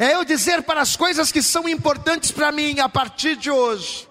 é 0.00 0.14
eu 0.14 0.24
dizer 0.24 0.62
para 0.62 0.80
as 0.80 0.96
coisas 0.96 1.30
que 1.32 1.42
são 1.42 1.68
importantes 1.68 2.30
para 2.30 2.52
mim 2.52 2.80
a 2.80 2.88
partir 2.88 3.36
de 3.36 3.50
hoje, 3.50 4.08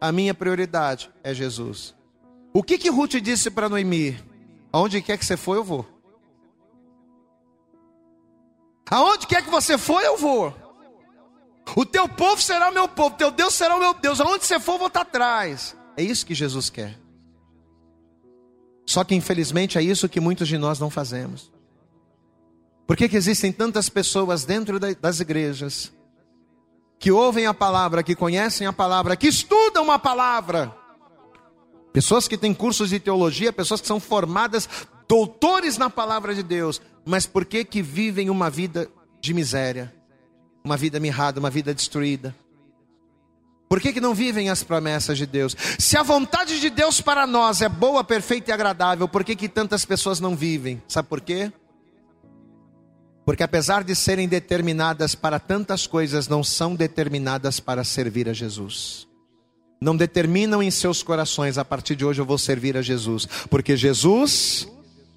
a 0.00 0.10
minha 0.12 0.34
prioridade 0.34 1.10
é 1.22 1.32
Jesus. 1.32 1.94
O 2.56 2.62
que 2.62 2.78
que 2.78 2.88
Ruth 2.88 3.16
disse 3.20 3.50
para 3.50 3.68
Noemi? 3.68 4.16
Aonde 4.72 5.02
quer 5.02 5.18
que 5.18 5.26
você 5.26 5.36
for, 5.36 5.56
eu 5.56 5.64
vou. 5.64 5.84
Aonde 8.88 9.26
quer 9.26 9.42
que 9.42 9.50
você 9.50 9.76
for, 9.76 10.00
eu 10.00 10.16
vou. 10.16 10.54
O 11.74 11.84
teu 11.84 12.08
povo 12.08 12.40
será 12.40 12.70
o 12.70 12.72
meu 12.72 12.86
povo, 12.86 13.16
teu 13.16 13.32
Deus 13.32 13.54
será 13.54 13.74
o 13.74 13.80
meu 13.80 13.92
Deus. 13.94 14.20
Aonde 14.20 14.44
você 14.44 14.60
for, 14.60 14.74
eu 14.74 14.78
vou 14.78 14.86
estar 14.86 15.00
atrás. 15.00 15.76
É 15.96 16.02
isso 16.04 16.24
que 16.24 16.32
Jesus 16.32 16.70
quer. 16.70 16.96
Só 18.86 19.02
que 19.02 19.16
infelizmente 19.16 19.76
é 19.76 19.82
isso 19.82 20.08
que 20.08 20.20
muitos 20.20 20.46
de 20.46 20.56
nós 20.56 20.78
não 20.78 20.90
fazemos. 20.90 21.52
Por 22.86 22.96
que, 22.96 23.08
que 23.08 23.16
existem 23.16 23.50
tantas 23.50 23.88
pessoas 23.88 24.44
dentro 24.44 24.78
das 24.78 25.18
igrejas 25.18 25.92
que 27.00 27.10
ouvem 27.10 27.46
a 27.46 27.54
palavra, 27.54 28.02
que 28.02 28.14
conhecem 28.14 28.64
a 28.66 28.72
palavra, 28.72 29.16
que 29.16 29.26
estudam 29.26 29.90
a 29.90 29.98
palavra? 29.98 30.83
Pessoas 31.94 32.26
que 32.26 32.36
têm 32.36 32.52
cursos 32.52 32.90
de 32.90 32.98
teologia, 32.98 33.52
pessoas 33.52 33.80
que 33.80 33.86
são 33.86 34.00
formadas 34.00 34.68
doutores 35.08 35.78
na 35.78 35.88
palavra 35.88 36.34
de 36.34 36.42
Deus, 36.42 36.82
mas 37.04 37.24
por 37.24 37.44
que 37.44 37.64
que 37.64 37.80
vivem 37.80 38.28
uma 38.28 38.50
vida 38.50 38.90
de 39.20 39.32
miséria, 39.32 39.94
uma 40.64 40.76
vida 40.76 40.98
mirrada, 40.98 41.38
uma 41.38 41.50
vida 41.50 41.72
destruída? 41.72 42.34
Por 43.68 43.80
que, 43.80 43.92
que 43.92 44.00
não 44.00 44.12
vivem 44.12 44.50
as 44.50 44.64
promessas 44.64 45.16
de 45.16 45.24
Deus? 45.24 45.56
Se 45.78 45.96
a 45.96 46.02
vontade 46.02 46.60
de 46.60 46.68
Deus 46.68 47.00
para 47.00 47.28
nós 47.28 47.62
é 47.62 47.68
boa, 47.68 48.02
perfeita 48.02 48.50
e 48.50 48.52
agradável, 48.52 49.06
por 49.06 49.22
que, 49.22 49.36
que 49.36 49.48
tantas 49.48 49.84
pessoas 49.84 50.18
não 50.18 50.34
vivem? 50.34 50.82
Sabe 50.88 51.08
por 51.08 51.20
quê? 51.20 51.52
Porque 53.24 53.44
apesar 53.44 53.84
de 53.84 53.94
serem 53.94 54.26
determinadas 54.26 55.14
para 55.14 55.38
tantas 55.38 55.86
coisas, 55.86 56.26
não 56.26 56.42
são 56.42 56.74
determinadas 56.74 57.60
para 57.60 57.84
servir 57.84 58.28
a 58.28 58.32
Jesus. 58.32 59.06
Não 59.84 59.94
determinam 59.94 60.62
em 60.62 60.70
seus 60.70 61.02
corações, 61.02 61.58
a 61.58 61.64
partir 61.64 61.94
de 61.94 62.06
hoje 62.06 62.18
eu 62.18 62.24
vou 62.24 62.38
servir 62.38 62.74
a 62.74 62.80
Jesus, 62.80 63.26
porque 63.50 63.76
Jesus 63.76 64.66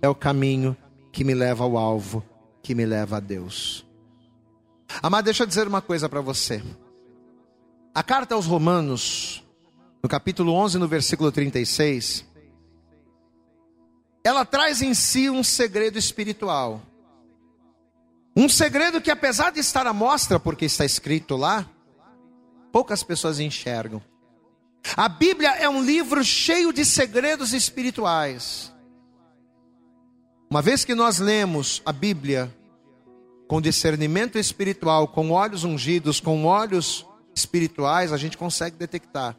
é 0.01 0.09
o 0.09 0.13
caminho 0.13 0.75
que 1.09 1.23
me 1.23 1.33
leva 1.33 1.63
ao 1.63 1.77
alvo, 1.77 2.21
que 2.61 2.75
me 2.75 2.85
leva 2.85 3.15
a 3.15 3.19
Deus. 3.21 3.85
Amado, 5.01 5.23
deixa 5.23 5.43
eu 5.43 5.47
dizer 5.47 5.69
uma 5.69 5.81
coisa 5.81 6.09
para 6.09 6.19
você. 6.19 6.61
A 7.95 8.03
carta 8.03 8.35
aos 8.35 8.45
Romanos, 8.45 9.41
no 10.03 10.09
capítulo 10.09 10.51
11, 10.51 10.77
no 10.79 10.87
versículo 10.89 11.31
36, 11.31 12.25
ela 14.21 14.43
traz 14.43 14.81
em 14.81 14.93
si 14.93 15.29
um 15.29 15.45
segredo 15.45 15.97
espiritual. 15.97 16.81
Um 18.35 18.49
segredo 18.49 18.99
que, 18.99 19.11
apesar 19.11 19.49
de 19.49 19.61
estar 19.61 19.87
à 19.87 19.93
mostra, 19.93 20.37
porque 20.41 20.65
está 20.65 20.83
escrito 20.83 21.37
lá, 21.37 21.65
poucas 22.69 23.01
pessoas 23.01 23.39
enxergam. 23.39 24.01
A 24.95 25.09
Bíblia 25.09 25.49
é 25.51 25.67
um 25.69 25.83
livro 25.83 26.23
cheio 26.23 26.71
de 26.71 26.85
segredos 26.85 27.53
espirituais. 27.53 28.73
Uma 30.49 30.61
vez 30.61 30.85
que 30.85 30.95
nós 30.95 31.19
lemos 31.19 31.81
a 31.85 31.91
Bíblia 31.91 32.53
com 33.47 33.61
discernimento 33.61 34.37
espiritual, 34.37 35.07
com 35.07 35.31
olhos 35.31 35.63
ungidos, 35.63 36.19
com 36.19 36.45
olhos 36.45 37.05
espirituais, 37.35 38.11
a 38.11 38.17
gente 38.17 38.37
consegue 38.37 38.75
detectar. 38.77 39.35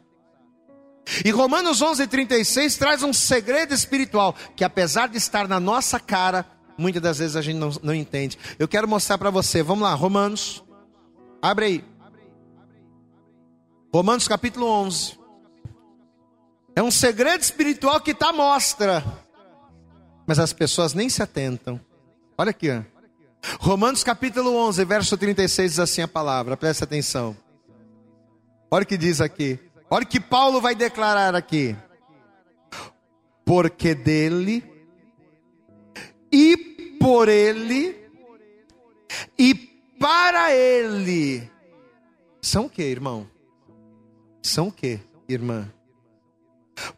E 1.25 1.31
Romanos 1.31 1.81
11:36 1.81 2.77
traz 2.77 3.03
um 3.03 3.11
segredo 3.11 3.73
espiritual 3.73 4.35
que 4.55 4.63
apesar 4.63 5.09
de 5.09 5.17
estar 5.17 5.47
na 5.47 5.59
nossa 5.59 5.99
cara, 5.99 6.45
muitas 6.77 7.01
das 7.01 7.17
vezes 7.17 7.35
a 7.35 7.41
gente 7.41 7.57
não, 7.57 7.71
não 7.81 7.93
entende. 7.93 8.37
Eu 8.57 8.67
quero 8.67 8.87
mostrar 8.87 9.17
para 9.17 9.29
você. 9.29 9.63
Vamos 9.63 9.83
lá, 9.83 9.93
Romanos. 9.93 10.63
Abre 11.41 11.65
aí. 11.65 11.85
Romanos 13.93 14.27
capítulo 14.27 14.67
11. 14.67 15.18
É 16.79 16.81
um 16.81 16.89
segredo 16.89 17.41
espiritual 17.41 17.99
que 17.99 18.11
está 18.11 18.29
à 18.29 18.31
mostra. 18.31 19.03
Mas 20.25 20.39
as 20.39 20.53
pessoas 20.53 20.93
nem 20.93 21.09
se 21.09 21.21
atentam. 21.21 21.77
Olha 22.37 22.51
aqui, 22.51 22.69
ó. 22.71 22.81
Romanos 23.59 24.01
capítulo 24.01 24.55
11, 24.55 24.85
verso 24.85 25.17
36 25.17 25.71
diz 25.71 25.79
assim 25.81 26.01
a 26.03 26.07
palavra, 26.07 26.55
presta 26.55 26.85
atenção. 26.85 27.35
Olha 28.71 28.83
o 28.83 28.85
que 28.85 28.95
diz 28.95 29.19
aqui. 29.19 29.59
Olha 29.89 30.05
o 30.05 30.07
que 30.07 30.21
Paulo 30.21 30.61
vai 30.61 30.73
declarar 30.73 31.35
aqui. 31.35 31.75
Porque 33.43 33.93
dele 33.93 34.63
e 36.31 36.55
por 36.97 37.27
ele 37.27 38.09
e 39.37 39.53
para 39.99 40.55
ele 40.55 41.51
são 42.41 42.67
o 42.67 42.69
que, 42.69 42.83
irmão? 42.83 43.27
São 44.41 44.69
o 44.69 44.71
que, 44.71 45.01
irmã? 45.27 45.69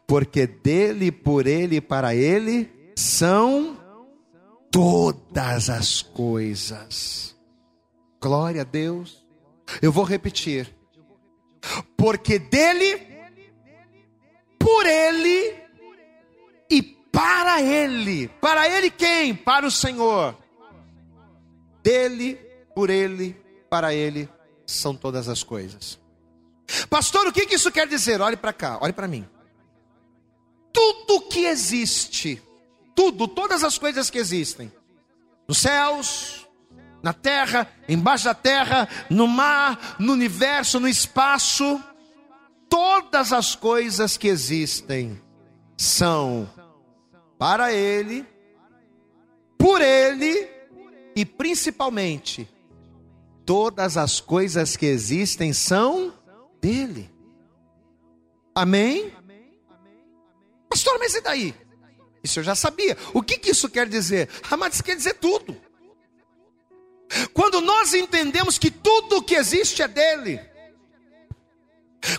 Porque 0.07 0.47
dele, 0.47 1.11
por 1.11 1.47
ele 1.47 1.77
e 1.77 1.81
para 1.81 2.15
ele 2.15 2.71
são 2.95 3.77
todas 4.69 5.69
as 5.69 6.01
coisas. 6.01 7.35
Glória 8.21 8.61
a 8.61 8.65
Deus. 8.65 9.25
Eu 9.81 9.91
vou 9.91 10.03
repetir 10.03 10.73
porque 11.95 12.39
dele, 12.39 12.99
por 14.57 14.85
ele 14.85 15.55
e 16.69 16.81
para 16.81 17.61
ele. 17.61 18.27
Para 18.27 18.67
ele 18.67 18.89
quem? 18.89 19.35
Para 19.35 19.65
o 19.65 19.71
Senhor. 19.71 20.35
Dele, 21.83 22.35
por 22.75 22.89
ele, 22.89 23.35
para 23.69 23.93
ele 23.93 24.29
são 24.65 24.95
todas 24.95 25.27
as 25.27 25.43
coisas. 25.43 25.99
Pastor, 26.89 27.27
o 27.27 27.33
que, 27.33 27.45
que 27.45 27.55
isso 27.55 27.71
quer 27.71 27.87
dizer? 27.87 28.21
Olhe 28.21 28.37
para 28.37 28.53
cá, 28.53 28.77
olhe 28.81 28.93
para 28.93 29.07
mim. 29.07 29.27
Tudo 30.73 31.21
que 31.21 31.45
existe, 31.45 32.41
tudo, 32.95 33.27
todas 33.27 33.63
as 33.63 33.77
coisas 33.77 34.09
que 34.09 34.17
existem, 34.17 34.71
nos 35.47 35.57
céus, 35.57 36.47
na 37.03 37.13
terra, 37.13 37.67
embaixo 37.89 38.25
da 38.25 38.33
terra, 38.33 38.87
no 39.09 39.27
mar, 39.27 39.95
no 39.99 40.13
universo, 40.13 40.79
no 40.79 40.87
espaço, 40.87 41.81
todas 42.69 43.33
as 43.33 43.55
coisas 43.55 44.17
que 44.17 44.27
existem 44.27 45.19
são 45.77 46.49
para 47.37 47.73
Ele, 47.73 48.25
por 49.57 49.81
Ele 49.81 50.47
e 51.15 51.25
principalmente, 51.25 52.47
todas 53.45 53.97
as 53.97 54.19
coisas 54.19 54.77
que 54.77 54.85
existem 54.85 55.51
são 55.51 56.13
dele. 56.61 57.09
Amém? 58.53 59.11
Pastor, 60.71 60.97
mas 60.99 61.13
e 61.13 61.19
daí? 61.19 61.53
Isso 62.23 62.39
eu 62.39 62.43
já 62.45 62.55
sabia. 62.55 62.97
O 63.13 63.21
que, 63.21 63.37
que 63.37 63.51
isso 63.51 63.67
quer 63.67 63.89
dizer? 63.89 64.29
Mas 64.57 64.75
isso 64.75 64.83
quer 64.83 64.95
dizer 64.95 65.15
tudo. 65.15 65.57
Quando 67.33 67.59
nós 67.59 67.93
entendemos 67.93 68.57
que 68.57 68.71
tudo 68.71 69.21
que 69.21 69.35
existe 69.35 69.81
é 69.81 69.87
dele, 69.89 70.39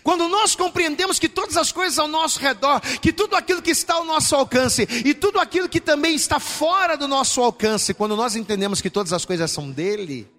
quando 0.02 0.28
nós 0.28 0.54
compreendemos 0.54 1.18
que 1.18 1.30
todas 1.30 1.56
as 1.56 1.72
coisas 1.72 1.98
ao 1.98 2.06
nosso 2.06 2.38
redor, 2.38 2.82
que 3.00 3.10
tudo 3.10 3.36
aquilo 3.36 3.62
que 3.62 3.70
está 3.70 3.94
ao 3.94 4.04
nosso 4.04 4.36
alcance 4.36 4.86
e 5.02 5.14
tudo 5.14 5.40
aquilo 5.40 5.66
que 5.66 5.80
também 5.80 6.14
está 6.14 6.38
fora 6.38 6.94
do 6.94 7.08
nosso 7.08 7.40
alcance, 7.40 7.94
quando 7.94 8.14
nós 8.14 8.36
entendemos 8.36 8.82
que 8.82 8.90
todas 8.90 9.14
as 9.14 9.24
coisas 9.24 9.50
são 9.50 9.70
dele, 9.70 10.30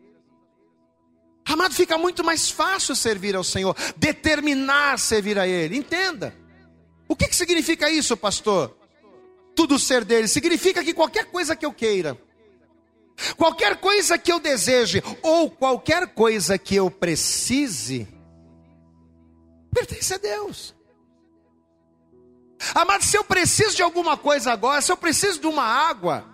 amado, 1.44 1.74
fica 1.74 1.98
muito 1.98 2.24
mais 2.24 2.52
fácil 2.52 2.96
servir 2.96 3.36
ao 3.36 3.44
Senhor, 3.44 3.76
determinar 3.98 5.00
servir 5.00 5.40
a 5.40 5.48
Ele. 5.48 5.78
Entenda. 5.78 6.43
O 7.08 7.16
que, 7.16 7.28
que 7.28 7.36
significa 7.36 7.90
isso, 7.90 8.16
pastor? 8.16 8.78
Tudo 9.56 9.78
ser 9.78 10.04
dele 10.04 10.28
significa 10.28 10.84
que 10.84 10.94
qualquer 10.94 11.26
coisa 11.26 11.56
que 11.56 11.66
eu 11.66 11.74
queira, 11.74 12.18
Qualquer 13.38 13.78
coisa 13.78 14.18
que 14.18 14.32
eu 14.32 14.40
deseje 14.40 15.04
ou 15.22 15.50
qualquer 15.50 16.08
coisa 16.14 16.58
que 16.58 16.76
eu 16.76 16.90
precise, 16.90 18.08
pertence 19.72 20.14
a 20.14 20.18
Deus. 20.18 20.76
Amado, 22.74 23.04
se 23.04 23.18
eu 23.18 23.24
preciso 23.24 23.76
de 23.76 23.84
alguma 23.84 24.18
coisa 24.18 24.52
agora, 24.52 24.82
se 24.82 24.92
eu 24.92 24.98
preciso 24.98 25.40
de 25.40 25.48
uma 25.48 25.64
água, 25.64 26.26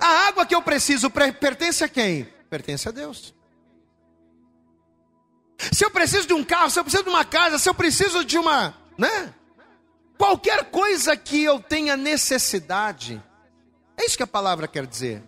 a 0.00 0.28
água 0.28 0.46
que 0.46 0.54
eu 0.54 0.62
preciso 0.62 1.10
pertence 1.10 1.82
a 1.82 1.88
quem? 1.88 2.24
Pertence 2.48 2.88
a 2.88 2.92
Deus. 2.92 3.34
Se 5.72 5.84
eu 5.84 5.90
preciso 5.90 6.26
de 6.26 6.34
um 6.34 6.44
carro, 6.44 6.70
se 6.70 6.78
eu 6.78 6.84
preciso 6.84 7.04
de 7.04 7.10
uma 7.10 7.24
casa, 7.24 7.58
se 7.58 7.68
eu 7.68 7.74
preciso 7.74 8.24
de 8.24 8.38
uma, 8.38 8.76
né? 8.98 9.34
Qualquer 10.24 10.64
coisa 10.70 11.14
que 11.18 11.44
eu 11.44 11.60
tenha 11.60 11.98
necessidade, 11.98 13.22
é 13.94 14.06
isso 14.06 14.16
que 14.16 14.22
a 14.22 14.26
palavra 14.26 14.66
quer 14.66 14.86
dizer. 14.86 15.22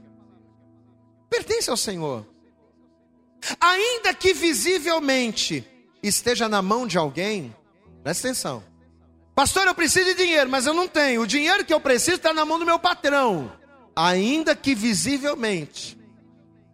Pertence 1.29 1.69
ao 1.69 1.77
Senhor. 1.77 2.27
Ainda 3.61 4.15
que 4.15 4.33
visivelmente 4.33 5.69
esteja 6.03 6.49
na 6.49 6.63
mão 6.63 6.87
de 6.87 6.97
alguém, 6.97 7.55
presta 8.03 8.29
atenção. 8.29 8.65
Pastor, 9.35 9.67
eu 9.67 9.75
preciso 9.75 10.07
de 10.07 10.15
dinheiro, 10.15 10.49
mas 10.49 10.65
eu 10.65 10.73
não 10.73 10.89
tenho. 10.89 11.21
O 11.21 11.27
dinheiro 11.27 11.63
que 11.63 11.75
eu 11.75 11.81
preciso 11.81 12.17
está 12.17 12.33
na 12.33 12.47
mão 12.47 12.59
do 12.59 12.65
meu 12.65 12.79
patrão. 12.79 13.53
Ainda 13.95 14.57
que 14.57 14.75
visivelmente 14.75 15.99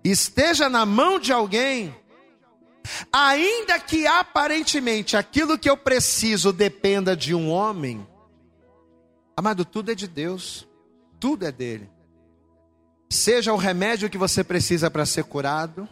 esteja 0.04 0.68
na 0.68 0.86
mão 0.86 1.18
de 1.18 1.32
alguém, 1.32 1.92
ainda 3.12 3.80
que 3.80 4.06
aparentemente 4.06 5.16
aquilo 5.16 5.58
que 5.58 5.68
eu 5.68 5.76
preciso 5.76 6.52
dependa 6.52 7.16
de 7.16 7.34
um 7.34 7.50
homem, 7.50 8.06
amado, 9.42 9.64
tudo 9.64 9.90
é 9.90 9.94
de 9.94 10.06
Deus, 10.06 10.68
tudo 11.18 11.44
é 11.44 11.50
dele. 11.50 11.90
Seja 13.10 13.52
o 13.52 13.56
remédio 13.56 14.08
que 14.08 14.16
você 14.16 14.44
precisa 14.44 14.88
para 14.88 15.04
ser 15.04 15.24
curado, 15.24 15.88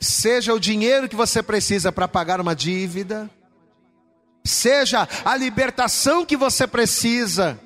seja 0.00 0.54
o 0.54 0.58
dinheiro 0.58 1.10
que 1.10 1.14
você 1.14 1.42
precisa 1.42 1.92
para 1.92 2.08
pagar 2.08 2.40
uma 2.40 2.56
dívida, 2.56 3.30
seja 4.42 5.06
a 5.26 5.36
libertação 5.36 6.24
que 6.24 6.34
você 6.34 6.66
precisa 6.66 7.60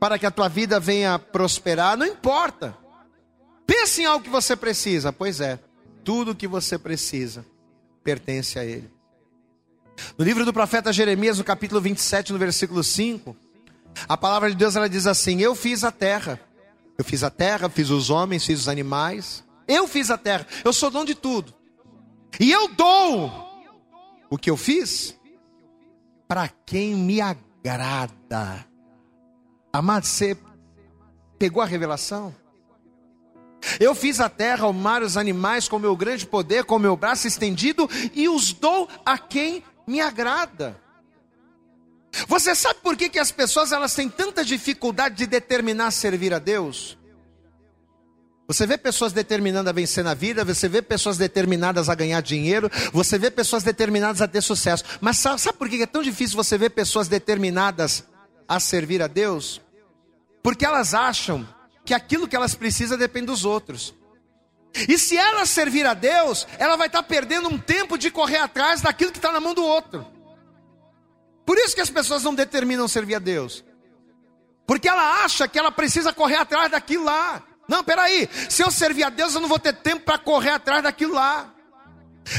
para 0.00 0.18
que 0.18 0.24
a 0.24 0.30
tua 0.30 0.48
vida 0.48 0.80
venha 0.80 1.18
prosperar, 1.18 1.94
não 1.94 2.06
importa. 2.06 2.74
Pense 3.66 4.00
em 4.00 4.06
algo 4.06 4.24
que 4.24 4.30
você 4.30 4.56
precisa, 4.56 5.12
pois 5.12 5.42
é, 5.42 5.58
tudo 6.02 6.34
que 6.34 6.48
você 6.48 6.78
precisa 6.78 7.44
pertence 8.02 8.58
a 8.58 8.64
Ele. 8.64 8.90
No 10.16 10.24
livro 10.24 10.44
do 10.44 10.54
profeta 10.54 10.90
Jeremias, 10.90 11.36
no 11.36 11.44
capítulo 11.44 11.82
27, 11.82 12.32
no 12.32 12.38
versículo 12.38 12.82
5, 12.82 13.36
a 14.08 14.16
palavra 14.16 14.50
de 14.50 14.56
Deus 14.56 14.76
ela 14.76 14.88
diz 14.88 15.06
assim: 15.06 15.40
Eu 15.40 15.54
fiz 15.54 15.84
a 15.84 15.90
terra, 15.90 16.40
eu 16.98 17.04
fiz 17.04 17.22
a 17.22 17.30
terra, 17.30 17.68
fiz 17.68 17.90
os 17.90 18.10
homens, 18.10 18.44
fiz 18.44 18.60
os 18.60 18.68
animais, 18.68 19.44
eu 19.66 19.86
fiz 19.88 20.10
a 20.10 20.18
terra, 20.18 20.46
eu 20.64 20.72
sou 20.72 20.90
dono 20.90 21.06
de 21.06 21.14
tudo. 21.14 21.54
E 22.38 22.50
eu 22.50 22.68
dou 22.68 23.32
o 24.28 24.36
que 24.36 24.50
eu 24.50 24.56
fiz 24.56 25.16
para 26.28 26.48
quem 26.48 26.94
me 26.94 27.20
agrada. 27.20 28.66
Amado, 29.72 30.04
você 30.04 30.36
pegou 31.38 31.62
a 31.62 31.66
revelação? 31.66 32.34
Eu 33.80 33.94
fiz 33.94 34.20
a 34.20 34.28
terra, 34.28 34.66
o 34.66 34.72
mar, 34.72 35.02
os 35.02 35.16
animais 35.16 35.68
com 35.68 35.78
meu 35.78 35.96
grande 35.96 36.26
poder, 36.26 36.64
com 36.64 36.78
meu 36.78 36.96
braço 36.96 37.26
estendido 37.26 37.88
e 38.14 38.28
os 38.28 38.52
dou 38.52 38.88
a 39.04 39.18
quem 39.18 39.62
me 39.86 40.00
agrada. 40.00 40.80
Você 42.26 42.54
sabe 42.54 42.80
por 42.82 42.96
que, 42.96 43.08
que 43.08 43.18
as 43.18 43.30
pessoas 43.30 43.72
elas 43.72 43.94
têm 43.94 44.08
tanta 44.08 44.44
dificuldade 44.44 45.16
de 45.16 45.26
determinar 45.26 45.90
servir 45.90 46.32
a 46.32 46.38
Deus? 46.38 46.96
Você 48.48 48.64
vê 48.64 48.78
pessoas 48.78 49.12
determinando 49.12 49.68
a 49.68 49.72
vencer 49.72 50.04
na 50.04 50.14
vida, 50.14 50.44
você 50.44 50.68
vê 50.68 50.80
pessoas 50.80 51.18
determinadas 51.18 51.88
a 51.88 51.94
ganhar 51.94 52.20
dinheiro, 52.20 52.70
você 52.92 53.18
vê 53.18 53.28
pessoas 53.28 53.64
determinadas 53.64 54.22
a 54.22 54.28
ter 54.28 54.40
sucesso. 54.40 54.84
Mas 55.00 55.16
sabe, 55.16 55.40
sabe 55.40 55.58
por 55.58 55.68
que 55.68 55.82
é 55.82 55.86
tão 55.86 56.02
difícil 56.02 56.36
você 56.36 56.56
ver 56.56 56.70
pessoas 56.70 57.08
determinadas 57.08 58.04
a 58.48 58.60
servir 58.60 59.02
a 59.02 59.08
Deus? 59.08 59.60
Porque 60.42 60.64
elas 60.64 60.94
acham 60.94 61.46
que 61.84 61.92
aquilo 61.92 62.28
que 62.28 62.36
elas 62.36 62.54
precisam 62.54 62.96
depende 62.96 63.26
dos 63.26 63.44
outros. 63.44 63.94
E 64.88 64.96
se 64.96 65.16
ela 65.16 65.44
servir 65.44 65.84
a 65.86 65.94
Deus, 65.94 66.46
ela 66.58 66.76
vai 66.76 66.86
estar 66.86 67.02
perdendo 67.02 67.48
um 67.48 67.58
tempo 67.58 67.98
de 67.98 68.10
correr 68.10 68.38
atrás 68.38 68.80
daquilo 68.80 69.10
que 69.10 69.18
está 69.18 69.32
na 69.32 69.40
mão 69.40 69.54
do 69.54 69.64
outro. 69.64 70.06
Por 71.46 71.56
isso 71.58 71.74
que 71.76 71.80
as 71.80 71.88
pessoas 71.88 72.24
não 72.24 72.34
determinam 72.34 72.88
servir 72.88 73.14
a 73.14 73.20
Deus. 73.20 73.64
Porque 74.66 74.88
ela 74.88 75.24
acha 75.24 75.46
que 75.46 75.58
ela 75.58 75.70
precisa 75.70 76.12
correr 76.12 76.34
atrás 76.34 76.70
daquilo 76.70 77.04
lá. 77.04 77.42
Não, 77.68 77.84
peraí. 77.84 78.28
Se 78.50 78.62
eu 78.62 78.70
servir 78.70 79.04
a 79.04 79.10
Deus, 79.10 79.34
eu 79.34 79.40
não 79.40 79.48
vou 79.48 79.58
ter 79.58 79.72
tempo 79.72 80.04
para 80.04 80.18
correr 80.18 80.50
atrás 80.50 80.82
daquilo 80.82 81.14
lá. 81.14 81.52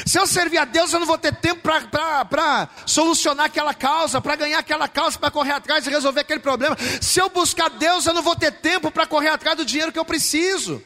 Se 0.06 0.20
eu 0.20 0.28
servir 0.28 0.58
a 0.58 0.66
Deus, 0.66 0.92
eu 0.92 1.00
não 1.00 1.08
vou 1.08 1.18
ter 1.18 1.34
tempo 1.38 1.62
para 1.62 2.70
solucionar 2.86 3.46
aquela 3.46 3.74
causa, 3.74 4.20
para 4.20 4.36
ganhar 4.36 4.60
aquela 4.60 4.90
causa, 4.90 5.18
para 5.18 5.32
correr 5.32 5.54
atrás 5.54 5.88
e 5.88 5.90
resolver 5.90 6.20
aquele 6.20 6.42
problema. 6.42 6.76
Se 7.02 7.22
eu 7.22 7.30
buscar 7.30 7.70
Deus, 7.70 8.06
eu 8.06 8.14
não 8.14 8.22
vou 8.22 8.36
ter 8.36 8.52
tempo 8.52 8.92
para 8.92 9.08
correr 9.08 9.30
atrás 9.30 9.56
do 9.56 9.64
dinheiro 9.64 9.94
que 9.94 10.00
eu 10.00 10.04
preciso. 10.04 10.84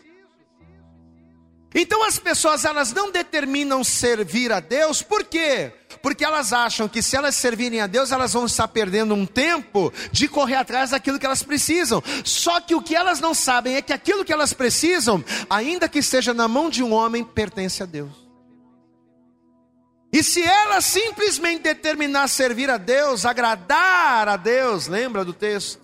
Então 1.73 2.03
as 2.03 2.19
pessoas 2.19 2.65
elas 2.65 2.93
não 2.93 3.11
determinam 3.11 3.83
servir 3.83 4.51
a 4.51 4.59
Deus, 4.59 5.01
por 5.01 5.23
quê? 5.23 5.73
Porque 6.01 6.25
elas 6.25 6.51
acham 6.51 6.87
que 6.87 7.01
se 7.01 7.15
elas 7.15 7.35
servirem 7.35 7.81
a 7.81 7.87
Deus, 7.87 8.11
elas 8.11 8.33
vão 8.33 8.45
estar 8.45 8.67
perdendo 8.67 9.13
um 9.13 9.25
tempo 9.25 9.93
de 10.11 10.27
correr 10.27 10.55
atrás 10.55 10.89
daquilo 10.89 11.19
que 11.19 11.25
elas 11.25 11.43
precisam. 11.43 12.03
Só 12.23 12.59
que 12.59 12.73
o 12.73 12.81
que 12.81 12.95
elas 12.95 13.19
não 13.19 13.33
sabem 13.33 13.75
é 13.75 13.81
que 13.81 13.93
aquilo 13.93 14.25
que 14.25 14.33
elas 14.33 14.53
precisam, 14.53 15.23
ainda 15.49 15.87
que 15.87 15.99
esteja 15.99 16.33
na 16.33 16.47
mão 16.47 16.69
de 16.69 16.83
um 16.83 16.91
homem, 16.91 17.23
pertence 17.23 17.83
a 17.83 17.85
Deus. 17.85 18.21
E 20.11 20.23
se 20.23 20.43
ela 20.43 20.81
simplesmente 20.81 21.63
determinar 21.63 22.27
servir 22.27 22.69
a 22.69 22.77
Deus, 22.77 23.25
agradar 23.25 24.27
a 24.27 24.35
Deus, 24.35 24.87
lembra 24.87 25.23
do 25.23 25.33
texto? 25.33 25.79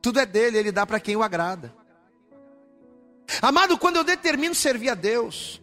Tudo 0.00 0.18
é 0.18 0.26
dele, 0.26 0.58
ele 0.58 0.72
dá 0.72 0.84
para 0.84 0.98
quem 0.98 1.14
o 1.14 1.22
agrada. 1.22 1.72
Amado, 3.40 3.78
quando 3.78 3.96
eu 3.96 4.04
determino 4.04 4.54
servir 4.54 4.88
a 4.88 4.94
Deus, 4.94 5.62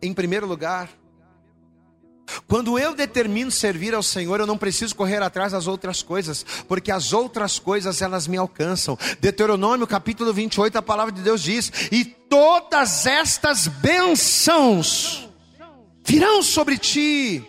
em 0.00 0.14
primeiro 0.14 0.46
lugar, 0.46 0.88
quando 2.46 2.78
eu 2.78 2.94
determino 2.94 3.50
servir 3.50 3.94
ao 3.94 4.02
Senhor, 4.02 4.40
eu 4.40 4.46
não 4.46 4.58
preciso 4.58 4.94
correr 4.94 5.22
atrás 5.22 5.52
das 5.52 5.66
outras 5.66 6.02
coisas, 6.02 6.44
porque 6.66 6.90
as 6.90 7.12
outras 7.12 7.58
coisas 7.58 8.00
elas 8.02 8.26
me 8.26 8.36
alcançam. 8.36 8.98
Deuteronômio 9.20 9.86
capítulo 9.86 10.32
28, 10.32 10.76
a 10.76 10.82
palavra 10.82 11.12
de 11.12 11.22
Deus 11.22 11.42
diz: 11.42 11.70
"E 11.90 12.04
todas 12.04 13.06
estas 13.06 13.66
bênçãos 13.68 15.28
virão 16.04 16.42
sobre 16.42 16.78
ti 16.78 17.42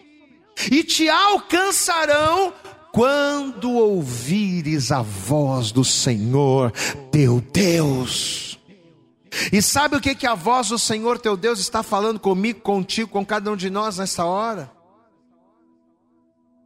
e 0.71 0.84
te 0.84 1.09
alcançarão 1.09 2.53
quando 2.91 3.73
ouvires 3.73 4.91
a 4.91 5.01
voz 5.01 5.71
do 5.71 5.84
Senhor 5.84 6.71
teu 7.11 7.41
Deus. 7.41 8.55
E 9.52 9.62
sabe 9.62 9.96
o 9.96 10.02
que, 10.02 10.16
que 10.16 10.28
a 10.28 10.36
voz 10.36 10.70
do 10.70 10.80
Senhor 10.80 11.20
teu 11.20 11.36
Deus 11.36 11.60
está 11.60 11.84
falando 11.84 12.20
comigo, 12.20 12.62
contigo, 12.62 13.10
com 13.10 13.26
cada 13.26 13.52
um 13.52 13.56
de 13.56 13.70
nós 13.70 13.98
nessa 13.98 14.26
hora? 14.26 14.72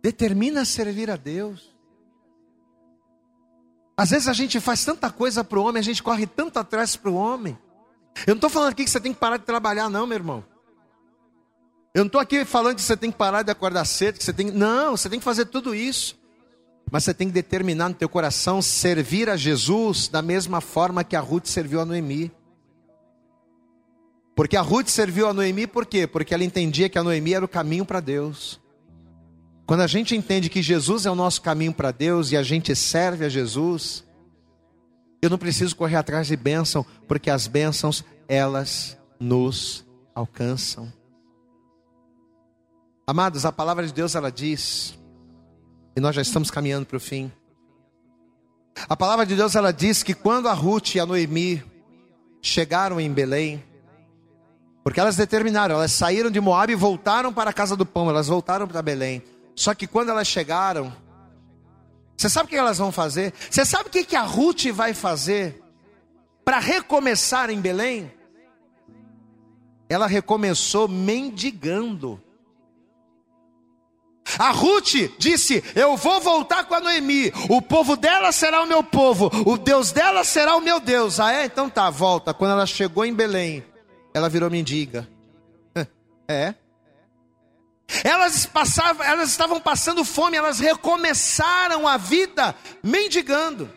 Determina 0.01 0.63
servir 0.65 1.09
a 1.09 1.15
Deus. 1.15 1.75
Às 3.97 4.11
vezes 4.11 4.27
a 4.27 4.33
gente 4.33 4.59
faz 4.59 4.85
tanta 4.85 5.09
coisa 5.09 5.43
para 5.43 5.59
o 5.59 5.63
homem, 5.63 5.79
a 5.79 5.83
gente 5.83 6.01
corre 6.01 6.25
tanto 6.25 6.57
atrás 6.57 6.95
para 6.95 7.11
o 7.11 7.15
homem. 7.15 7.57
Eu 8.25 8.33
não 8.33 8.35
estou 8.35 8.49
falando 8.49 8.71
aqui 8.71 8.83
que 8.83 8.89
você 8.89 8.99
tem 8.99 9.13
que 9.13 9.19
parar 9.19 9.37
de 9.37 9.43
trabalhar, 9.43 9.89
não, 9.89 10.07
meu 10.07 10.15
irmão. 10.15 10.45
Eu 11.93 12.03
não 12.03 12.07
estou 12.07 12.21
aqui 12.21 12.45
falando 12.45 12.75
que 12.75 12.81
você 12.81 12.95
tem 12.95 13.11
que 13.11 13.17
parar 13.17 13.41
de 13.41 13.51
acordar 13.51 13.83
cedo, 13.85 14.17
que 14.17 14.23
você 14.23 14.31
tem. 14.31 14.51
Não, 14.51 14.95
você 14.95 15.09
tem 15.09 15.19
que 15.19 15.25
fazer 15.25 15.45
tudo 15.45 15.73
isso. 15.73 16.17
Mas 16.91 17.03
você 17.03 17.13
tem 17.13 17.27
que 17.27 17.33
determinar 17.33 17.89
no 17.89 17.95
teu 17.95 18.07
coração 18.07 18.61
servir 18.61 19.29
a 19.29 19.35
Jesus 19.35 20.07
da 20.07 20.21
mesma 20.21 20.61
forma 20.61 21.03
que 21.03 21.15
a 21.15 21.19
Ruth 21.19 21.47
serviu 21.47 21.81
a 21.81 21.85
Noemi. 21.85 22.31
Porque 24.39 24.55
a 24.55 24.61
Ruth 24.61 24.87
serviu 24.87 25.27
a 25.27 25.33
Noemi 25.33 25.67
por 25.67 25.85
quê? 25.85 26.07
Porque 26.07 26.33
ela 26.33 26.45
entendia 26.45 26.87
que 26.87 26.97
a 26.97 27.03
Noemi 27.03 27.33
era 27.33 27.43
o 27.43 27.47
caminho 27.47 27.83
para 27.83 27.99
Deus. 27.99 28.57
Quando 29.65 29.81
a 29.81 29.87
gente 29.87 30.15
entende 30.15 30.49
que 30.49 30.61
Jesus 30.61 31.05
é 31.05 31.11
o 31.11 31.15
nosso 31.15 31.41
caminho 31.41 31.73
para 31.73 31.91
Deus 31.91 32.31
e 32.31 32.37
a 32.37 32.41
gente 32.41 32.73
serve 32.73 33.25
a 33.25 33.27
Jesus, 33.27 34.01
eu 35.21 35.29
não 35.29 35.37
preciso 35.37 35.75
correr 35.75 35.97
atrás 35.97 36.27
de 36.27 36.37
bênção, 36.37 36.85
porque 37.05 37.29
as 37.29 37.47
bênçãos, 37.47 38.01
elas 38.29 38.97
nos 39.19 39.85
alcançam. 40.15 40.89
Amados, 43.05 43.45
a 43.45 43.51
palavra 43.51 43.85
de 43.85 43.91
Deus 43.91 44.15
ela 44.15 44.31
diz, 44.31 44.97
e 45.97 45.99
nós 45.99 46.15
já 46.15 46.21
estamos 46.21 46.49
caminhando 46.49 46.85
para 46.85 46.95
o 46.95 47.01
fim. 47.01 47.29
A 48.87 48.95
palavra 48.95 49.25
de 49.25 49.35
Deus 49.35 49.53
ela 49.53 49.73
diz 49.73 50.01
que 50.01 50.13
quando 50.13 50.47
a 50.47 50.53
Ruth 50.53 50.95
e 50.95 50.99
a 51.01 51.05
Noemi 51.05 51.61
chegaram 52.41 53.01
em 53.01 53.11
Belém, 53.11 53.67
porque 54.89 54.99
elas 54.99 55.15
determinaram, 55.15 55.75
elas 55.75 55.91
saíram 55.91 56.31
de 56.31 56.41
Moab 56.41 56.73
e 56.73 56.75
voltaram 56.75 57.31
para 57.31 57.51
a 57.51 57.53
casa 57.53 57.75
do 57.75 57.85
pão, 57.85 58.09
elas 58.09 58.27
voltaram 58.27 58.67
para 58.67 58.81
Belém. 58.81 59.21
Só 59.55 59.75
que 59.75 59.85
quando 59.85 60.09
elas 60.09 60.27
chegaram, 60.27 60.91
você 62.17 62.27
sabe 62.27 62.47
o 62.47 62.49
que 62.49 62.55
elas 62.55 62.79
vão 62.79 62.91
fazer? 62.91 63.31
Você 63.51 63.63
sabe 63.63 63.87
o 63.87 63.91
que 63.91 64.15
a 64.15 64.23
Ruth 64.23 64.65
vai 64.73 64.95
fazer 64.95 65.61
para 66.43 66.57
recomeçar 66.57 67.51
em 67.51 67.61
Belém? 67.61 68.11
Ela 69.87 70.07
recomeçou 70.07 70.87
mendigando. 70.87 72.19
A 74.39 74.49
Ruth 74.49 74.95
disse: 75.19 75.63
Eu 75.75 75.97
vou 75.97 76.19
voltar 76.19 76.63
com 76.63 76.73
a 76.73 76.79
Noemi. 76.79 77.31
O 77.47 77.61
povo 77.61 77.95
dela 77.95 78.31
será 78.31 78.63
o 78.63 78.67
meu 78.67 78.83
povo. 78.83 79.29
O 79.45 79.55
Deus 79.55 79.91
dela 79.91 80.23
será 80.23 80.55
o 80.55 80.61
meu 80.61 80.79
Deus. 80.79 81.19
Ah, 81.19 81.31
é? 81.31 81.45
Então 81.45 81.69
tá, 81.69 81.91
volta. 81.91 82.33
Quando 82.33 82.53
ela 82.53 82.65
chegou 82.65 83.05
em 83.05 83.13
Belém, 83.13 83.63
ela 84.13 84.29
virou 84.29 84.49
mendiga. 84.49 85.07
É. 86.27 86.53
Elas 88.03 88.45
passavam, 88.45 89.03
elas 89.03 89.31
estavam 89.31 89.59
passando 89.59 90.05
fome, 90.05 90.37
elas 90.37 90.59
recomeçaram 90.59 91.87
a 91.87 91.97
vida 91.97 92.55
mendigando. 92.83 93.69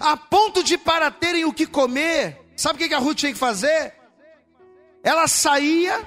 A 0.00 0.16
ponto 0.16 0.62
de 0.62 0.76
para 0.76 1.10
terem 1.10 1.46
o 1.46 1.54
que 1.54 1.66
comer, 1.66 2.38
sabe 2.54 2.84
o 2.84 2.88
que 2.88 2.94
a 2.94 2.98
Ruth 2.98 3.16
tinha 3.16 3.32
que 3.32 3.38
fazer? 3.38 3.94
Ela 5.02 5.26
saía 5.26 6.06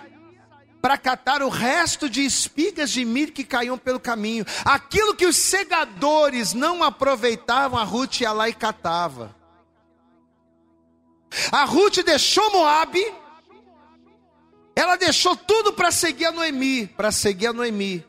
para 0.80 0.98
catar 0.98 1.42
o 1.42 1.50
resto 1.50 2.10
de 2.10 2.24
espigas 2.24 2.92
de 2.92 3.04
milho 3.04 3.32
que 3.32 3.44
caíam 3.44 3.78
pelo 3.78 4.00
caminho. 4.00 4.46
Aquilo 4.64 5.16
que 5.16 5.26
os 5.26 5.38
segadores 5.38 6.54
não 6.54 6.84
aproveitavam, 6.84 7.80
a 7.80 7.84
Ruth 7.84 8.22
ia 8.22 8.32
lá 8.32 8.48
e 8.48 8.54
catava. 8.54 9.36
A 11.52 11.66
Ruth 11.66 12.04
deixou 12.06 12.52
Moabe, 12.52 13.04
ela 14.76 14.96
deixou 14.96 15.36
tudo 15.36 15.74
para 15.74 15.92
seguir 15.92 16.26
a 16.26 16.32
Noemi, 16.32 16.88
para 16.88 17.12
seguir 17.12 17.48
a 17.48 17.54
Noemi, 17.54 18.04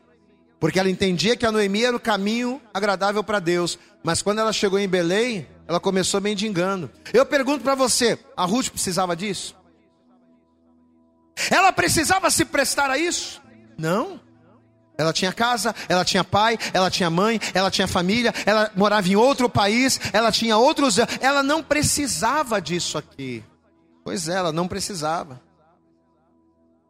porque 0.59 0.79
ela 0.79 0.89
entendia 0.89 1.35
que 1.35 1.45
a 1.45 1.51
Noemi 1.51 1.83
era 1.83 1.95
o 1.95 1.99
caminho 1.99 2.61
agradável 2.73 3.23
para 3.23 3.39
Deus. 3.39 3.77
Mas 4.03 4.21
quando 4.21 4.39
ela 4.39 4.53
chegou 4.53 4.79
em 4.79 4.87
Belém, 4.87 5.47
ela 5.67 5.79
começou 5.79 6.21
mendigando. 6.21 6.91
Eu 7.13 7.25
pergunto 7.25 7.63
para 7.63 7.75
você, 7.75 8.17
a 8.35 8.45
Ruth 8.45 8.69
precisava 8.69 9.15
disso? 9.15 9.55
Ela 11.51 11.71
precisava 11.71 12.29
se 12.31 12.45
prestar 12.45 12.89
a 12.89 12.97
isso? 12.97 13.41
Não. 13.77 14.19
Ela 14.97 15.11
tinha 15.11 15.33
casa, 15.33 15.75
ela 15.89 16.05
tinha 16.05 16.23
pai, 16.23 16.57
ela 16.73 16.89
tinha 16.89 17.09
mãe, 17.09 17.39
ela 17.53 17.69
tinha 17.69 17.87
família, 17.87 18.33
ela 18.45 18.71
morava 18.75 19.07
em 19.07 19.15
outro 19.15 19.49
país, 19.49 19.99
ela 20.13 20.31
tinha 20.31 20.57
outros. 20.57 20.97
Ela 21.19 21.43
não 21.43 21.61
precisava 21.61 22.61
disso 22.61 22.97
aqui. 22.97 23.43
Pois 24.03 24.29
é, 24.29 24.35
ela 24.35 24.51
não 24.51 24.67
precisava. 24.67 25.41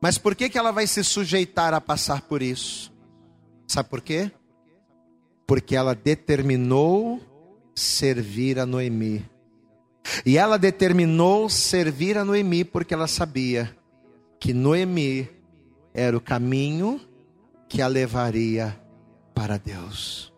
Mas 0.01 0.17
por 0.17 0.35
que, 0.35 0.49
que 0.49 0.57
ela 0.57 0.71
vai 0.71 0.85
se 0.85 1.03
sujeitar 1.03 1.73
a 1.73 1.81
passar 1.81 2.21
por 2.21 2.41
isso? 2.41 2.93
Sabe 3.67 3.89
por 3.89 4.01
quê? 4.01 4.31
Porque 5.47 5.75
ela 5.75 5.95
determinou 5.95 7.19
servir 7.73 8.59
a 8.59 8.65
Noemi. 8.65 9.25
E 10.25 10.37
ela 10.37 10.57
determinou 10.57 11.49
servir 11.49 12.17
a 12.17 12.25
Noemi 12.25 12.63
porque 12.63 12.93
ela 12.93 13.07
sabia 13.07 13.75
que 14.39 14.53
Noemi 14.53 15.27
era 15.93 16.15
o 16.15 16.21
caminho 16.21 17.01
que 17.75 17.81
a 17.81 17.87
levaria 17.87 18.81
para 19.33 19.57
Deus. 19.57 20.31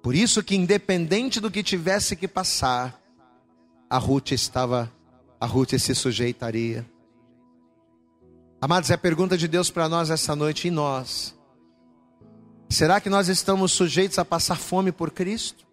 Por 0.00 0.14
isso 0.14 0.40
que 0.40 0.54
independente 0.54 1.40
do 1.40 1.50
que 1.50 1.64
tivesse 1.64 2.14
que 2.14 2.28
passar, 2.28 2.96
a 3.90 3.98
Ruth 3.98 4.30
estava, 4.30 4.88
a 5.40 5.44
Ruth 5.44 5.72
se 5.80 5.96
sujeitaria. 5.96 6.88
Amados, 8.60 8.88
é 8.92 8.94
a 8.94 8.98
pergunta 8.98 9.36
de 9.36 9.48
Deus 9.48 9.68
para 9.68 9.88
nós 9.88 10.10
essa 10.10 10.36
noite 10.36 10.68
e 10.68 10.70
nós. 10.70 11.36
Será 12.68 13.00
que 13.00 13.10
nós 13.10 13.28
estamos 13.28 13.72
sujeitos 13.72 14.20
a 14.20 14.24
passar 14.24 14.56
fome 14.56 14.92
por 14.92 15.10
Cristo? 15.10 15.66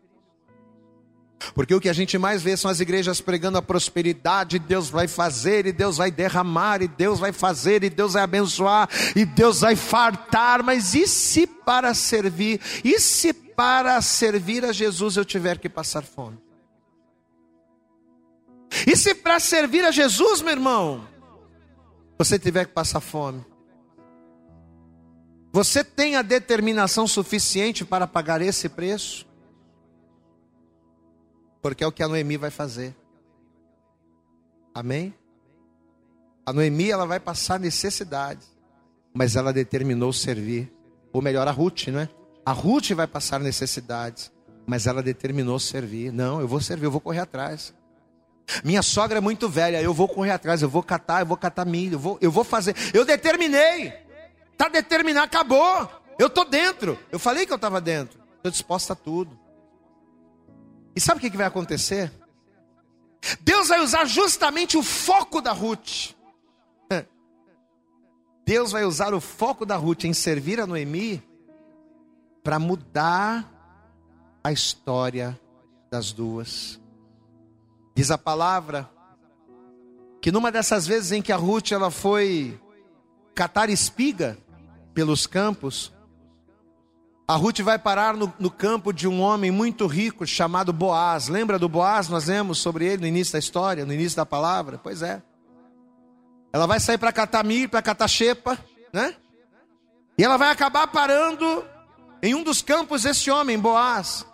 Porque 1.54 1.74
o 1.74 1.80
que 1.80 1.90
a 1.90 1.94
gente 1.94 2.18
mais 2.18 2.42
vê 2.42 2.56
são 2.58 2.70
as 2.70 2.80
igrejas 2.80 3.22
pregando 3.22 3.58
a 3.58 3.62
prosperidade, 3.62 4.60
Deus 4.60 4.90
vai 4.90 5.08
fazer, 5.08 5.66
e 5.66 5.72
Deus 5.72 5.98
vai 5.98 6.12
derramar, 6.12 6.82
e 6.82 6.88
Deus 6.88 7.20
vai 7.20 7.32
fazer, 7.32 7.84
e 7.84 7.90
Deus 7.90 8.14
vai 8.14 8.24
abençoar, 8.24 8.90
e 9.16 9.26
Deus 9.26 9.62
vai 9.62 9.76
fartar, 9.76 10.62
mas 10.62 10.94
e 10.94 11.08
se 11.08 11.48
para 11.48 11.94
servir, 11.94 12.60
e 12.84 13.00
se 13.00 13.34
para 13.34 14.02
servir 14.02 14.66
a 14.66 14.72
Jesus 14.72 15.18
eu 15.18 15.26
tiver 15.26 15.58
que 15.58 15.70
passar 15.70 16.04
fome? 16.04 16.38
E 18.86 18.96
se 18.96 19.16
para 19.16 19.40
servir 19.40 19.84
a 19.84 19.92
Jesus, 19.92 20.42
meu 20.42 20.52
irmão, 20.52 21.08
você 22.18 22.38
tiver 22.38 22.66
que 22.66 22.74
passar 22.74 23.00
fome? 23.00 23.46
Você 25.52 25.84
tem 25.84 26.16
a 26.16 26.22
determinação 26.22 27.08
suficiente 27.08 27.84
para 27.84 28.06
pagar 28.06 28.42
esse 28.42 28.70
preço? 28.70 29.29
Porque 31.70 31.84
é 31.84 31.88
o 31.88 31.92
que 31.92 32.02
a 32.02 32.08
Noemi 32.08 32.36
vai 32.36 32.50
fazer. 32.50 32.96
Amém? 34.74 35.14
A 36.44 36.52
Noemi 36.52 36.90
ela 36.90 37.06
vai 37.06 37.20
passar 37.20 37.60
necessidade, 37.60 38.40
mas 39.14 39.36
ela 39.36 39.54
determinou 39.54 40.12
servir. 40.12 40.74
Ou 41.14 41.22
melhor, 41.22 41.48
a 41.48 41.52
Ruth, 41.52 41.88
não 41.90 42.00
é? 42.00 42.10
A 42.44 42.52
Ruth 42.52 42.90
vai 42.94 43.06
passar 43.06 43.40
necessidades, 43.40 44.32
mas 44.66 44.88
ela 44.88 45.04
determinou 45.04 45.60
servir. 45.60 46.12
Não, 46.12 46.42
eu 46.42 46.48
vou 46.48 46.60
servir, 46.60 46.86
eu 46.86 46.92
vou 46.92 47.02
correr 47.02 47.20
atrás. 47.20 47.72
Minha 48.64 48.82
sogra 48.82 49.20
é 49.20 49.22
muito 49.22 49.48
velha, 49.48 49.80
eu 49.80 49.94
vou 49.94 50.08
correr 50.08 50.32
atrás, 50.32 50.64
eu 50.64 50.70
vou 50.70 50.82
catar, 50.82 51.20
eu 51.20 51.28
vou 51.28 51.38
catar 51.38 51.66
milho, 51.66 51.94
eu 51.94 52.00
vou, 52.00 52.18
eu 52.20 52.32
vou 52.32 52.44
fazer. 52.44 52.76
Eu 52.96 53.06
determinei. 53.06 53.94
Está 54.52 54.70
determinado, 54.70 55.26
acabou. 55.26 55.88
Eu 56.18 56.28
estou 56.28 56.46
dentro. 56.46 56.98
Eu 57.12 57.20
falei 57.20 57.46
que 57.46 57.54
eu 57.54 57.58
estava 57.58 57.80
dentro. 57.80 58.20
Estou 58.38 58.52
disposta 58.52 58.94
a 58.94 58.96
tudo. 58.96 59.38
E 61.00 61.02
sabe 61.02 61.26
o 61.26 61.32
que 61.32 61.38
vai 61.38 61.46
acontecer? 61.46 62.12
Deus 63.40 63.70
vai 63.70 63.80
usar 63.80 64.04
justamente 64.04 64.76
o 64.76 64.84
foco 64.84 65.40
da 65.40 65.54
Ruth. 65.54 66.14
Deus 68.46 68.74
vai 68.74 68.84
usar 68.84 69.14
o 69.14 69.22
foco 69.22 69.66
da 69.66 69.78
Ruth 69.78 70.04
em 70.04 70.14
servir 70.14 70.60
a 70.60 70.68
Noemi 70.68 71.24
para 72.44 72.60
mudar 72.60 73.50
a 74.44 74.52
história 74.52 75.40
das 75.90 76.12
duas. 76.12 76.82
Diz 77.96 78.12
a 78.12 78.18
palavra 78.18 78.92
que 80.20 80.34
numa 80.34 80.52
dessas 80.52 80.86
vezes 80.86 81.14
em 81.14 81.22
que 81.22 81.32
a 81.32 81.38
Ruth 81.38 81.72
ela 81.72 81.90
foi 81.90 82.60
catar 83.34 83.70
espiga 83.70 84.38
pelos 84.94 85.26
campos, 85.26 85.94
a 87.30 87.36
Ruth 87.36 87.60
vai 87.60 87.78
parar 87.78 88.16
no, 88.16 88.34
no, 88.40 88.50
campo 88.50 88.92
de 88.92 89.08
um 89.08 89.22
homem 89.22 89.52
muito 89.52 89.86
rico 89.86 90.26
chamado 90.26 90.74
Boaz. 90.74 91.28
Lembra 91.28 91.60
do 91.60 91.70
Boaz? 91.70 92.10
Nós 92.10 92.26
lemos 92.26 92.58
sobre 92.58 92.88
ele 92.88 93.02
no 93.02 93.06
início 93.08 93.34
da 93.34 93.38
história, 93.38 93.86
no 93.86 93.94
início 93.94 94.18
da 94.18 94.26
palavra. 94.26 94.80
Pois 94.82 95.04
é. 95.04 95.22
Ela 96.52 96.66
vai 96.66 96.80
sair 96.80 96.98
para 96.98 97.12
catar 97.12 97.46
milho, 97.46 97.70
para 97.70 97.84
catar 97.84 98.08
xepa, 98.08 98.58
né? 98.92 99.16
E 100.18 100.24
ela 100.24 100.38
vai 100.38 100.50
acabar 100.50 100.88
parando 100.88 101.64
em 102.24 102.34
um 102.34 102.42
dos 102.42 102.64
campos 102.64 103.04
desse 103.04 103.30
homem, 103.30 103.60
Boaz, 103.60 104.26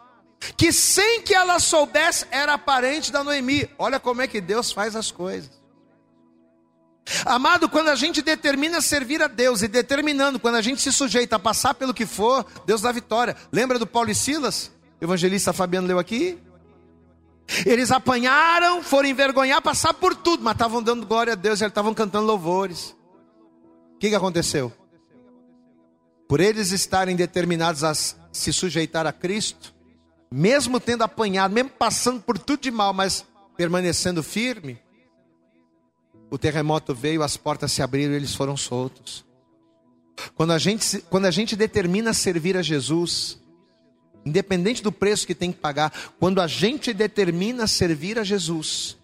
que 0.56 0.72
sem 0.72 1.22
que 1.22 1.36
ela 1.36 1.60
soubesse 1.60 2.26
era 2.32 2.58
parente 2.58 3.12
da 3.12 3.26
Noemi. 3.26 3.70
Olha 3.78 4.00
como 4.00 4.22
é 4.22 4.28
que 4.28 4.40
Deus 4.40 4.72
faz 4.72 4.96
as 4.96 5.12
coisas. 5.12 5.52
Amado, 7.26 7.70
quando 7.70 7.90
a 7.90 7.96
gente 7.96 8.22
determina 8.22 8.82
servir 8.82 9.22
a 9.22 9.28
Deus 9.28 9.62
e 9.62 9.68
determinando, 9.68 10.40
quando 10.40 10.56
a 10.56 10.62
gente 10.62 10.82
se 10.82 10.92
sujeita 10.92 11.36
a 11.36 11.40
passar 11.40 11.76
pelo 11.76 11.94
que 11.94 12.06
for, 12.06 12.46
Deus 12.66 12.82
dá 12.82 12.92
vitória. 12.92 13.36
Lembra 13.52 13.78
do 13.78 13.86
Paulo 13.86 14.10
e 14.10 14.16
Silas? 14.16 14.72
Evangelista 15.00 15.54
Fabiano 15.54 15.88
leu 15.88 16.00
aqui. 16.00 16.38
Eles 17.64 17.92
apanharam, 17.92 18.82
foram 18.82 19.08
envergonhar, 19.08 19.62
passar 19.62 19.94
por 19.94 20.16
tudo, 20.16 20.44
mas 20.44 20.54
estavam 20.54 20.82
dando 20.82 21.06
glória 21.06 21.34
a 21.34 21.36
Deus, 21.36 21.62
eles 21.62 21.72
estavam 21.72 21.94
cantando 21.94 22.26
louvores. 22.26 22.96
O 23.96 24.00
que, 24.00 24.10
que 24.10 24.16
aconteceu? 24.16 24.74
Por 26.28 26.40
eles 26.40 26.72
estarem 26.72 27.16
determinados 27.16 27.84
a 27.84 27.94
se 27.94 28.52
sujeitar 28.52 29.06
a 29.06 29.14
Cristo, 29.14 29.76
mesmo 30.32 30.80
tendo 30.80 31.04
apanhado, 31.04 31.54
mesmo 31.54 31.70
passando 31.70 32.20
por 32.20 32.40
tudo 32.40 32.62
de 32.62 32.72
mal, 32.72 32.94
mas 32.94 33.24
permanecendo 33.56 34.24
firme, 34.24 34.82
o 36.30 36.38
terremoto 36.38 36.94
veio, 36.94 37.24
as 37.24 37.38
portas 37.38 37.72
se 37.72 37.82
abriram 37.82 38.14
e 38.14 38.16
eles 38.16 38.36
foram 38.36 38.58
soltos. 38.58 39.26
Quando 40.36 40.52
a 40.52 40.58
gente, 40.58 41.00
quando 41.10 41.26
a 41.26 41.32
gente 41.32 41.56
determina 41.56 42.14
servir 42.14 42.58
a 42.58 42.62
Jesus, 42.62 43.40
independente 44.26 44.82
do 44.82 44.92
preço 44.92 45.28
que 45.28 45.36
tem 45.36 45.52
que 45.52 45.60
pagar, 45.60 45.92
quando 46.20 46.42
a 46.42 46.48
gente 46.48 46.94
determina 46.94 47.68
servir 47.68 48.18
a 48.18 48.24
Jesus 48.24 48.98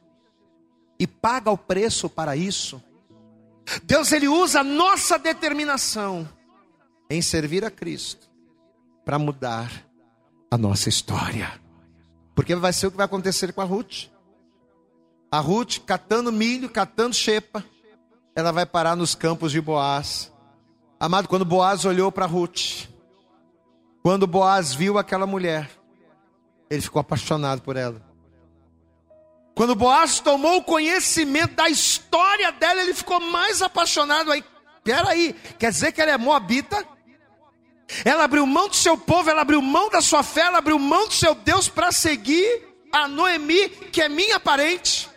e 0.99 1.05
paga 1.05 1.51
o 1.51 1.57
preço 1.57 2.09
para 2.09 2.35
isso, 2.35 2.81
Deus 3.83 4.11
ele 4.11 4.27
usa 4.27 4.61
a 4.61 4.63
nossa 4.63 5.17
determinação 5.17 6.27
em 7.09 7.21
servir 7.21 7.63
a 7.63 7.71
Cristo 7.71 8.29
para 9.05 9.19
mudar 9.19 9.85
a 10.49 10.57
nossa 10.57 10.89
história. 10.89 11.59
Porque 12.33 12.55
vai 12.55 12.73
ser 12.73 12.87
o 12.87 12.91
que 12.91 12.97
vai 12.97 13.05
acontecer 13.05 13.51
com 13.53 13.61
a 13.61 13.65
Ruth. 13.65 14.07
A 15.31 15.39
Ruth, 15.39 15.77
catando 15.85 16.29
milho, 16.29 16.69
catando 16.69 17.15
xepa, 17.15 17.63
ela 18.35 18.51
vai 18.51 18.65
parar 18.65 18.97
nos 18.97 19.15
campos 19.15 19.53
de 19.53 19.61
Boaz. 19.61 20.29
Amado, 20.99 21.29
quando 21.29 21.45
Boaz 21.45 21.85
olhou 21.85 22.11
para 22.11 22.25
Ruth, 22.25 22.89
quando 24.03 24.27
Boaz 24.27 24.73
viu 24.73 24.97
aquela 24.97 25.25
mulher, 25.25 25.71
ele 26.69 26.81
ficou 26.81 26.99
apaixonado 26.99 27.61
por 27.61 27.77
ela. 27.77 28.01
Quando 29.55 29.75
Boaz 29.75 30.19
tomou 30.19 30.63
conhecimento 30.63 31.55
da 31.55 31.69
história 31.69 32.51
dela, 32.51 32.81
ele 32.81 32.93
ficou 32.93 33.19
mais 33.19 33.61
apaixonado 33.61 34.31
aí. 34.31 34.43
Peraí, 34.83 35.33
quer 35.57 35.71
dizer 35.71 35.91
que 35.91 36.01
ela 36.01 36.11
é 36.11 36.17
moabita? 36.17 36.85
Ela 38.03 38.23
abriu 38.23 38.45
mão 38.45 38.67
do 38.67 38.75
seu 38.75 38.97
povo, 38.97 39.29
ela 39.29 39.41
abriu 39.41 39.61
mão 39.61 39.89
da 39.89 40.01
sua 40.01 40.23
fé, 40.23 40.41
ela 40.41 40.57
abriu 40.57 40.79
mão 40.79 41.07
do 41.07 41.13
seu 41.13 41.35
Deus 41.35 41.69
para 41.69 41.91
seguir 41.91 42.67
a 42.91 43.07
Noemi, 43.07 43.69
que 43.69 44.01
é 44.01 44.09
minha 44.09 44.39
parente. 44.39 45.10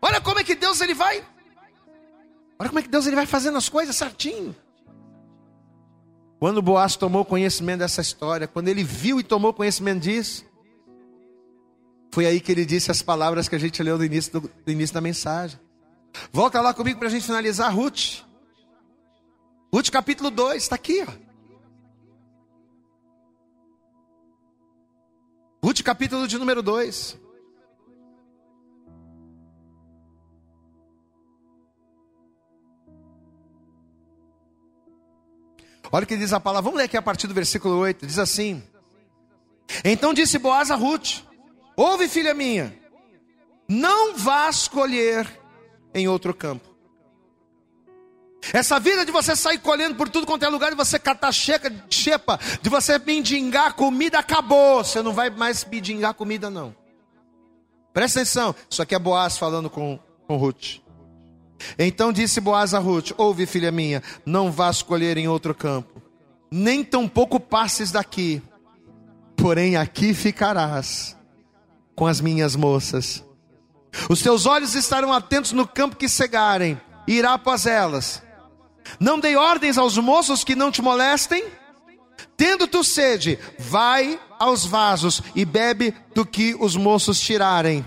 Olha 0.00 0.20
como 0.20 0.38
é 0.38 0.44
que 0.44 0.54
Deus 0.54 0.80
ele 0.80 0.94
vai. 0.94 1.24
Olha 2.58 2.68
como 2.68 2.78
é 2.78 2.82
que 2.82 2.88
Deus 2.88 3.06
ele 3.06 3.16
vai 3.16 3.26
fazendo 3.26 3.58
as 3.58 3.68
coisas 3.68 3.94
certinho. 3.94 4.54
Quando 6.38 6.62
Boaz 6.62 6.96
tomou 6.96 7.24
conhecimento 7.24 7.80
dessa 7.80 8.00
história, 8.00 8.46
quando 8.46 8.68
ele 8.68 8.84
viu 8.84 9.18
e 9.18 9.24
tomou 9.24 9.52
conhecimento 9.52 10.02
disso, 10.02 10.44
foi 12.12 12.26
aí 12.26 12.40
que 12.40 12.52
ele 12.52 12.64
disse 12.64 12.90
as 12.90 13.02
palavras 13.02 13.48
que 13.48 13.56
a 13.56 13.58
gente 13.58 13.82
leu 13.82 13.98
no 13.98 14.04
início, 14.04 14.32
do, 14.32 14.50
do 14.64 14.70
início 14.70 14.94
da 14.94 15.00
mensagem. 15.00 15.58
Volta 16.32 16.60
lá 16.60 16.72
comigo 16.72 16.98
para 16.98 17.08
a 17.08 17.10
gente 17.10 17.26
finalizar 17.26 17.74
Ruth. 17.74 18.22
Ruth 19.72 19.90
capítulo 19.90 20.30
2, 20.30 20.62
está 20.62 20.76
aqui. 20.76 21.04
Ó. 21.06 21.28
Ruth 25.64 25.82
capítulo 25.82 26.26
de 26.26 26.38
número 26.38 26.62
2. 26.62 27.18
Olha 35.90 36.04
o 36.04 36.06
que 36.06 36.16
diz 36.16 36.32
a 36.32 36.40
palavra. 36.40 36.62
Vamos 36.62 36.78
ler 36.78 36.84
aqui 36.84 36.96
a 36.96 37.02
partir 37.02 37.26
do 37.26 37.34
versículo 37.34 37.78
8. 37.78 38.06
Diz 38.06 38.18
assim: 38.18 38.62
Então 39.84 40.12
disse 40.12 40.38
Boaz 40.38 40.70
a 40.70 40.74
Ruth: 40.74 41.22
Ouve, 41.76 42.08
filha 42.08 42.34
minha, 42.34 42.76
não 43.68 44.16
vá 44.16 44.48
escolher 44.48 45.28
em 45.94 46.08
outro 46.08 46.34
campo. 46.34 46.68
Essa 48.52 48.78
vida 48.78 49.04
de 49.04 49.12
você 49.12 49.34
sair 49.34 49.58
colhendo 49.58 49.94
por 49.94 50.08
tudo 50.08 50.26
quanto 50.26 50.44
é 50.44 50.48
lugar, 50.48 50.70
de 50.70 50.76
você 50.76 50.98
catar 50.98 51.32
checa, 51.32 51.72
chepa, 51.90 52.38
de 52.62 52.70
você 52.70 52.98
mendigar 52.98 53.74
comida, 53.74 54.18
acabou. 54.18 54.84
Você 54.84 55.02
não 55.02 55.12
vai 55.12 55.28
mais 55.28 55.64
mendigar 55.64 56.14
comida, 56.14 56.48
não. 56.48 56.74
Presta 57.92 58.20
atenção, 58.20 58.54
isso 58.70 58.80
aqui 58.80 58.94
é 58.94 58.98
Boaz 58.98 59.36
falando 59.36 59.68
com, 59.68 59.98
com 60.26 60.36
Ruth. 60.36 60.78
Então 61.78 62.12
disse 62.12 62.40
Boaz 62.40 62.74
a 62.74 62.78
Ruth: 62.78 63.12
Ouve, 63.16 63.46
filha 63.46 63.70
minha, 63.70 64.02
não 64.24 64.50
vá 64.50 64.70
escolher 64.70 65.16
em 65.16 65.28
outro 65.28 65.54
campo, 65.54 66.02
nem 66.50 66.84
tampouco 66.84 67.40
passes 67.40 67.90
daqui, 67.90 68.42
porém 69.36 69.76
aqui 69.76 70.14
ficarás 70.14 71.16
com 71.94 72.06
as 72.06 72.20
minhas 72.20 72.54
moças. 72.54 73.24
Os 74.08 74.22
teus 74.22 74.46
olhos 74.46 74.74
estarão 74.74 75.12
atentos 75.12 75.52
no 75.52 75.66
campo 75.66 75.96
que 75.96 76.08
cegarem, 76.08 76.80
e 77.06 77.14
irá 77.14 77.34
após 77.34 77.66
elas. 77.66 78.22
Não 79.00 79.18
dei 79.18 79.36
ordens 79.36 79.76
aos 79.76 79.98
moços 79.98 80.44
que 80.44 80.54
não 80.54 80.70
te 80.70 80.80
molestem. 80.80 81.44
Tendo 82.36 82.66
tu 82.66 82.84
sede, 82.84 83.38
vai 83.58 84.18
aos 84.38 84.64
vasos 84.64 85.22
e 85.34 85.44
bebe 85.44 85.94
do 86.14 86.24
que 86.24 86.56
os 86.58 86.76
moços 86.76 87.20
tirarem. 87.20 87.84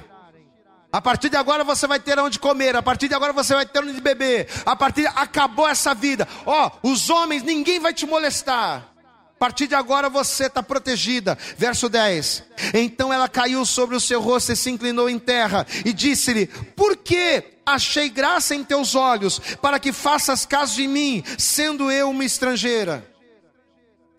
A 0.92 1.02
partir 1.02 1.30
de 1.30 1.38
agora 1.38 1.64
você 1.64 1.88
vai 1.88 2.00
ter 2.00 2.20
onde 2.20 2.38
comer, 2.38 2.76
a 2.76 2.84
partir 2.84 3.08
de 3.08 3.16
agora 3.16 3.32
você 3.32 3.56
vai 3.56 3.66
ter 3.66 3.80
onde 3.80 4.02
beber. 4.02 4.48
A 4.66 4.76
partir 4.76 5.02
de... 5.02 5.08
acabou 5.08 5.68
essa 5.68 5.94
vida. 5.94 6.28
Ó, 6.46 6.70
oh, 6.84 6.89
os 6.92 7.10
homens, 7.10 7.44
ninguém 7.44 7.80
vai 7.80 7.94
te 7.94 8.06
molestar. 8.06 8.89
A 8.98 9.39
partir 9.39 9.68
de 9.68 9.74
agora 9.74 10.10
você 10.10 10.48
está 10.48 10.62
protegida. 10.62 11.38
Verso 11.58 11.88
10. 11.88 12.44
Então 12.74 13.12
ela 13.12 13.30
caiu 13.30 13.66
sobre 13.66 13.96
o 13.96 14.02
seu 14.02 14.20
rosto 14.20 14.52
e 14.52 14.56
se 14.56 14.70
inclinou 14.70 15.10
em 15.10 15.18
terra 15.18 15.66
e 15.86 15.94
disse-lhe: 15.94 16.46
Por 16.48 16.98
que 16.98 17.44
achei 17.66 18.10
graça 18.10 18.54
em 18.54 18.64
teus 18.64 18.94
olhos 18.94 19.39
para 19.62 19.80
que 19.80 19.94
faças 19.94 20.46
caso 20.46 20.76
de 20.76 20.88
mim, 20.88 21.24
sendo 21.38 21.89
eu 21.89 22.10
uma 22.10 22.26
estrangeira? 22.26 23.10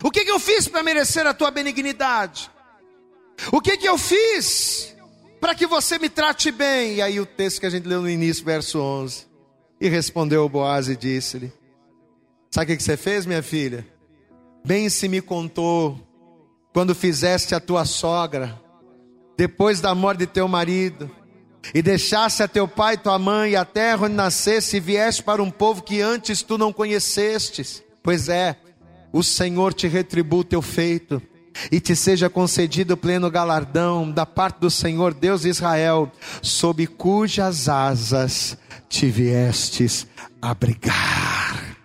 O 0.02 0.10
que, 0.10 0.24
que 0.24 0.30
eu 0.30 0.40
fiz 0.40 0.66
para 0.66 0.82
merecer 0.82 1.26
a 1.26 1.34
tua 1.34 1.50
benignidade? 1.50 2.50
O 3.52 3.60
que, 3.60 3.76
que 3.76 3.88
eu 3.88 3.96
fiz 3.96 4.91
para 5.42 5.56
que 5.56 5.66
você 5.66 5.98
me 5.98 6.08
trate 6.08 6.52
bem. 6.52 6.94
E 6.94 7.02
aí 7.02 7.18
o 7.18 7.26
texto 7.26 7.58
que 7.58 7.66
a 7.66 7.70
gente 7.70 7.88
leu 7.88 8.00
no 8.00 8.08
início, 8.08 8.44
verso 8.44 8.78
11. 8.78 9.26
E 9.80 9.88
respondeu 9.88 10.48
Boaz 10.48 10.88
e 10.88 10.94
disse-lhe: 10.96 11.52
Sabe 12.48 12.72
o 12.72 12.76
que 12.76 12.82
você 12.82 12.96
fez, 12.96 13.26
minha 13.26 13.42
filha? 13.42 13.84
Bem 14.64 14.88
se 14.88 15.08
me 15.08 15.20
contou 15.20 15.98
quando 16.72 16.94
fizeste 16.94 17.56
a 17.56 17.60
tua 17.60 17.84
sogra, 17.84 18.56
depois 19.36 19.80
da 19.80 19.92
morte 19.96 20.20
de 20.20 20.26
teu 20.28 20.46
marido, 20.46 21.10
e 21.74 21.82
deixasse 21.82 22.44
a 22.44 22.46
teu 22.46 22.68
pai, 22.68 22.96
tua 22.96 23.18
mãe 23.18 23.50
e 23.50 23.56
a 23.56 23.64
terra 23.64 24.06
onde 24.06 24.14
nascesse, 24.14 24.76
e 24.76 24.80
vieste 24.80 25.24
para 25.24 25.42
um 25.42 25.50
povo 25.50 25.82
que 25.82 26.00
antes 26.00 26.42
tu 26.42 26.56
não 26.56 26.72
conhecestes. 26.72 27.82
Pois 28.00 28.28
é, 28.28 28.56
o 29.12 29.24
Senhor 29.24 29.74
te 29.74 29.88
retribui 29.88 30.38
o 30.38 30.44
teu 30.44 30.62
feito 30.62 31.20
e 31.70 31.80
te 31.80 31.94
seja 31.94 32.30
concedido 32.30 32.96
pleno 32.96 33.30
galardão 33.30 34.10
da 34.10 34.26
parte 34.26 34.60
do 34.60 34.70
Senhor 34.70 35.14
Deus 35.14 35.42
de 35.42 35.48
Israel, 35.48 36.10
sob 36.40 36.86
cujas 36.86 37.68
asas 37.68 38.56
te 38.88 39.06
viestes 39.06 40.06
abrigar. 40.40 41.76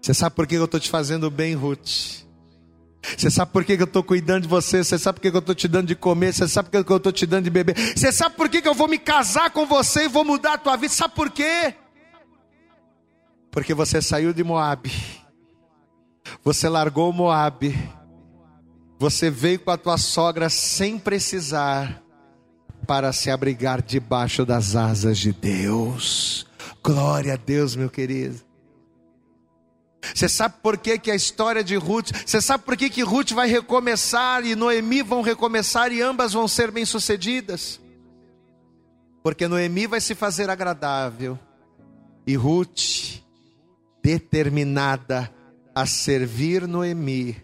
Você 0.00 0.14
sabe 0.14 0.34
por 0.34 0.46
que 0.46 0.54
eu 0.54 0.64
estou 0.64 0.80
te 0.80 0.88
fazendo 0.88 1.30
bem, 1.30 1.54
Ruth? 1.54 2.20
Você 3.16 3.30
sabe 3.30 3.52
por 3.52 3.64
que 3.64 3.72
eu 3.72 3.84
estou 3.84 4.02
cuidando 4.02 4.42
de 4.42 4.48
você? 4.48 4.84
Você 4.84 4.98
sabe 4.98 5.20
por 5.20 5.30
que 5.30 5.36
eu 5.36 5.38
estou 5.38 5.54
te 5.54 5.66
dando 5.66 5.88
de 5.88 5.94
comer? 5.94 6.32
Você 6.32 6.46
sabe 6.46 6.68
por 6.68 6.84
que 6.84 6.92
eu 6.92 6.96
estou 6.96 7.12
te 7.12 7.26
dando 7.26 7.44
de 7.44 7.50
beber? 7.50 7.76
Você 7.96 8.12
sabe 8.12 8.36
por 8.36 8.48
que 8.48 8.66
eu 8.66 8.74
vou 8.74 8.88
me 8.88 8.98
casar 8.98 9.50
com 9.50 9.66
você 9.66 10.04
e 10.04 10.08
vou 10.08 10.24
mudar 10.24 10.54
a 10.54 10.58
tua 10.58 10.76
vida? 10.76 10.92
Sabe 10.92 11.14
por 11.14 11.30
quê? 11.30 11.74
Porque 13.50 13.74
você 13.74 14.00
saiu 14.00 14.32
de 14.32 14.44
Moab. 14.44 14.90
Você 16.44 16.68
largou 16.68 17.12
Moab 17.12 17.74
você 19.00 19.30
veio 19.30 19.58
com 19.58 19.70
a 19.70 19.78
tua 19.78 19.96
sogra 19.96 20.50
sem 20.50 20.98
precisar 20.98 22.02
para 22.86 23.14
se 23.14 23.30
abrigar 23.30 23.80
debaixo 23.80 24.44
das 24.44 24.76
asas 24.76 25.16
de 25.16 25.32
Deus. 25.32 26.46
Glória 26.84 27.32
a 27.32 27.36
Deus, 27.36 27.74
meu 27.74 27.88
querido. 27.88 28.38
Você 30.14 30.28
sabe 30.28 30.56
por 30.62 30.76
que, 30.76 30.98
que 30.98 31.10
a 31.10 31.14
história 31.14 31.64
de 31.64 31.76
Ruth, 31.76 32.10
você 32.26 32.42
sabe 32.42 32.62
por 32.62 32.76
que, 32.76 32.90
que 32.90 33.00
Ruth 33.00 33.32
vai 33.32 33.48
recomeçar 33.48 34.44
e 34.44 34.54
Noemi 34.54 35.00
vão 35.00 35.22
recomeçar 35.22 35.90
e 35.92 36.02
ambas 36.02 36.34
vão 36.34 36.46
ser 36.46 36.70
bem-sucedidas? 36.70 37.80
Porque 39.22 39.48
Noemi 39.48 39.86
vai 39.86 40.02
se 40.02 40.14
fazer 40.14 40.50
agradável 40.50 41.38
e 42.26 42.36
Ruth, 42.36 43.22
determinada 44.02 45.32
a 45.74 45.86
servir 45.86 46.68
Noemi, 46.68 47.42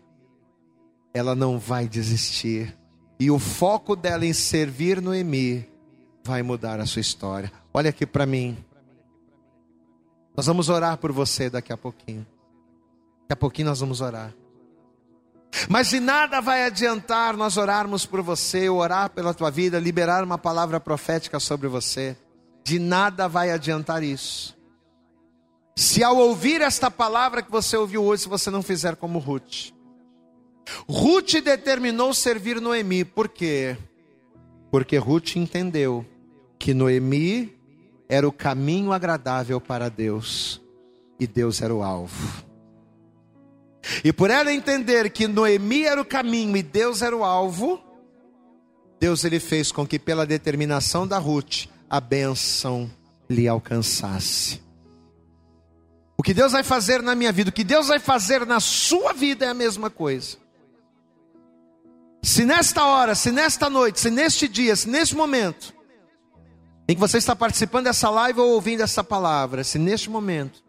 ela 1.16 1.34
não 1.34 1.58
vai 1.58 1.88
desistir. 1.88 2.76
E 3.18 3.30
o 3.30 3.38
foco 3.38 3.96
dela 3.96 4.26
em 4.26 4.34
servir 4.34 5.00
Noemi 5.00 5.66
vai 6.22 6.42
mudar 6.42 6.78
a 6.78 6.84
sua 6.84 7.00
história. 7.00 7.50
Olha 7.72 7.88
aqui 7.88 8.04
para 8.04 8.26
mim. 8.26 8.62
Nós 10.36 10.44
vamos 10.44 10.68
orar 10.68 10.98
por 10.98 11.12
você 11.12 11.48
daqui 11.48 11.72
a 11.72 11.76
pouquinho. 11.76 12.26
Daqui 13.22 13.32
a 13.32 13.36
pouquinho 13.36 13.68
nós 13.68 13.80
vamos 13.80 14.02
orar. 14.02 14.34
Mas 15.70 15.88
de 15.88 16.00
nada 16.00 16.42
vai 16.42 16.64
adiantar 16.64 17.34
nós 17.34 17.56
orarmos 17.56 18.04
por 18.04 18.20
você, 18.20 18.68
orar 18.68 19.08
pela 19.08 19.32
tua 19.32 19.50
vida, 19.50 19.80
liberar 19.80 20.22
uma 20.22 20.36
palavra 20.36 20.78
profética 20.78 21.40
sobre 21.40 21.66
você. 21.66 22.14
De 22.62 22.78
nada 22.78 23.26
vai 23.26 23.50
adiantar 23.50 24.02
isso. 24.02 24.54
Se 25.74 26.04
ao 26.04 26.18
ouvir 26.18 26.60
esta 26.60 26.90
palavra 26.90 27.40
que 27.40 27.50
você 27.50 27.74
ouviu 27.74 28.04
hoje, 28.04 28.24
se 28.24 28.28
você 28.28 28.50
não 28.50 28.62
fizer 28.62 28.96
como 28.96 29.18
Ruth, 29.18 29.75
Ruth 30.88 31.34
determinou 31.42 32.12
servir 32.12 32.60
Noemi, 32.60 33.04
por 33.04 33.28
quê? 33.28 33.76
Porque 34.70 34.96
Ruth 34.96 35.36
entendeu 35.36 36.04
que 36.58 36.74
Noemi 36.74 37.56
era 38.08 38.26
o 38.26 38.32
caminho 38.32 38.92
agradável 38.92 39.60
para 39.60 39.88
Deus 39.88 40.60
e 41.18 41.26
Deus 41.26 41.60
era 41.60 41.74
o 41.74 41.82
alvo. 41.82 42.44
E 44.04 44.12
por 44.12 44.30
ela 44.30 44.52
entender 44.52 45.10
que 45.10 45.28
Noemi 45.28 45.84
era 45.84 46.00
o 46.00 46.04
caminho 46.04 46.56
e 46.56 46.62
Deus 46.62 47.02
era 47.02 47.16
o 47.16 47.24
alvo, 47.24 47.80
Deus 48.98 49.24
ele 49.24 49.38
fez 49.38 49.70
com 49.70 49.86
que 49.86 49.98
pela 49.98 50.26
determinação 50.26 51.06
da 51.06 51.18
Ruth 51.18 51.66
a 51.88 52.00
bênção 52.00 52.90
lhe 53.28 53.46
alcançasse. 53.46 54.60
O 56.18 56.22
que 56.22 56.34
Deus 56.34 56.52
vai 56.52 56.62
fazer 56.62 57.02
na 57.02 57.14
minha 57.14 57.30
vida, 57.30 57.50
o 57.50 57.52
que 57.52 57.62
Deus 57.62 57.88
vai 57.88 57.98
fazer 57.98 58.46
na 58.46 58.58
sua 58.58 59.12
vida 59.12 59.44
é 59.44 59.48
a 59.48 59.54
mesma 59.54 59.90
coisa. 59.90 60.38
Se 62.26 62.44
nesta 62.44 62.84
hora, 62.84 63.14
se 63.14 63.30
nesta 63.30 63.70
noite, 63.70 64.00
se 64.00 64.10
neste 64.10 64.48
dia, 64.48 64.74
se 64.74 64.88
neste 64.88 65.14
momento, 65.14 65.72
em 66.88 66.92
que 66.92 67.00
você 67.00 67.18
está 67.18 67.36
participando 67.36 67.84
dessa 67.84 68.10
live 68.10 68.40
ou 68.40 68.50
ouvindo 68.50 68.82
essa 68.82 69.04
palavra, 69.04 69.62
se 69.62 69.78
neste 69.78 70.10
momento, 70.10 70.60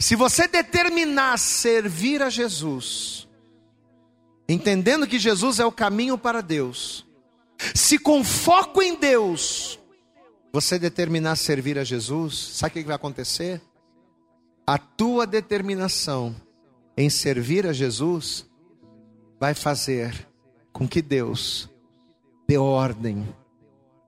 se 0.00 0.16
você 0.16 0.48
determinar 0.48 1.38
servir 1.38 2.20
a 2.24 2.28
Jesus, 2.28 3.28
entendendo 4.48 5.06
que 5.06 5.16
Jesus 5.16 5.60
é 5.60 5.64
o 5.64 5.70
caminho 5.70 6.18
para 6.18 6.40
Deus, 6.40 7.06
se 7.72 7.96
com 7.96 8.24
foco 8.24 8.82
em 8.82 8.96
Deus, 8.96 9.78
você 10.52 10.76
determinar 10.76 11.36
servir 11.36 11.78
a 11.78 11.84
Jesus, 11.84 12.36
sabe 12.36 12.80
o 12.80 12.82
que 12.82 12.88
vai 12.88 12.96
acontecer? 12.96 13.62
A 14.66 14.76
tua 14.76 15.24
determinação 15.24 16.34
em 16.96 17.08
servir 17.08 17.64
a 17.64 17.72
Jesus 17.72 18.44
vai 19.38 19.54
fazer 19.54 20.33
com 20.74 20.88
que 20.88 21.00
Deus 21.00 21.70
dê 22.48 22.58
ordem 22.58 23.26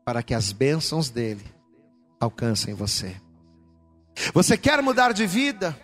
para 0.04 0.22
que 0.22 0.34
as 0.34 0.52
bênçãos 0.52 1.08
dele 1.08 1.44
alcança 2.20 2.70
em 2.70 2.74
você. 2.74 3.16
Você 4.34 4.58
quer 4.58 4.82
mudar 4.82 5.12
de 5.12 5.26
vida? 5.26 5.78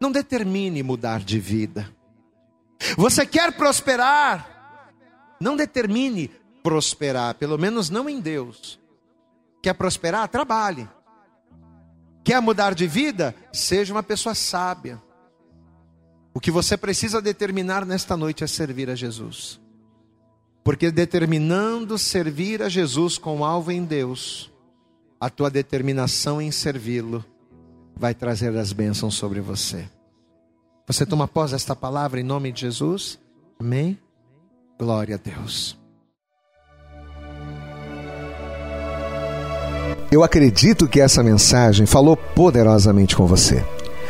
Não 0.00 0.12
determine 0.12 0.82
mudar 0.82 1.20
de 1.20 1.40
vida. 1.40 1.92
Você 2.96 3.26
quer 3.26 3.52
prosperar? 3.52 4.88
Não 5.40 5.56
determine 5.56 6.30
prosperar, 6.62 7.34
pelo 7.34 7.58
menos 7.58 7.90
não 7.90 8.08
em 8.08 8.20
Deus. 8.20 8.78
Quer 9.60 9.74
prosperar? 9.74 10.28
Trabalhe. 10.28 10.88
Quer 12.22 12.40
mudar 12.40 12.74
de 12.74 12.86
vida? 12.86 13.34
Seja 13.52 13.92
uma 13.92 14.02
pessoa 14.02 14.34
sábia. 14.34 15.02
O 16.34 16.40
que 16.40 16.50
você 16.50 16.76
precisa 16.76 17.20
determinar 17.20 17.84
nesta 17.84 18.16
noite 18.16 18.42
é 18.42 18.46
servir 18.46 18.88
a 18.88 18.94
Jesus. 18.94 19.60
Porque 20.64 20.90
determinando 20.90 21.98
servir 21.98 22.62
a 22.62 22.68
Jesus 22.68 23.18
com 23.18 23.44
alvo 23.44 23.72
em 23.72 23.84
Deus, 23.84 24.50
a 25.20 25.28
tua 25.28 25.50
determinação 25.50 26.40
em 26.40 26.50
servi-lo 26.50 27.24
vai 27.96 28.14
trazer 28.14 28.56
as 28.56 28.72
bênçãos 28.72 29.14
sobre 29.14 29.40
você. 29.40 29.88
Você 30.86 31.04
toma 31.04 31.28
posse 31.28 31.52
desta 31.52 31.76
palavra 31.76 32.20
em 32.20 32.24
nome 32.24 32.50
de 32.52 32.62
Jesus? 32.62 33.18
Amém? 33.58 33.98
Glória 34.78 35.16
a 35.16 35.18
Deus. 35.18 35.78
Eu 40.10 40.22
acredito 40.22 40.86
que 40.86 41.00
essa 41.00 41.22
mensagem 41.22 41.86
falou 41.86 42.16
poderosamente 42.16 43.16
com 43.16 43.26
você. 43.26 43.64